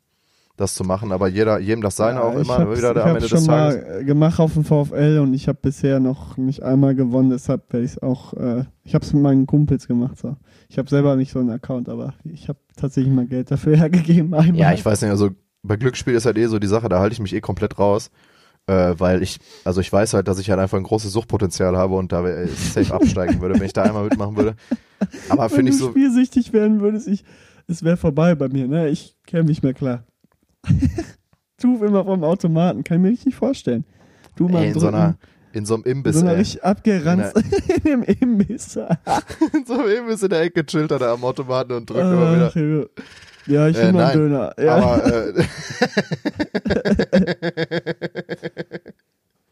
[0.58, 1.12] das zu machen.
[1.12, 3.76] Aber jeder, jedem das seine auch ich immer wieder ich am Ende schon des Tages.
[3.76, 7.72] mal äh, gemacht auf dem VfL und ich habe bisher noch nicht einmal gewonnen, deshalb
[7.72, 10.18] werde ich es auch, äh, ich habe es mit meinen Kumpels gemacht.
[10.18, 10.36] So.
[10.68, 14.34] Ich habe selber nicht so einen Account, aber ich habe tatsächlich mal Geld dafür hergegeben.
[14.34, 14.56] Einmal.
[14.56, 15.30] Ja, ich weiß nicht, also
[15.62, 18.10] bei Glücksspiel ist halt eh so die Sache, da halte ich mich eh komplett raus.
[18.66, 21.94] Äh, weil ich, also ich weiß halt, dass ich halt einfach ein großes Suchtpotenzial habe
[21.94, 24.56] und da äh, safe absteigen würde, wenn ich da einmal mitmachen würde.
[25.30, 27.24] Aber Wenn finde ich du so, spielsüchtig werden würdest, ich,
[27.66, 28.90] es wäre vorbei bei mir, ne?
[28.90, 30.04] Ich käme nicht mehr klar.
[31.60, 33.84] du immer vom Automaten, kann ich mir richtig vorstellen.
[34.36, 35.16] Du mal ey, in so einer,
[35.52, 38.76] in so einem Imbiss, so einer richtig abgeranzt in dem Imbiss.
[39.52, 42.52] in so einem Imbiss in der Ecke chillt er da am Automaten und drückt immer
[42.52, 42.86] wieder.
[43.46, 44.54] Ja, ich Äh, will mal einen Döner.
[44.62, 44.76] Ja.
[44.76, 45.44] Aber, äh,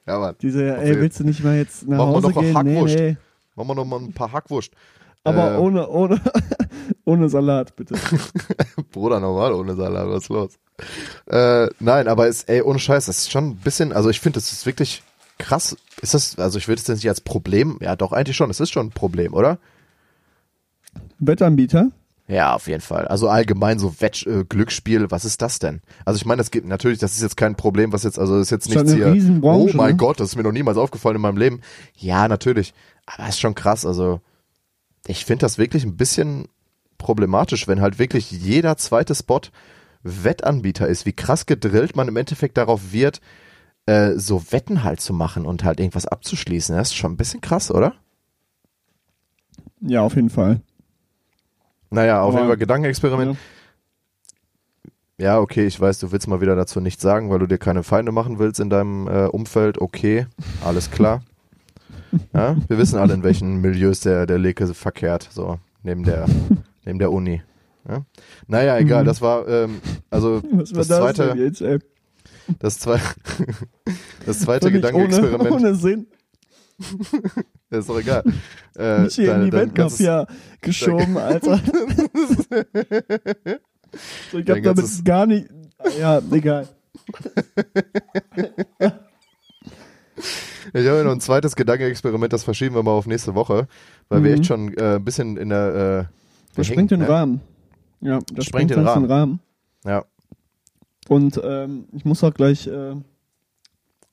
[0.06, 0.34] ja, Mann.
[0.40, 2.84] Diese, ey, willst du nicht mal jetzt nach Machen wir Hause noch eine gehen?
[2.84, 3.16] Nee, nee.
[3.56, 4.70] Machen wir noch mal ein paar Hackwurst.
[5.26, 6.20] Aber Äh, ohne, ohne,
[7.04, 7.94] ohne Salat, bitte.
[8.92, 10.52] Bruder, normal ohne Salat, was ist los?
[11.26, 14.38] Äh, nein, aber ist, ey, ohne Scheiß, das ist schon ein bisschen, also ich finde,
[14.38, 15.02] das ist wirklich
[15.38, 15.76] krass.
[16.00, 18.60] Ist das, also ich würde es jetzt nicht als Problem, ja doch, eigentlich schon, es
[18.60, 19.58] ist schon ein Problem, oder?
[21.18, 21.90] Wettanbieter?
[22.28, 23.06] Ja, auf jeden Fall.
[23.06, 25.80] Also allgemein so Wetsch, äh, Glücksspiel, was ist das denn?
[26.04, 28.48] Also ich meine, das gibt natürlich, das ist jetzt kein Problem, was jetzt, also das
[28.48, 29.14] ist jetzt nichts hier.
[29.42, 29.96] Oh mein ne?
[29.96, 31.60] Gott, das ist mir noch niemals aufgefallen in meinem Leben.
[31.96, 32.74] Ja, natürlich.
[33.06, 33.86] Aber das ist schon krass.
[33.86, 34.20] Also
[35.06, 36.48] ich finde das wirklich ein bisschen
[36.98, 39.40] problematisch, wenn halt wirklich jeder zweite Spot
[40.02, 41.06] Wettanbieter ist.
[41.06, 43.20] Wie krass gedrillt man im Endeffekt darauf wird,
[43.86, 46.76] äh, so Wetten halt zu machen und halt irgendwas abzuschließen.
[46.76, 47.94] Das ist schon ein bisschen krass, oder?
[49.80, 50.60] Ja, auf jeden Fall.
[51.90, 53.36] Naja, auf Aber- jeden Fall Gedankenexperiment.
[55.18, 57.82] Ja, okay, ich weiß, du willst mal wieder dazu nichts sagen, weil du dir keine
[57.82, 59.80] Feinde machen willst in deinem äh, Umfeld.
[59.80, 60.26] Okay,
[60.62, 61.22] alles klar.
[62.32, 66.26] Ja, wir wissen alle, in welchen Milieus der, der Leke verkehrt, so neben der,
[66.84, 67.42] neben der Uni.
[67.88, 68.04] Ja?
[68.46, 69.06] Naja, egal, Mhm.
[69.06, 71.62] das war, ähm, also Was war das, das, zweite, jetzt,
[72.58, 73.00] das, zwei,
[74.26, 76.06] das zweite Gedankenexperiment, Ohne, ohne Sinn.
[77.70, 78.22] ist doch egal.
[78.76, 80.26] Äh, Nicht hier in die Weltmafia
[80.60, 81.58] geschoben, Alter.
[84.30, 85.48] so, ich hab damit gar nicht.
[85.98, 86.68] Ja, egal.
[90.72, 93.68] Ich habe noch ein zweites Gedankenexperiment, das verschieben wir mal auf nächste Woche,
[94.08, 94.36] weil wir Mhm.
[94.36, 96.08] echt schon äh, ein bisschen in der.
[96.10, 96.14] Äh,
[96.56, 97.08] Das sprengt den ne?
[97.08, 97.40] Rahmen.
[98.00, 99.40] Ja, das Sprengt den sonst Rahmen.
[99.84, 100.04] Ja.
[101.08, 102.94] Und ähm, ich muss auch gleich äh,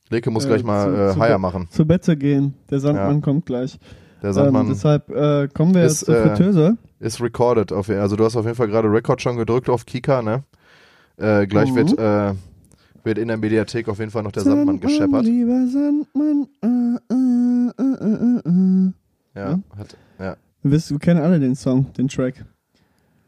[0.09, 1.67] Leke muss Äh, gleich mal zu- äh, zu Haier machen.
[1.71, 2.53] zu Bette gehen.
[2.69, 3.21] Der Sandmann Ja.
[3.21, 3.79] kommt gleich.
[4.21, 6.77] Der Sandmann ähm, deshalb äh, kommen wir ist, jetzt zur äh, Fritteuse.
[6.99, 7.71] ist recorded.
[7.73, 10.43] Auf, also du hast auf jeden Fall gerade Record schon gedrückt auf Kika, ne?
[11.17, 11.75] Gleich Mhm.
[11.75, 11.99] wird,
[13.03, 15.23] wird in der Mediathek auf jeden Fall noch der Sandmann gescheppert.
[15.25, 16.47] Lieber Sandmann.
[16.61, 18.91] Äh, äh, äh, äh, äh, äh.
[19.35, 20.37] Ja, hat, ja.
[20.61, 22.45] Wir, wissen, wir kennen alle den Song, den Track.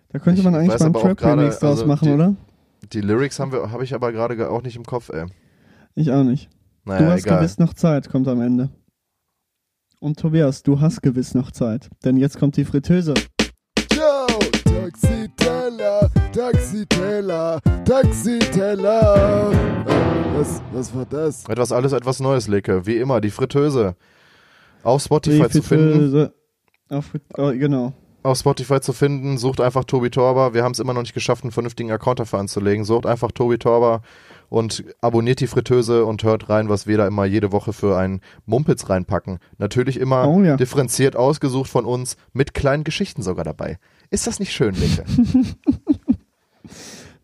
[0.09, 2.35] Da könnte Ich man eigentlich mal einen Trap-Remix draus also machen, die- oder?
[2.93, 5.25] Die Lyrics habe ich aber gerade ge- auch nicht im Kopf, ey.
[5.95, 6.49] Ich auch nicht.
[6.85, 7.39] Naja, du hast egal.
[7.39, 8.69] gewiss noch Zeit, kommt am Ende.
[9.99, 11.89] Und Tobias, du hast gewiss noch Zeit.
[12.03, 13.15] Denn jetzt kommt die Fritteuse.
[16.51, 19.51] Taxiteller, Taxiteller.
[19.51, 21.43] Äh, Was, was war das?
[21.49, 22.85] Etwas alles, etwas Neues, Leke.
[22.85, 23.95] Wie immer, die Fritteuse.
[24.83, 26.29] Auf Spotify Die zu finden.
[26.89, 27.05] Auf,
[27.37, 27.93] oh, genau.
[28.21, 29.39] Auf Spotify zu finden.
[29.39, 30.53] Sucht einfach Tobi Torber.
[30.53, 32.85] Wir haben es immer noch nicht geschafft, einen vernünftigen Account dafür anzulegen.
[32.85, 34.01] Sucht einfach Tobi Torber
[34.49, 38.21] und abonniert die Fritteuse und hört rein, was wir da immer jede Woche für einen
[38.45, 39.39] Mumpitz reinpacken.
[39.57, 40.57] Natürlich immer Oh ja.
[40.57, 43.79] differenziert ausgesucht von uns, mit kleinen Geschichten sogar dabei.
[44.11, 45.03] Ist das nicht schön, Leke?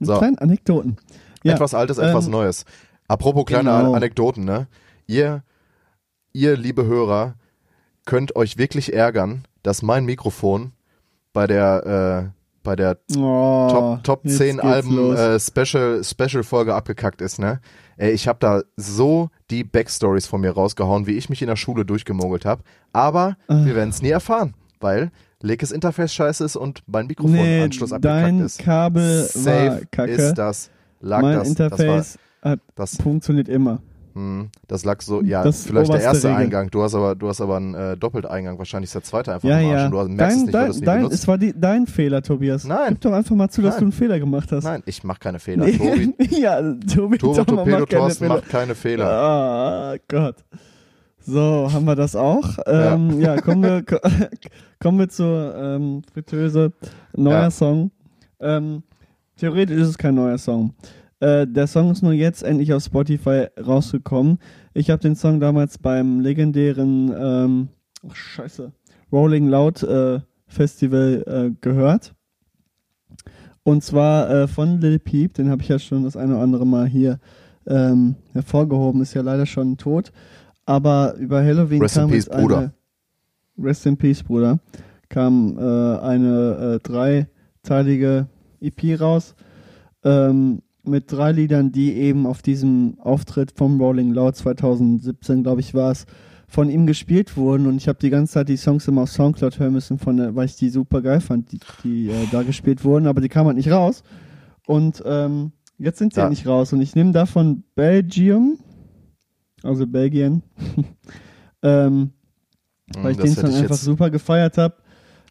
[0.06, 0.18] So.
[0.18, 0.98] kleinen Anekdoten.
[1.44, 2.66] Ja, Etwas Altes, etwas ähm, Neues.
[3.08, 3.94] Apropos kleine genau.
[3.94, 4.68] Anekdoten, ne?
[5.08, 5.44] Ihr,
[6.34, 7.36] ihr, liebe Hörer,
[8.06, 10.72] könnt euch wirklich ärgern, dass mein Mikrofon
[11.34, 16.44] bei der, äh, bei der Oh, Top, Top jetzt 10 geht's Alben äh, Special, Special
[16.44, 17.60] Folge abgekackt ist, ne?
[17.98, 21.56] Ey, ich habe da so die Backstories von mir rausgehauen, wie ich mich in der
[21.56, 22.64] Schule durchgemogelt habe.
[22.94, 23.66] Aber Ah.
[23.66, 25.12] wir werden es nie erfahren, weil
[25.42, 28.60] Lekes Interface scheiße ist und mein nee, Mikrofonanschluss abgekackt dein ist.
[28.60, 30.12] Kabel war Safe kacke.
[30.12, 30.70] ist das.
[31.00, 33.82] Lag mein das, Interface hat das, funktioniert immer.
[34.14, 36.42] hm, das lag so, ja, Das vielleicht der erste Regel.
[36.42, 36.70] Eingang.
[36.70, 39.60] Du hast aber, du hast aber einen äh, Doppelteingang, wahrscheinlich ist der zweite einfach Ja,
[39.60, 39.90] im Arsch ja.
[39.90, 41.88] du merkst es Dein, nicht, weil du dein, es nie dein, es war die, dein
[41.88, 42.66] Fehler, Tobias.
[42.66, 42.90] Nein.
[42.90, 43.80] Gib doch einfach mal zu, dass Nein.
[43.80, 44.64] du einen Fehler gemacht hast.
[44.64, 45.66] Nein, ich mache keine Fehler.
[45.66, 45.78] Nee.
[45.78, 48.30] Tobi, ja, Tobi Turbo Tommer Torpedo macht keine Fehler.
[48.36, 49.08] macht keine Fehler.
[49.08, 50.36] Ah, Gott.
[51.26, 52.58] So, haben wir das auch.
[52.66, 53.40] Ähm, ja.
[53.40, 54.00] kommen wir, ko-
[54.80, 56.74] kommen wir zur ähm, Fritteuse.
[57.16, 57.52] Neuer Ja.
[57.52, 57.92] Song.
[58.40, 58.84] Ähm,
[59.38, 60.74] theoretisch ist es kein neuer Song.
[61.20, 64.40] Äh, der Song ist nur jetzt endlich auf Spotify rausgekommen.
[64.74, 67.68] Ich habe den Song damals beim legendären ähm,
[68.04, 68.72] oh, Scheiße,
[69.12, 72.14] Rolling Loud äh, Festival äh, gehört.
[73.64, 76.66] Und zwar äh, von Lil Peep, den habe ich ja schon das eine oder andere
[76.66, 77.20] Mal hier
[77.68, 80.12] ähm, hervorgehoben, ist ja leider schon tot.
[80.66, 82.74] Aber über Halloween Rest in kam peace, jetzt eine, Bruder.
[83.58, 84.60] Rest in Peace, Bruder.
[85.10, 88.28] Kam äh, eine äh, dreiteilige
[88.62, 89.36] EP raus
[90.04, 95.74] ähm, mit drei Liedern, die eben auf diesem Auftritt vom Rolling Loud 2017, glaube ich,
[95.74, 96.06] war es,
[96.52, 97.66] von ihm gespielt wurden.
[97.66, 100.36] Und ich habe die ganze Zeit die Songs immer auf Soundcloud hören müssen, von der,
[100.36, 103.48] weil ich die super geil fand, die, die äh, da gespielt wurden, aber die kamen
[103.48, 104.04] halt nicht raus.
[104.68, 106.30] Und ähm, jetzt sind sie ja.
[106.30, 106.74] nicht raus.
[106.74, 108.60] Und ich nehme davon Belgium,
[109.64, 110.44] also Belgien,
[111.64, 112.12] ähm,
[112.98, 114.76] weil ich Hm, den Song ich einfach super gefeiert habe.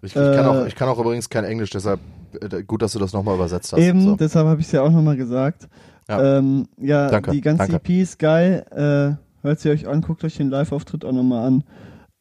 [0.03, 2.01] Ich, ich, kann auch, Äh, ich kann auch übrigens kein Englisch, deshalb
[2.41, 3.81] äh, gut, dass du das nochmal übersetzt hast.
[3.81, 4.17] Eben, so.
[4.17, 5.69] deshalb habe ich es ja auch nochmal gesagt.
[6.09, 6.39] Ja.
[6.39, 7.77] Ähm, ja, Danke, die ganze danke.
[7.77, 8.65] EP ist geil.
[8.71, 11.65] Äh, hört sie euch an, guckt euch den Live-Auftritt auch nochmal an,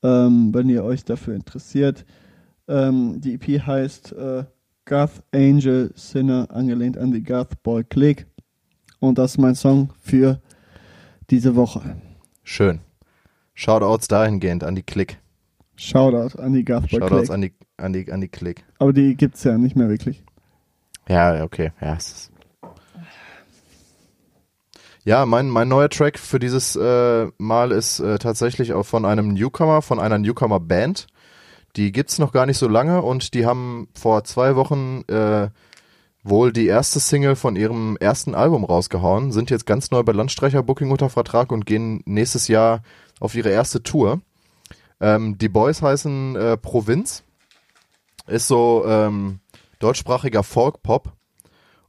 [0.03, 2.05] ähm, wenn ihr euch dafür interessiert.
[2.67, 4.43] Ähm, die EP heißt äh,
[4.85, 8.27] Goth Angel Sinner, angelehnt an die Goth Boy Click.
[8.99, 10.39] Und das ist mein Song für
[11.31, 11.95] diese Woche.
[12.43, 12.81] Schön.
[13.53, 15.19] Shoutouts dahingehend an die Klick.
[15.75, 17.31] Shoutout an die Goth Boy Shoutouts Click.
[17.31, 18.65] an die, an die, an die Klick.
[18.79, 20.23] Aber die gibt's ja nicht mehr wirklich.
[21.07, 21.71] Ja, okay.
[21.81, 22.31] Ja, es
[25.05, 29.33] ja mein, mein neuer Track für dieses äh, Mal ist äh, tatsächlich auch von einem
[29.33, 31.07] Newcomer, von einer Newcomer-Band.
[31.75, 35.49] Die gibt's noch gar nicht so lange und die haben vor zwei Wochen äh,
[36.29, 40.63] wohl die erste Single von ihrem ersten Album rausgehauen, sind jetzt ganz neu bei Landstreicher
[40.63, 42.81] Booking unter Vertrag und gehen nächstes Jahr
[43.19, 44.21] auf ihre erste Tour.
[45.01, 47.23] Ähm, die Boys heißen äh, Provinz.
[48.27, 49.39] Ist so ähm,
[49.79, 51.13] deutschsprachiger Folk-Pop.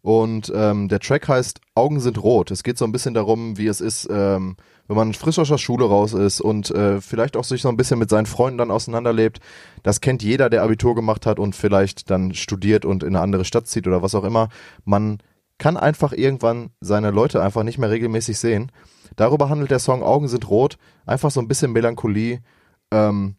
[0.03, 2.51] Und ähm, der Track heißt Augen sind rot.
[2.51, 4.57] Es geht so ein bisschen darum, wie es ist, ähm,
[4.89, 7.77] wenn man frisch aus der Schule raus ist und äh, vielleicht auch sich so ein
[7.77, 9.41] bisschen mit seinen Freunden dann auseinanderlebt.
[9.83, 13.45] Das kennt jeder, der Abitur gemacht hat und vielleicht dann studiert und in eine andere
[13.45, 14.49] Stadt zieht oder was auch immer.
[14.85, 15.18] Man
[15.59, 18.72] kann einfach irgendwann seine Leute einfach nicht mehr regelmäßig sehen.
[19.17, 20.79] Darüber handelt der Song Augen sind rot.
[21.05, 22.41] Einfach so ein bisschen Melancholie.
[22.91, 23.35] Ähm,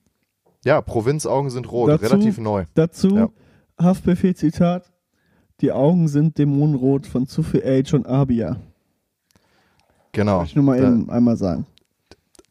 [0.64, 1.90] ja, Provinz Augen sind rot.
[1.90, 2.66] Dazu- Relativ neu.
[2.76, 3.30] Dazu Ja.
[3.82, 4.91] Haftbefehl-Zitat.
[5.62, 8.58] Die Augen sind dämonenrot von Sufi Age und Abia.
[10.12, 10.40] Genau.
[10.40, 11.66] Wollte ich nur mal Da- eben einmal sagen.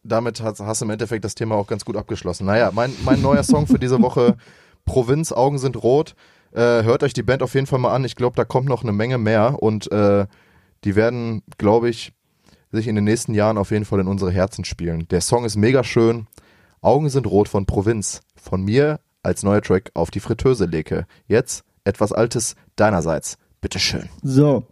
[0.02, 2.46] damit hast, hast du im Endeffekt das Thema auch ganz gut abgeschlossen.
[2.46, 4.36] Naja, mein, mein neuer Song für diese Woche,
[4.86, 6.14] Provinz, Augen sind rot.
[6.52, 8.04] Äh, hört euch die Band auf jeden Fall mal an.
[8.04, 10.26] Ich glaube, da kommt noch eine Menge mehr und äh,
[10.84, 12.12] die werden, glaube ich,
[12.72, 15.06] sich in den nächsten Jahren auf jeden Fall in unsere Herzen spielen.
[15.08, 16.26] Der Song ist mega schön.
[16.80, 18.20] Augen sind rot von Provinz.
[18.36, 21.06] Von mir als neuer Track auf die Fritteuse lege.
[21.28, 23.36] Jetzt etwas Altes deinerseits.
[23.60, 24.08] Bitteschön.
[24.22, 24.64] So,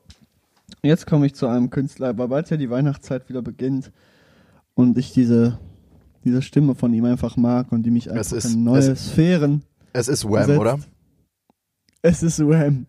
[0.82, 3.92] jetzt komme ich zu einem Künstler, weil bald ja die Weihnachtszeit wieder beginnt
[4.74, 5.58] und ich diese,
[6.24, 9.62] diese Stimme von ihm einfach mag und die mich einfach ist- in neue es- Sphären.
[9.92, 10.78] Es ist Wham, Setzt- oder?
[12.00, 12.86] Es ist Wham.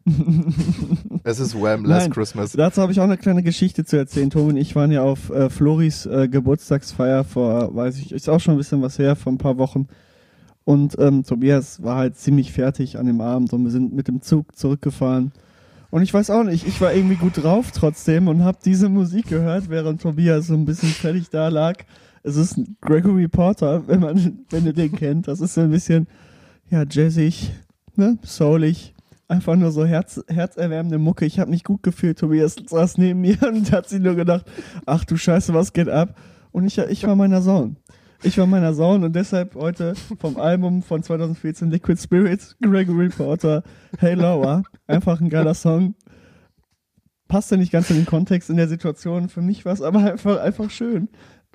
[1.23, 2.51] Es ist Wham, Last Nein, Christmas.
[2.51, 4.29] Dazu habe ich auch eine kleine Geschichte zu erzählen.
[4.29, 8.39] Tom und ich waren ja auf äh, Floris äh, Geburtstagsfeier vor, weiß ich, ist auch
[8.39, 9.87] schon ein bisschen was her, vor ein paar Wochen.
[10.69, 14.21] Und ähm, Tobias war halt ziemlich fertig an dem Abend und wir sind mit dem
[14.21, 15.31] Zug zurückgefahren.
[15.89, 19.29] Und ich weiß auch nicht, ich war irgendwie gut drauf trotzdem und habe diese Musik
[19.29, 21.77] gehört, während Tobias so ein bisschen fertig da lag.
[22.21, 25.27] Es ist Gregory Porter, wenn man, wenn du den kennt.
[25.27, 26.05] Das ist so ein bisschen,
[26.69, 27.51] ja, jazzig,
[27.95, 28.93] ne, soulig.
[29.27, 31.25] Einfach nur so herz, herzerwärmende Mucke.
[31.25, 32.19] Ich habe mich gut gefühlt.
[32.19, 34.45] Tobias saß neben mir und hat sich nur gedacht,
[34.85, 36.15] ach du Scheiße, was geht ab?
[36.51, 37.75] Und ich, ich war meiner Zone.
[38.21, 43.63] Ich war meiner Zone und deshalb heute vom Album von 2014 Liquid Spirits, Gregory Porter,
[43.97, 44.63] Hey Laura.
[44.87, 45.95] Einfach ein geiler Song.
[47.29, 49.29] Passt ja nicht ganz in den Kontext in der Situation.
[49.29, 51.07] Für mich war es aber einfach, einfach schön,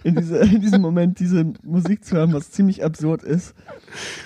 [0.04, 3.54] in, diese, in diesem Moment diese Musik zu hören, was ziemlich absurd ist.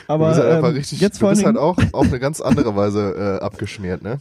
[0.06, 2.40] Aber du bist halt einfach ähm, richtig, jetzt du bist halt auch auf eine ganz
[2.40, 4.20] andere Weise äh, abgeschmiert, ne?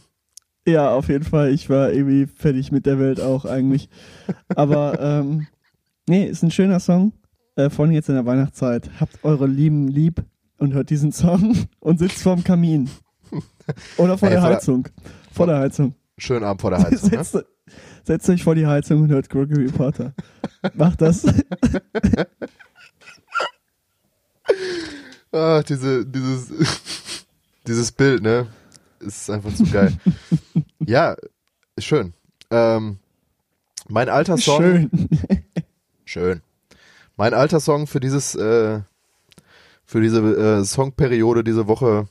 [0.66, 1.52] Ja, auf jeden Fall.
[1.52, 3.88] Ich war irgendwie fertig mit der Welt auch eigentlich.
[4.54, 5.46] Aber ähm,
[6.08, 7.12] nee, ist ein schöner Song.
[7.58, 8.88] Äh, vor allem jetzt in der Weihnachtszeit.
[9.00, 10.22] Habt eure Lieben lieb
[10.58, 12.88] und hört diesen Song und sitzt vorm Kamin.
[13.96, 14.88] Oder vor Ey, der vor der- Heizung.
[15.32, 15.94] Vor der Heizung.
[16.18, 17.24] Schönen Abend vor der Heizung, ne?
[17.24, 17.44] setzt,
[18.04, 20.14] setzt euch vor die Heizung und hört Gregory Potter.
[20.74, 21.24] Macht das.
[25.30, 26.50] Ah, diese, dieses,
[27.66, 28.46] dieses Bild, ne?
[29.00, 29.92] Ist einfach zu geil.
[30.86, 31.16] ja,
[31.78, 32.14] schön.
[32.50, 32.98] Ähm,
[33.88, 34.62] mein alter Song.
[34.62, 34.90] Schön.
[36.06, 36.40] Schön.
[37.18, 38.80] Mein alter Song für dieses, äh,
[39.84, 42.06] für diese äh, Songperiode diese Woche.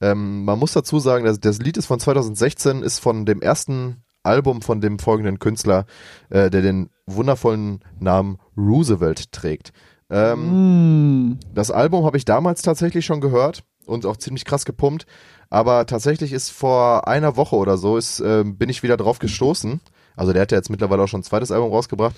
[0.00, 4.02] Ähm, man muss dazu sagen, dass das Lied ist von 2016, ist von dem ersten
[4.22, 5.86] Album von dem folgenden Künstler,
[6.28, 9.72] äh, der den wundervollen Namen Roosevelt trägt.
[10.10, 11.38] Ähm, Mm.
[11.54, 15.06] das Album habe ich damals tatsächlich schon gehört und auch ziemlich krass gepumpt.
[15.48, 19.80] Aber tatsächlich ist vor einer Woche oder so ist, äh, bin ich wieder drauf gestoßen.
[20.14, 22.14] Also der hat ja jetzt mittlerweile auch schon ein zweites Album rausgebracht.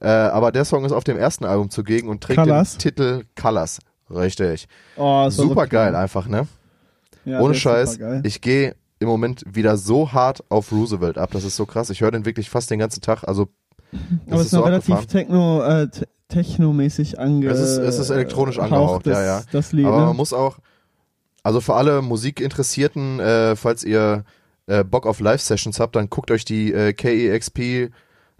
[0.00, 2.72] Äh, aber der Song ist auf dem ersten Album zugegen und trägt Colors?
[2.72, 3.78] den Titel Colors.
[4.10, 4.66] Richtig.
[4.96, 6.46] Oh, Super so geil einfach, ne?
[7.24, 7.98] Ja, Ohne Scheiß.
[8.24, 11.30] Ich gehe im Moment wieder so hart auf Roosevelt ab.
[11.32, 11.88] Das ist so krass.
[11.90, 13.24] Ich höre den wirklich fast den ganzen Tag.
[13.24, 13.48] Also
[13.92, 14.00] das
[14.32, 15.08] Aber es ist noch so relativ abgefahren.
[15.08, 17.46] techno, äh, te- technomäßig ange.
[17.48, 19.42] Es ist- es ist elektronisch angehaucht, das, ja, ja.
[19.52, 20.06] Das Lied, Aber ne?
[20.06, 20.58] man muss auch,
[21.42, 24.24] also für alle Musikinteressierten, äh, falls ihr
[24.66, 27.90] äh, Bock auf Live-Sessions habt, dann guckt euch die äh, KEXP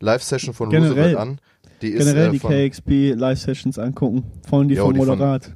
[0.03, 1.39] Live-Session von Generell- Roosevelt an.
[1.81, 4.24] Die ist Generell äh, die von, KXP Live-Sessions angucken.
[4.49, 5.47] Vor allem die Jo, von von- Moderat.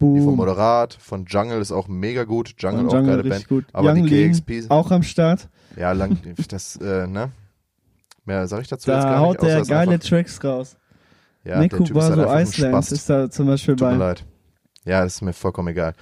[0.00, 0.36] die von.
[0.36, 2.54] Moderat, von Jungle ist auch mega gut.
[2.58, 3.48] Jungle Und auch Jungle geile Band.
[3.48, 3.64] gut.
[3.72, 5.48] Aber Young die Lean KEXP, auch am Start.
[5.76, 6.18] ja, lang,
[6.48, 7.30] das, äh, ne?
[8.24, 9.52] Mehr sag ich dazu jetzt Da gar haut nicht.
[9.52, 10.76] außer der geile einfach, Tracks raus.
[11.44, 14.04] ja, ist Nekubaso halt Iceland ist da zum Beispiel Tut mir bei.
[14.06, 14.24] leid.
[14.84, 15.94] Ja, das ist mir vollkommen egal.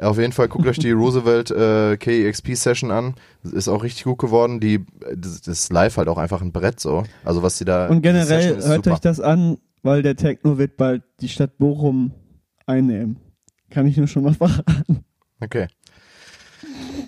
[0.00, 3.14] Auf jeden Fall guckt euch die Roosevelt äh, KEXP Session an.
[3.42, 4.60] Ist auch richtig gut geworden.
[4.60, 4.84] Die,
[5.14, 7.04] das, das ist live halt auch einfach ein Brett so.
[7.24, 7.88] Also was die da.
[7.88, 8.92] Und generell hört super.
[8.92, 12.12] euch das an, weil der Techno wird bald die Stadt Bochum
[12.66, 13.16] einnehmen.
[13.70, 15.04] Kann ich nur schon mal verraten.
[15.40, 15.66] Okay.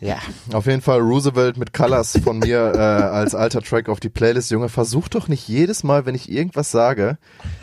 [0.01, 0.17] Ja,
[0.53, 4.51] auf jeden Fall Roosevelt mit Colors von mir äh, als alter Track auf die Playlist.
[4.51, 7.19] Junge, versuch doch nicht jedes Mal, wenn ich irgendwas sage,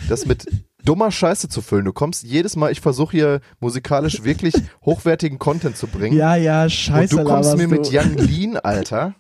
[0.08, 0.45] das mit
[0.88, 1.85] dummer Scheiße zu füllen.
[1.85, 4.53] Du kommst jedes Mal, ich versuche hier musikalisch wirklich
[4.85, 6.15] hochwertigen Content zu bringen.
[6.15, 7.18] Ja, ja, scheiße.
[7.18, 7.97] Und du kommst mir mit du.
[7.97, 9.15] Young Lean, Alter.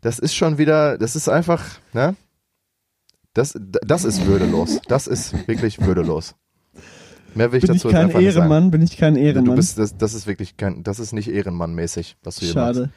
[0.00, 2.16] Das ist schon wieder, das ist einfach, ne?
[3.34, 4.80] Das, das ist würdelos.
[4.88, 6.34] Das ist wirklich würdelos.
[7.34, 8.50] Mehr will ich Bin ich dazu jetzt kein einfach nicht sagen.
[8.50, 9.44] Ehrenmann, bin ich kein Ehrenmann.
[9.44, 12.76] Du bist, das, das ist wirklich kein, das ist nicht Ehrenmann-mäßig, was du hier machst.
[12.76, 12.90] Schade.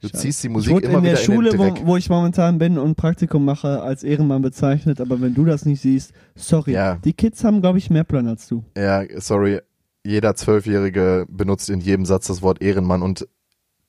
[0.00, 0.18] Du Schade.
[0.22, 2.76] ziehst die Ich Musik wurde immer in der Schule, in wo, wo ich momentan bin
[2.78, 6.72] und Praktikum mache, als Ehrenmann bezeichnet, aber wenn du das nicht siehst, sorry.
[6.72, 6.96] Ja.
[6.96, 8.62] Die Kids haben, glaube ich, mehr Plan als du.
[8.76, 9.60] Ja, sorry.
[10.04, 13.26] Jeder Zwölfjährige benutzt in jedem Satz das Wort Ehrenmann und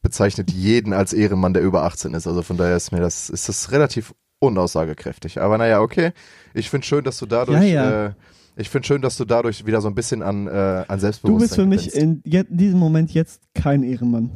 [0.01, 2.25] bezeichnet jeden als Ehrenmann, der über 18 ist.
[2.25, 5.41] Also von daher ist mir das, ist das relativ unaussagekräftig.
[5.41, 6.11] Aber naja, okay.
[6.53, 8.05] Ich finde schön, dass du dadurch, Ja, ja.
[8.07, 8.13] Äh,
[8.55, 11.47] ich finde schön, dass du dadurch wieder so ein bisschen an, äh, an Du Selbstbewusstsein
[11.47, 12.23] bist für mich gewinnst.
[12.25, 14.31] in je, diesem Moment jetzt kein Ehrenmann.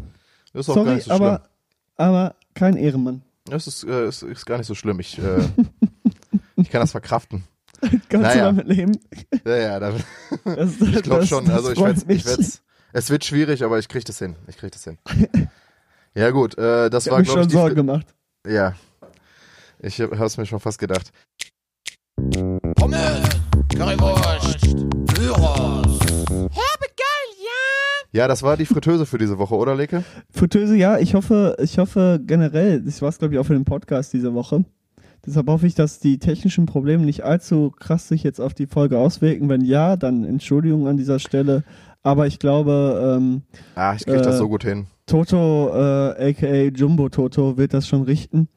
[0.54, 1.24] Das ist auch gar Sorry, nicht so schlimm.
[1.28, 1.44] aber,
[2.02, 3.22] aber kein Ehrenmann.
[3.46, 5.00] Das ist, äh, ist, ist gar nicht so schlimm.
[5.00, 5.40] Ich, äh,
[6.56, 7.44] ich kann das verkraften.
[7.82, 8.52] Kannst Naja.
[8.52, 8.92] du damit leben?
[9.46, 9.94] Ja, ja, da,
[10.46, 11.46] Das, ich glaube das- schon.
[11.46, 12.62] das Also ich werd's, ich werd's,
[12.94, 14.36] es wird schwierig, aber ich krieg das hin.
[14.48, 14.98] Ich krieg das hin.
[16.14, 18.06] Ja gut, äh, das Ich war habe mich glaube schon die Sorgen gemacht.
[18.46, 18.76] Ja.
[19.80, 21.10] Ich habe es mir schon fast gedacht.
[22.76, 23.30] Pommes,
[23.74, 24.60] Currywurst,
[25.16, 26.00] Gyros.
[28.12, 28.28] Ja?
[28.28, 30.04] Das war die Fritteuse für diese Woche, oder Leke?
[30.30, 33.66] Fritteuse, ja, ich hoffe, ich hoffe generell, das war es glaube ich auch für den
[33.66, 34.66] Podcast diese Woche.
[35.26, 38.98] Deshalb hoffe ich, dass die technischen Probleme nicht allzu krass sich jetzt auf die Folge
[38.98, 39.50] auswirken.
[39.50, 41.64] Wenn ja, dann Entschuldigung an dieser Stelle.
[42.02, 43.44] Aber ich glaube, ähm,
[43.76, 44.88] Ah, ich krieg das Äh, so gut hin.
[45.06, 48.48] Toto, äh, aka Jumbo Toto, wird das schon richten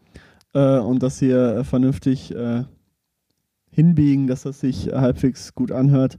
[0.54, 2.64] äh, und das hier vernünftig äh,
[3.70, 6.16] hinbiegen, dass das sich halbwegs gut anhört.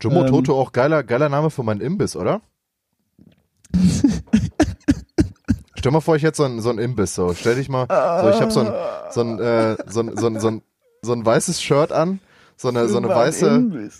[0.00, 2.40] Jumbo ähm, Toto auch geiler, geiler Name für meinen Imbiss, oder?
[5.76, 7.34] Stell mal vor, ich hätte so ein, so ein Imbiss, so.
[7.34, 7.86] Stell dich mal,
[8.22, 8.72] so, ich habe so ein,
[9.10, 10.62] so ein, äh, so ein, so ein, so ein,
[11.02, 12.20] so ein weißes Shirt an,
[12.56, 13.90] so eine, so eine weiße,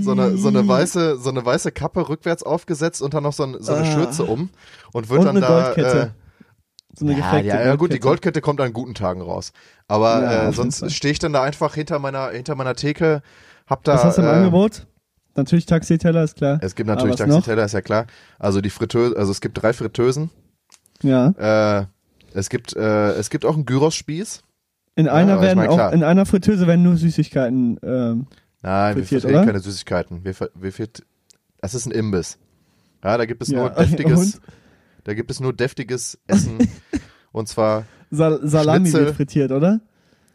[0.00, 3.42] so eine, so eine weiße, so eine weiße Kappe rückwärts aufgesetzt und dann noch so,
[3.44, 3.92] ein, so eine Ah.
[3.92, 4.50] Schürze um
[4.92, 6.14] und wird Und dann eine da, Goldkette.
[6.96, 8.40] So eine ja, ja, ja, gut, die Goldkette.
[8.40, 9.52] Kommt an guten Tagen raus.
[9.88, 13.22] Aber Ja, äh, sonst stehe ich dann da einfach hinter meiner, hinter meiner Theke,
[13.66, 13.94] hab da.
[13.94, 14.86] Was hast du im äh, Angebot?
[15.36, 16.58] Natürlich Taxiteller, ist klar.
[16.62, 17.16] Es gibt natürlich?
[17.16, 18.06] Taxiteller, ist ja klar.
[18.38, 20.30] Also die Fritteuse, also es gibt drei Fritteusen.
[21.02, 21.80] Ja.
[21.80, 21.86] Äh,
[22.32, 24.42] es gibt, äh, es gibt auch einen Gyros-Spieß.
[24.96, 27.78] In einer werden auch, in einer Fritteuse werden nur Süßigkeiten.
[27.82, 28.26] Ähm,
[28.62, 29.44] Nein, wir oder?
[29.44, 30.24] keine Süßigkeiten.
[30.24, 31.02] Wir, wir fritt-
[31.60, 32.38] das ist ein Imbiss.
[33.02, 34.40] Ja, da gibt es Ja, nur deftiges, und?
[35.04, 36.58] da gibt es nur deftiges Essen.
[37.32, 39.06] und zwar Sal Salami Schnitzel.
[39.06, 39.80] wird frittiert, oder?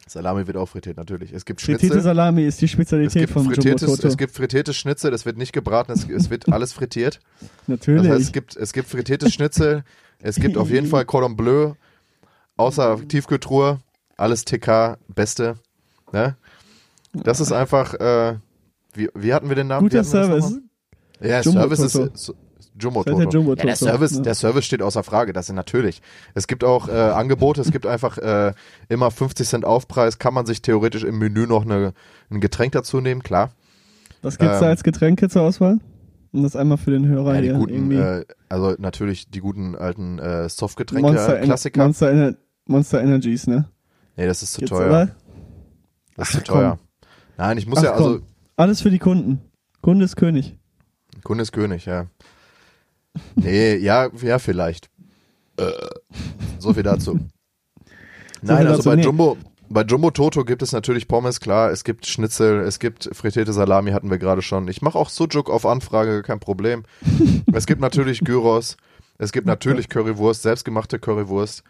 [0.10, 1.32] Salami wird auch frittiert natürlich.
[1.32, 2.02] Es gibt Frittierte Schnitzel.
[2.02, 4.08] Salami ist die Spezialität von Jumbo Toto.
[4.08, 7.20] es gibt frittiertes Schnitzel, das wird nicht gebraten, es, es wird alles frittiert.
[7.68, 8.04] Natürlich.
[8.04, 9.84] Das heißt, es gibt, es gibt frittiertes Schnitzel,
[10.22, 11.74] es gibt auf jeden Fall Cordon Bleu,
[12.58, 13.80] außer Tiefkühltruhe,
[14.18, 15.58] alles TK, beste.
[16.12, 16.36] Ne?
[17.14, 18.38] Das ist einfach, äh,
[18.94, 19.88] wie, wie hatten wir den Namen?
[19.88, 20.60] Guter Service.
[21.22, 22.14] Ja, Jumbo Service Toto.
[22.14, 22.34] ist
[22.80, 23.38] Jumbo Das ist der Toto.
[23.38, 24.22] Jumbo ja, der Service, ja.
[24.22, 26.02] der Service steht außer Frage, das ist natürlich.
[26.34, 28.54] Es gibt auch äh, Angebote, es gibt einfach äh,
[28.90, 31.94] immer 50 Cent Aufpreis, kann man sich theoretisch im Menü noch eine,
[32.32, 33.52] ein Getränk dazu nehmen, klar.
[34.22, 35.80] Was gibt's da ähm, als Getränke zur Auswahl?
[36.32, 37.96] Und das einmal für den Hörer Ja, die hier guten, irgendwie.
[37.98, 41.84] äh, also natürlich die guten alten äh, Softgetränke, Monster, Klassiker.
[41.84, 42.36] Monster, Ener
[42.66, 43.68] Monster Energies, ne?
[44.16, 44.88] Nee, das ist zu Jetzt, teuer.
[44.88, 45.16] oder?
[46.16, 46.56] Das ist zu Ach, komm.
[46.60, 46.80] teuer.
[47.38, 48.24] Nein, ich muss Ach, ja, also, komm.
[48.58, 49.42] Alles für die Kunden.
[49.82, 50.58] Kunde ist König.
[51.24, 52.08] Kunde ist König, ja.
[53.36, 54.90] Nee, ja, ja, vielleicht.
[55.58, 55.72] Äh,
[56.60, 57.20] so viel dazu.
[58.42, 59.04] Nein, also dazu, bei nee.
[59.04, 59.38] Jumbo,
[59.70, 61.72] bei Jumbo Toto gibt es natürlich Pommes, klar.
[61.72, 64.68] Es gibt Schnitzel, es gibt frittierte Salami, hatten wir gerade schon.
[64.68, 66.84] Ich mache auch Sujuk auf Anfrage, kein Problem.
[67.54, 68.78] es gibt natürlich Gyros,
[69.18, 71.64] es gibt natürlich Currywurst, selbstgemachte Currywurst.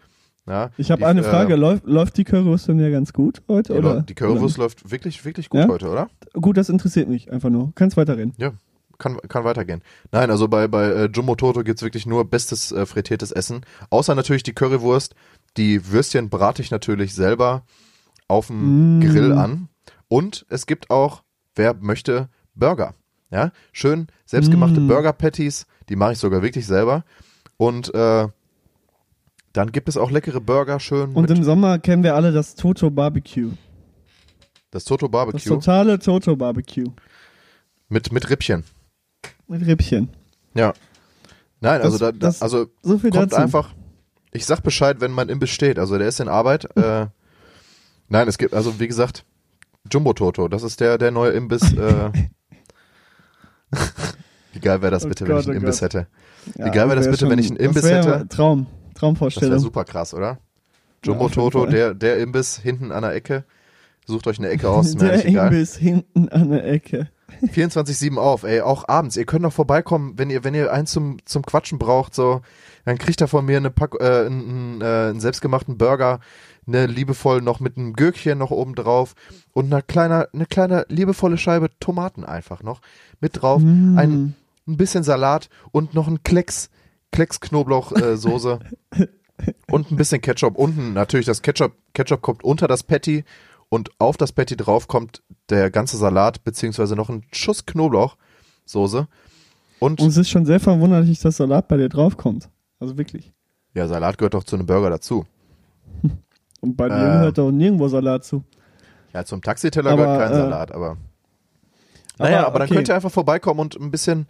[0.46, 1.54] Ja, Ich habe eine äh, Frage.
[1.56, 3.74] läuft, läuft die Currywurst denn ja ganz gut heute?
[3.74, 4.02] Die, oder?
[4.02, 4.64] Die Currywurst oder?
[4.64, 5.68] läuft wirklich, wirklich gut Ja?
[5.68, 6.08] heute, oder?
[6.32, 7.72] Gut, das interessiert mich einfach nur.
[7.74, 8.32] Kannst weiterreden.
[8.38, 8.52] Ja,
[9.00, 9.82] kann, kann weitergehen.
[10.12, 13.62] Nein, also bei, bei äh, Jumbo Toto gibt's wirklich nur bestes äh, frittiertes Essen.
[13.90, 15.16] Außer natürlich die Currywurst.
[15.56, 17.64] Die Würstchen brate ich natürlich selber
[18.28, 19.00] auf dem Mm.
[19.00, 19.68] Grill an.
[20.06, 21.24] Und es gibt auch,
[21.56, 22.94] wer möchte, Burger.
[23.32, 24.86] Ja, schön selbstgemachte Mm.
[24.88, 25.66] Burger Patties.
[25.88, 27.04] Die mache ich sogar wirklich selber.
[27.56, 28.28] Und äh,
[29.52, 32.90] dann gibt es auch leckere Burger, schön Und im Sommer kennen wir alle das Toto
[32.90, 33.50] Barbecue.
[34.70, 36.84] das Toto Das Barbecue totale Toto Barbecue.
[37.88, 38.62] mit, mit Rippchen.
[39.50, 40.08] Mit Rippchen.
[40.54, 40.72] Ja.
[41.60, 43.42] Nein, also Das- da, da das- also So viel kommt dazu.
[43.42, 43.74] einfach.
[44.32, 45.78] Ich sag Bescheid, wenn mein Imbiss steht.
[45.78, 46.64] Also der ist in Arbeit.
[46.76, 47.08] Äh,
[48.08, 49.24] nein, es gibt, also wie gesagt,
[49.90, 51.72] Jumbo Toto, das ist der, der neue Imbiss.
[51.72, 52.10] Äh,
[54.52, 55.94] wie geil wäre das Oh bitte, wenn Gott, ich einen oh Imbiss Gott.
[55.94, 56.06] hätte?
[56.56, 58.26] Ja, Wie geil wäre das bitte, wenn ich einen Imbiss hätte?
[58.28, 58.66] Traum.
[58.66, 59.58] Das wäre Traumvorstellung.
[59.58, 60.38] super krass, oder?
[61.04, 63.44] Jumbo jeden Toto, der, der Imbiss hinten an der Ecke.
[64.06, 65.52] Sucht euch eine Ecke aus, mir Der egal.
[65.52, 67.08] Imbiss hinten an der Ecke.
[67.42, 69.16] 24-7 auf, ey, auch abends.
[69.16, 72.40] Ihr könnt noch vorbeikommen, wenn ihr, wenn ihr eins zum, zum Quatschen braucht, so,
[72.84, 76.20] dann kriegt ihr von mir eine Pack, äh, einen, äh, einen selbstgemachten Burger,
[76.66, 79.14] eine liebevoll noch mit einem Gürkchen noch oben drauf
[79.52, 82.80] und eine kleine, eine kleine liebevolle Scheibe Tomaten einfach noch
[83.20, 83.98] mit drauf, Mm.
[83.98, 84.34] ein,
[84.68, 86.70] ein bisschen Salat und noch ein Klecks,
[87.12, 88.16] Klecks Knoblauch äh,
[89.70, 90.56] und ein bisschen Ketchup.
[90.56, 93.24] Unten natürlich das Ketchup, Ketchup kommt unter das Patty
[93.70, 99.08] und auf das Patty drauf kommt der ganze Salat beziehungsweise noch ein Schuss Knoblauchsoße
[99.78, 102.50] und Und es ist schon sehr verwunderlich, dass Salat bei dir draufkommt.
[102.78, 103.32] Also wirklich.
[103.72, 105.24] ja Salat gehört doch zu einem Burger dazu.
[106.60, 107.12] Und bei dir Äh.
[107.18, 108.44] gehört doch nirgendwo Salat zu.
[109.14, 110.98] Ja, zum Taxiteller Aber, gehört kein äh, Salat, aber
[112.18, 112.74] naja, aber dann okay.
[112.76, 114.26] könnt ihr einfach vorbeikommen und ein bisschen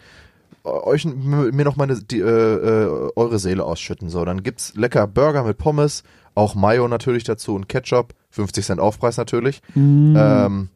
[0.65, 5.45] euch mir noch meine die, äh, äh, eure Seele ausschütten so, dann gibt's lecker Burger
[5.45, 6.03] mit Pommes,
[6.35, 9.63] auch Mayo natürlich dazu und Ketchup, 50 Cent Aufpreis natürlich.
[9.75, 10.15] Mm.
[10.17, 10.69] Ähm,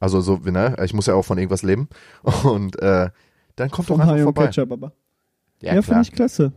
[0.00, 0.76] also so, ne?
[0.84, 1.88] Ich muss ja auch von irgendwas leben.
[2.44, 3.10] Und äh,
[3.56, 4.46] dann kommt doch Vom einfach und vorbei.
[4.46, 4.92] Ketchup aber.
[5.60, 6.52] Ja, Ja, finde ich klasse.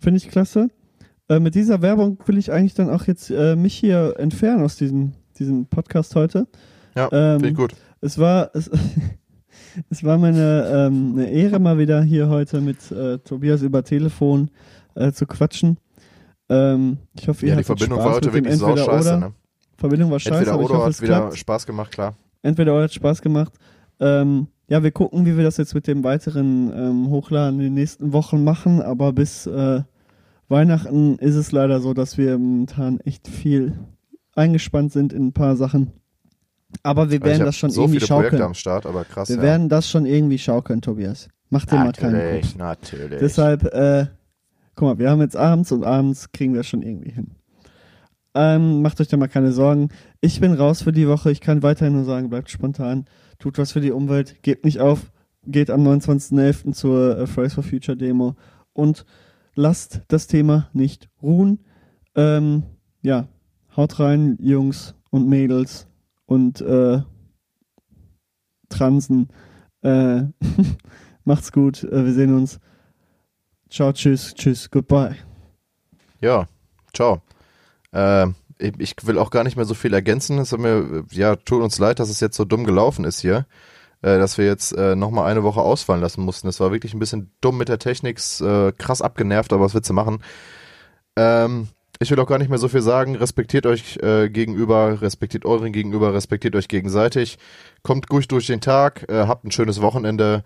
[0.00, 0.70] Finde ich klasse.
[1.28, 4.76] Äh, mit dieser Werbung will ich eigentlich dann auch jetzt äh, mich hier entfernen aus
[4.76, 6.46] diesem, diesem Podcast heute.
[6.96, 7.74] Ja, ähm, finde ich gut.
[8.00, 8.70] Es war, es,
[9.90, 14.50] es war meine ähm, eine Ehre, mal wieder hier heute mit äh, Tobias über Telefon
[14.94, 15.78] äh, zu quatschen.
[16.48, 19.18] Ähm, ich hoffe, ihr Ja, die Verbindung Spaß war heute wirklich sau scheiße, oder.
[19.18, 19.32] ne?
[19.76, 21.38] Verbindung war scheiße, Entweder aber ich oder hoffe, hat es wieder klappt.
[21.38, 22.14] Spaß gemacht, klar.
[22.42, 23.52] Entweder oder hat Spaß gemacht.
[24.00, 27.74] Ähm, ja, wir gucken, wie wir das jetzt mit dem weiteren ähm, Hochladen in den
[27.74, 29.82] nächsten Wochen machen, aber bis äh,
[30.48, 33.78] Weihnachten ist es leider so, dass wir momentan echt viel
[34.34, 35.92] eingespannt sind in ein paar Sachen.
[36.82, 38.40] Aber wir Ich werden das schon so irgendwie schaukeln.
[38.42, 39.28] am Start, aber krass.
[39.28, 39.42] Wir ja.
[39.42, 41.28] werden das schon irgendwie schaukeln, Tobias.
[41.50, 42.56] Mach dir mal keinen natürlich, Kopf.
[42.58, 43.18] natürlich.
[43.20, 44.06] Deshalb, äh,
[44.76, 47.32] guck mal, wir haben jetzt abends und abends kriegen wir schon irgendwie hin.
[48.34, 49.88] Ähm, macht euch da mal keine Sorgen.
[50.20, 51.32] Ich bin raus für die Woche.
[51.32, 53.06] Ich kann weiterhin nur sagen, bleibt spontan,
[53.40, 55.10] tut was für die Umwelt, gebt nicht auf,
[55.44, 56.72] geht am 29.11.
[56.72, 58.36] zur äh, Fridays for Future Demo
[58.72, 59.04] und
[59.56, 61.64] lasst das Thema nicht ruhen.
[62.14, 62.62] Ähm,
[63.02, 63.26] ja,
[63.76, 65.88] haut rein, Jungs und Mädels
[66.30, 67.02] und äh,
[68.68, 69.28] Transen.
[69.82, 70.22] Äh,
[71.24, 72.60] macht's gut, äh, wir sehen uns.
[73.68, 75.16] Ciao, tschüss, tschüss, goodbye.
[76.20, 76.46] Ja,
[76.94, 77.20] ciao.
[77.92, 78.28] Äh,
[78.58, 80.38] ich, will auch gar nicht mehr so viel ergänzen.
[80.38, 83.46] Es hat mir, ja, tut uns leid, dass es jetzt so dumm gelaufen ist hier,
[84.02, 86.46] äh, dass wir jetzt äh, nochmal eine Woche ausfallen lassen mussten.
[86.46, 89.90] Es war wirklich ein bisschen dumm mit der Technik, äh, krass abgenervt, aber was willst
[89.90, 90.22] du machen?
[91.16, 91.68] Ähm,
[92.02, 93.14] ich will auch gar nicht mehr so viel sagen.
[93.14, 97.38] Respektiert euch äh, gegenüber, respektiert euren gegenüber, respektiert euch gegenseitig.
[97.82, 100.42] Kommt gut durch den Tag, äh, habt ein schönes Wochenende.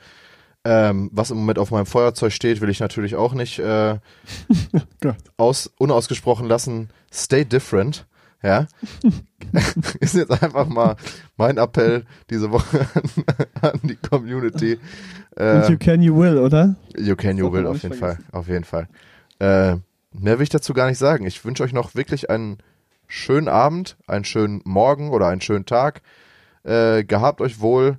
[0.66, 3.98] Ähm, was im Moment auf meinem Feuerzeug steht, will ich natürlich auch nicht äh,
[5.36, 6.88] aus, unausgesprochen lassen.
[7.12, 8.06] Stay different.
[8.42, 8.66] Ja.
[10.00, 10.96] Ist jetzt einfach mal
[11.36, 12.86] mein Appell diese Woche
[13.60, 14.78] an, an die Community.
[15.36, 16.76] Und you Äh, can, you will, oder?
[16.96, 18.22] you can, you will, auf jeden vergessen.
[18.30, 18.38] Fall.
[18.40, 18.88] Auf jeden Fall.
[19.38, 19.76] Äh,
[20.18, 21.26] mehr will ich dazu gar nicht sagen.
[21.26, 22.58] Ich wünsche euch noch wirklich einen
[23.06, 26.02] schönen Abend, einen schönen Morgen oder einen schönen Tag.
[26.62, 27.98] Äh, gehabt euch wohl.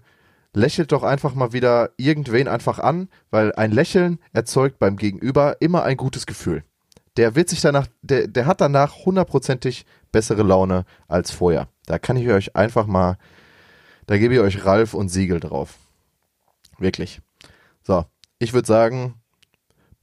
[0.54, 5.84] Lächelt doch einfach mal wieder irgendwen einfach an, weil ein Lächeln erzeugt beim Gegenüber immer
[5.84, 6.64] ein gutes Gefühl.
[7.18, 11.68] Der wird sich danach, der, der hat danach hundertprozentig bessere Laune als vorher.
[11.86, 13.18] Da kann ich euch einfach mal,
[14.08, 15.78] da gebe ich euch Ralf und Siegel drauf.
[16.78, 17.22] Wirklich.
[17.84, 18.06] So,
[18.40, 19.16] ich würde sagen,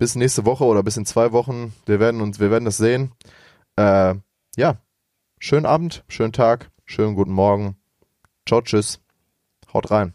[0.02, 3.12] bis nächste Woche oder bis in zwei Wochen, wir werden uns, wir werden das sehen.
[3.76, 4.16] Äh,
[4.56, 4.78] ja,
[5.38, 7.76] schönen Abend, schönen Tag, schönen guten Morgen.
[8.44, 9.00] Ciao, tschüss.
[9.72, 10.12] Haut rein.